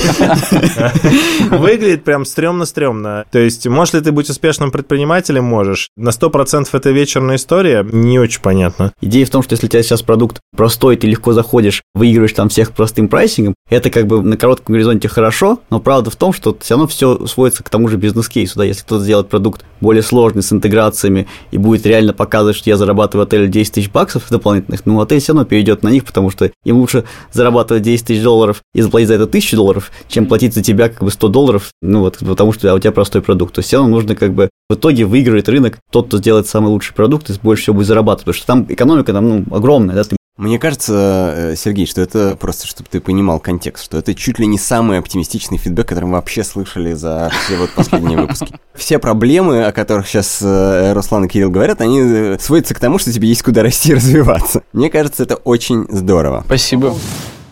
выглядит 1.50 2.04
прям 2.04 2.22
стрёмно-стрёмно. 2.22 3.24
То 3.30 3.38
есть, 3.38 3.66
можешь 3.66 3.94
ли 3.94 4.00
ты 4.00 4.12
быть 4.12 4.30
успешным 4.30 4.70
предпринимателем? 4.70 5.44
Можешь. 5.44 5.88
На 5.96 6.10
100% 6.10 6.68
это 6.72 6.90
вечерная 6.90 7.36
история? 7.36 7.86
Не 7.90 8.18
очень 8.18 8.40
понятно. 8.40 8.92
Идея 9.00 9.26
в 9.26 9.30
том, 9.30 9.42
что 9.42 9.54
если 9.54 9.66
у 9.66 9.68
тебя 9.70 9.82
сейчас 9.82 10.02
продукт 10.02 10.40
простой, 10.56 10.96
ты 10.96 11.06
легко 11.06 11.32
заходишь, 11.32 11.82
выигрываешь 11.94 12.32
там 12.32 12.48
всех 12.48 12.72
простым 12.72 13.08
прайсингом, 13.08 13.54
это 13.70 13.90
как 13.90 14.06
бы 14.06 14.22
на 14.22 14.36
коротком 14.36 14.74
горизонте 14.74 15.08
хорошо, 15.08 15.60
но 15.70 15.80
правда 15.80 16.10
в 16.10 16.16
том, 16.16 16.32
что 16.32 16.56
все 16.60 16.74
равно 16.74 16.86
все 16.86 17.26
сводится 17.26 17.62
к 17.62 17.70
тому 17.70 17.88
же 17.88 17.96
бизнес-кейсу. 17.96 18.58
Да? 18.58 18.64
Если 18.64 18.82
кто-то 18.82 19.04
сделает 19.04 19.28
продукт 19.28 19.64
более 19.85 20.03
сложный, 20.03 20.43
с 20.43 20.53
интеграциями, 20.53 21.28
и 21.53 21.59
будет 21.59 21.87
реально 21.87 22.12
показывать, 22.12 22.57
что 22.57 22.70
я 22.70 22.76
зарабатываю 22.76 23.24
в 23.24 23.28
отеле 23.28 23.49
10 23.49 23.74
тысяч 23.74 23.91
баксов 23.91 24.28
дополнительных, 24.30 24.85
ну, 24.87 25.01
отель 25.01 25.20
все 25.20 25.32
равно 25.32 25.45
перейдет 25.45 25.82
на 25.82 25.89
них, 25.89 26.05
потому 26.05 26.30
что 26.30 26.51
им 26.64 26.78
лучше 26.78 27.05
зарабатывать 27.32 27.82
10 27.82 28.07
тысяч 28.07 28.22
долларов 28.22 28.62
и 28.74 28.80
заплатить 28.80 29.09
за 29.09 29.14
это 29.14 29.24
1000 29.24 29.57
долларов, 29.57 29.93
чем 30.09 30.26
платить 30.26 30.55
за 30.55 30.62
тебя 30.62 30.89
как 30.89 31.05
бы 31.05 31.11
100 31.11 31.28
долларов, 31.28 31.70
ну, 31.82 32.01
вот, 32.01 32.18
потому 32.18 32.53
что 32.53 32.74
у 32.74 32.78
тебя 32.78 32.93
простой 32.93 33.22
продукт. 33.22 33.55
То 33.55 33.61
есть 33.61 33.68
все 33.68 33.76
равно 33.76 33.95
нужно 33.95 34.16
как 34.16 34.35
бы 34.35 34.49
в 34.68 34.74
итоге 34.74 35.05
выигрывает 35.05 35.49
рынок 35.49 35.78
тот, 35.91 36.09
кто 36.09 36.18
сделает 36.18 36.49
самый 36.49 36.68
лучший 36.68 36.95
продукт 36.95 37.30
и 37.30 37.35
больше 37.43 37.64
всего 37.64 37.76
будет 37.76 37.87
зарабатывать, 37.87 38.24
потому 38.24 38.35
что 38.35 38.47
там 38.47 38.66
экономика 38.68 39.12
там, 39.12 39.28
ну, 39.28 39.45
огромная, 39.55 39.95
да, 39.95 40.05
ты 40.05 40.16
Мне 40.37 40.59
кажется, 40.59 41.32
э, 41.37 41.55
Сергей, 41.57 41.87
что 41.87 42.01
это 42.01 42.35
просто, 42.35 42.66
чтобы 42.66 42.89
ты 42.91 43.01
понимал 43.01 43.39
контекст, 43.39 43.85
что 43.85 43.99
это 43.99 44.16
чуть 44.16 44.41
ли 44.41 44.49
не 44.49 44.59
самый 44.59 44.99
оптимистичный 44.99 45.59
фидбэк, 45.59 45.89
который 45.89 46.07
мы 46.07 46.14
вообще 46.14 46.43
слышали 46.43 46.93
за 46.93 47.30
все 47.45 47.57
вот 47.57 47.70
последние 47.70 48.18
выпуски. 48.18 48.53
Все 48.74 48.99
проблемы, 48.99 49.64
о 49.64 49.70
которых 49.70 50.09
сейчас 50.09 50.43
Руслан 50.43 51.26
и 51.26 51.28
Кирилл 51.28 51.51
говорят, 51.51 51.80
они 51.80 52.01
э, 52.01 52.39
сводятся 52.41 52.74
к 52.74 52.80
тому, 52.80 52.99
что 52.99 53.12
тебе 53.12 53.28
есть 53.28 53.45
куда 53.45 53.62
расти 53.62 53.93
и 53.93 53.95
развиваться. 53.95 54.64
Мне 54.72 54.91
кажется, 54.91 55.22
это 55.22 55.37
очень 55.37 55.87
здорово. 55.89 56.43
спасибо. 56.47 56.97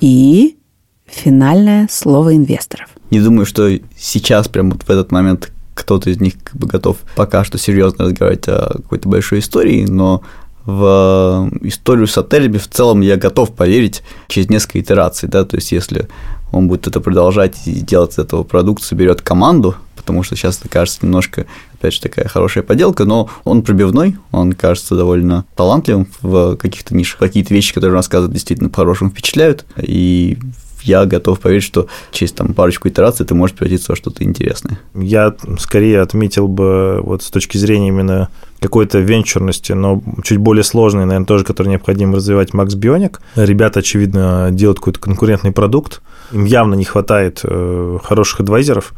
И 0.01 0.59
финальное 1.07 1.87
слово 1.89 2.35
инвесторов. 2.35 2.89
не 3.12 3.20
думаю, 3.20 3.47
что 3.47 3.70
сейчас, 3.97 4.49
прям 4.49 4.72
вот 4.72 4.83
в 4.83 4.91
этот 4.91 5.12
момент, 5.12 5.53
кто-то 5.74 6.11
из 6.11 6.20
них 6.20 6.35
как 6.43 6.57
бы 6.57 6.66
готов 6.66 6.97
пока 7.14 7.45
что 7.45 7.59
серьезно 7.59 8.07
разговаривать 8.07 8.49
о 8.49 8.72
какой-то 8.74 9.09
большой 9.09 9.39
истории, 9.39 9.87
но 9.87 10.22
в 10.66 11.50
историю 11.62 12.06
с 12.06 12.16
отелями. 12.18 12.58
В 12.58 12.68
целом 12.68 13.00
я 13.00 13.16
готов 13.16 13.54
поверить 13.54 14.02
через 14.28 14.48
несколько 14.48 14.80
итераций, 14.80 15.28
да, 15.28 15.44
то 15.44 15.56
есть 15.56 15.72
если 15.72 16.08
он 16.52 16.68
будет 16.68 16.86
это 16.86 17.00
продолжать 17.00 17.56
и 17.66 17.72
делать 17.72 18.12
из 18.12 18.18
этого 18.18 18.42
продукт, 18.44 18.82
соберет 18.82 19.22
команду, 19.22 19.74
потому 19.96 20.22
что 20.22 20.36
сейчас 20.36 20.58
это 20.58 20.68
кажется 20.68 21.00
немножко, 21.02 21.46
опять 21.74 21.94
же, 21.94 22.00
такая 22.00 22.28
хорошая 22.28 22.62
поделка, 22.62 23.04
но 23.04 23.30
он 23.44 23.62
пробивной, 23.62 24.16
он 24.30 24.52
кажется 24.52 24.94
довольно 24.94 25.44
талантливым 25.56 26.08
в 26.20 26.56
каких-то 26.56 26.94
нишах, 26.94 27.18
какие-то 27.18 27.54
вещи, 27.54 27.72
которые 27.72 27.92
он 27.92 27.98
рассказывает, 27.98 28.34
действительно 28.34 28.68
по-хорошему 28.68 29.10
впечатляют, 29.10 29.64
и 29.78 30.38
я 30.83 31.05
готов 31.05 31.41
поверить, 31.41 31.64
что 31.64 31.89
через 32.11 32.33
там 32.33 32.55
парочку 32.55 32.89
итераций 32.89 33.24
это 33.24 33.35
может 33.35 33.57
превратиться 33.57 33.93
во 33.93 33.97
что-то 33.97 34.24
интересное. 34.24 34.78
Я 34.95 35.35
скорее 35.59 36.01
отметил 36.01 36.49
бы 36.49 37.01
вот 37.03 37.22
с 37.22 37.30
точки 37.30 37.57
зрения 37.57 37.89
именно 37.89 38.28
какой-то 38.61 39.01
венчурности, 39.01 39.72
но 39.72 40.03
чуть 40.22 40.39
более 40.39 40.64
сложной, 40.64 41.05
наверное, 41.05 41.26
тоже, 41.26 41.45
который 41.45 41.68
необходимо 41.68 42.16
развивать 42.16 42.51
Max 42.51 42.68
Bionic. 42.76 43.18
Ребята, 43.35 43.80
очевидно, 43.80 44.51
делают 44.53 44.78
какой-то 44.78 45.01
конкурентный 45.01 45.53
продукт. 45.53 46.01
Им 46.33 46.45
явно 46.45 46.74
не 46.74 46.85
хватает 46.85 47.41
э, 47.43 47.99
хороших 48.05 48.41
адвайзеров. 48.41 48.93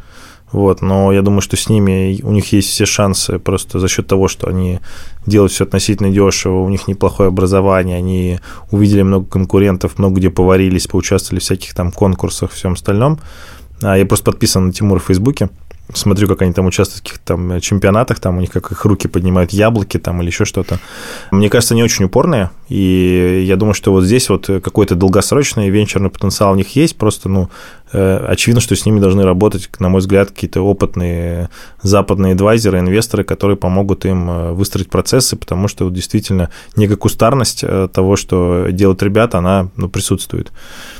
Вот, 0.54 0.82
но 0.82 1.12
я 1.12 1.22
думаю, 1.22 1.40
что 1.40 1.56
с 1.56 1.68
ними 1.68 2.20
у 2.22 2.30
них 2.30 2.52
есть 2.52 2.68
все 2.68 2.86
шансы 2.86 3.40
просто 3.40 3.80
за 3.80 3.88
счет 3.88 4.06
того, 4.06 4.28
что 4.28 4.46
они 4.46 4.78
делают 5.26 5.50
все 5.50 5.64
относительно 5.64 6.10
дешево, 6.10 6.60
у 6.60 6.68
них 6.68 6.86
неплохое 6.86 7.26
образование, 7.26 7.96
они 7.96 8.38
увидели 8.70 9.02
много 9.02 9.26
конкурентов, 9.26 9.98
много 9.98 10.14
где 10.20 10.30
поварились, 10.30 10.86
поучаствовали 10.86 11.40
в 11.40 11.42
всяких 11.42 11.74
там 11.74 11.90
конкурсах, 11.90 12.52
всем 12.52 12.74
остальном. 12.74 13.18
А 13.82 13.98
я 13.98 14.06
просто 14.06 14.26
подписан 14.26 14.66
на 14.66 14.72
Тимура 14.72 15.00
в 15.00 15.06
Фейсбуке, 15.06 15.48
смотрю, 15.92 16.28
как 16.28 16.42
они 16.42 16.52
там 16.52 16.66
участвуют 16.66 17.00
в 17.00 17.02
каких-то 17.02 17.24
там 17.34 17.60
чемпионатах, 17.60 18.20
там 18.20 18.36
у 18.36 18.40
них 18.40 18.50
как 18.50 18.70
их 18.70 18.84
руки 18.84 19.08
поднимают 19.08 19.52
яблоки 19.52 19.98
там 19.98 20.20
или 20.22 20.28
еще 20.28 20.44
что-то. 20.44 20.78
Мне 21.32 21.50
кажется, 21.50 21.74
они 21.74 21.82
очень 21.82 22.04
упорные, 22.04 22.50
и 22.68 23.44
я 23.44 23.56
думаю, 23.56 23.74
что 23.74 23.90
вот 23.90 24.04
здесь 24.04 24.28
вот 24.28 24.46
какой-то 24.46 24.94
долгосрочный 24.94 25.68
венчурный 25.68 26.10
потенциал 26.10 26.52
у 26.52 26.56
них 26.56 26.76
есть, 26.76 26.96
просто, 26.96 27.28
ну, 27.28 27.50
очевидно, 27.92 28.60
что 28.60 28.74
с 28.74 28.86
ними 28.86 29.00
должны 29.00 29.24
работать, 29.24 29.68
на 29.78 29.88
мой 29.88 30.00
взгляд, 30.00 30.30
какие-то 30.30 30.62
опытные 30.62 31.48
западные 31.82 32.32
адвайзеры, 32.32 32.78
инвесторы, 32.80 33.24
которые 33.24 33.56
помогут 33.56 34.04
им 34.04 34.54
выстроить 34.54 34.90
процессы, 34.90 35.36
потому 35.36 35.68
что 35.68 35.84
вот 35.84 35.92
действительно 35.94 36.50
некая 36.76 36.96
кустарность 36.96 37.64
того, 37.92 38.16
что 38.16 38.68
делают 38.70 39.02
ребята, 39.02 39.38
она 39.38 39.68
ну, 39.76 39.88
присутствует. 39.88 40.52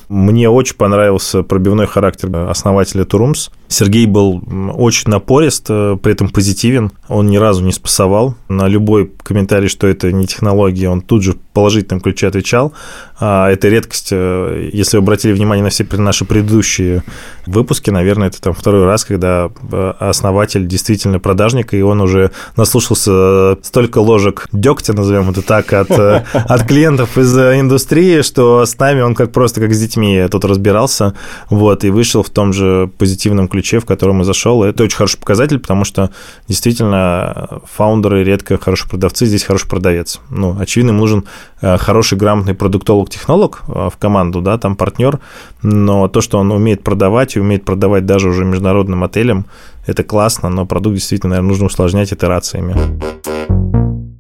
Мне 0.09 0.49
очень 0.51 0.77
понравился 0.77 1.43
пробивной 1.43 1.87
характер 1.87 2.35
основателя 2.49 3.05
Турумс. 3.05 3.51
Сергей 3.69 4.07
был 4.07 4.43
очень 4.77 5.11
напорист, 5.11 5.67
при 5.67 6.13
этом 6.13 6.29
позитивен. 6.29 6.93
Он 7.09 7.27
ни 7.27 7.39
разу 7.39 7.65
не 7.65 7.73
спасовал. 7.73 8.37
На 8.49 8.69
любой 8.69 9.11
комментарий, 9.23 9.69
что 9.69 9.87
это 9.87 10.13
не 10.13 10.27
технология, 10.27 10.91
он 10.91 11.01
тут 11.01 11.23
же 11.23 11.33
в 11.33 11.39
положительном 11.55 12.01
ключе 12.01 12.29
отвечал. 12.29 12.73
Это 13.19 13.59
редкость. 13.63 14.13
Если 14.13 14.97
вы 14.97 15.03
обратили 15.03 15.33
внимание 15.33 15.65
на 15.65 15.71
все 15.71 15.85
наши 15.93 16.25
предыдущие 16.25 16.84
предыдущие 16.85 17.03
выпуски, 17.47 17.91
наверное, 17.91 18.29
это 18.29 18.41
там 18.41 18.55
второй 18.55 18.87
раз, 18.87 19.05
когда 19.05 19.51
э, 19.71 19.93
основатель 19.99 20.67
действительно 20.67 21.21
продажник, 21.21 21.75
и 21.75 21.83
он 21.83 22.01
уже 22.01 22.31
наслушался 22.57 23.59
столько 23.63 23.99
ложек 23.99 24.49
дегтя, 24.51 24.95
назовем 24.95 25.29
это 25.31 25.43
так, 25.43 25.73
от, 25.75 25.91
э, 25.91 26.25
от 26.33 26.67
клиентов 26.67 27.19
из 27.19 27.37
индустрии, 27.37 28.23
что 28.23 28.65
с 28.65 28.79
нами 28.79 29.03
он 29.03 29.15
как 29.15 29.31
просто 29.31 29.61
как 29.61 29.75
с 29.75 29.81
детьми 29.81 30.27
тут 30.31 30.45
разбирался, 30.47 31.15
вот, 31.51 31.85
и 31.85 31.91
вышел 31.91 32.23
в 32.23 32.31
том 32.31 32.55
же 32.55 32.91
позитивном 32.99 33.49
ключе, 33.49 33.79
в 33.79 33.85
котором 33.85 34.23
и 34.23 34.25
зашел. 34.25 34.65
Это 34.65 34.85
очень 34.85 34.97
хороший 34.97 35.19
показатель, 35.19 35.59
потому 35.59 35.85
что 35.85 36.11
действительно 36.49 37.61
фаундеры 37.71 38.25
редко 38.25 38.57
хорошие 38.57 38.89
продавцы, 38.89 39.27
здесь 39.27 39.45
хороший 39.45 39.69
продавец. 39.69 40.21
Ну, 40.31 40.57
очевидно, 40.59 40.91
им 40.91 40.97
нужен 40.97 41.25
э, 41.61 41.77
хороший, 41.77 42.17
грамотный 42.17 42.55
продуктолог-технолог 42.55 43.63
в 43.67 43.93
команду, 43.99 44.41
да, 44.41 44.57
там 44.57 44.77
партнер, 44.77 45.21
но 45.63 46.09
то, 46.09 46.23
что 46.23 46.39
он 46.39 46.51
умеет 46.53 46.64
продавать, 46.83 47.37
и 47.37 47.41
умеет 47.41 47.65
продавать 47.65 48.07
даже 48.07 48.29
уже 48.29 48.45
международным 48.45 49.05
отелям, 49.05 49.47
это 49.87 50.03
классно, 50.03 50.49
но 50.49 50.67
продукт 50.67 50.97
действительно, 50.97 51.31
наверное, 51.31 51.51
нужно 51.51 51.67
усложнять 51.67 52.13
итерациями. 52.13 52.75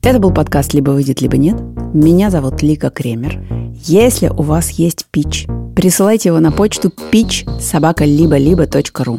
Это 0.02 0.18
был 0.18 0.32
подкаст 0.32 0.74
«Либо 0.74 0.90
выйдет, 0.90 1.22
либо 1.22 1.38
нет». 1.38 1.58
Меня 1.94 2.28
зовут 2.28 2.62
Лика 2.62 2.90
Кремер. 2.90 3.40
Если 3.74 4.28
у 4.28 4.42
вас 4.42 4.70
есть 4.70 5.06
пич, 5.10 5.46
присылайте 5.74 6.28
его 6.28 6.40
на 6.40 6.52
почту 6.52 6.92
pitch 7.10 7.60
собака 7.60 8.04
либо 8.04 8.36
либо 8.36 8.66
ру. 8.98 9.18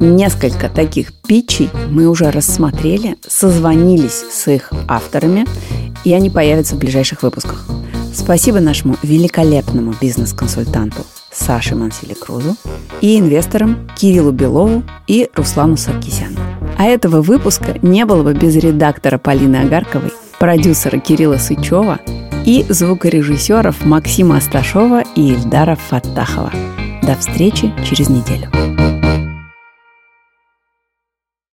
Несколько 0.00 0.68
таких 0.68 1.12
питчей 1.22 1.70
мы 1.90 2.08
уже 2.08 2.30
рассмотрели, 2.30 3.16
созвонились 3.26 4.24
с 4.32 4.48
их 4.48 4.72
авторами, 4.88 5.46
и 6.04 6.12
они 6.12 6.30
появятся 6.30 6.74
в 6.74 6.78
ближайших 6.78 7.22
выпусках. 7.22 7.66
Спасибо 8.14 8.60
нашему 8.60 8.96
великолепному 9.02 9.92
бизнес-консультанту 10.00 11.04
Саше 11.32 11.74
Мансили 11.74 12.14
Крузу 12.14 12.56
и 13.00 13.18
инвесторам 13.18 13.88
Кириллу 13.96 14.30
Белову 14.30 14.84
и 15.06 15.28
Руслану 15.34 15.76
Саркисяну. 15.76 16.38
А 16.78 16.84
этого 16.84 17.22
выпуска 17.22 17.76
не 17.82 18.04
было 18.04 18.22
бы 18.22 18.32
без 18.32 18.56
редактора 18.56 19.18
Полины 19.18 19.56
Агарковой, 19.56 20.12
продюсера 20.38 20.98
Кирилла 20.98 21.38
Сычева 21.38 21.98
и 22.46 22.64
звукорежиссеров 22.68 23.84
Максима 23.84 24.36
Асташова 24.36 25.02
и 25.16 25.32
Ильдара 25.32 25.76
Фаттахова. 25.76 26.52
До 27.02 27.16
встречи 27.16 27.72
через 27.84 28.08
неделю. 28.08 28.48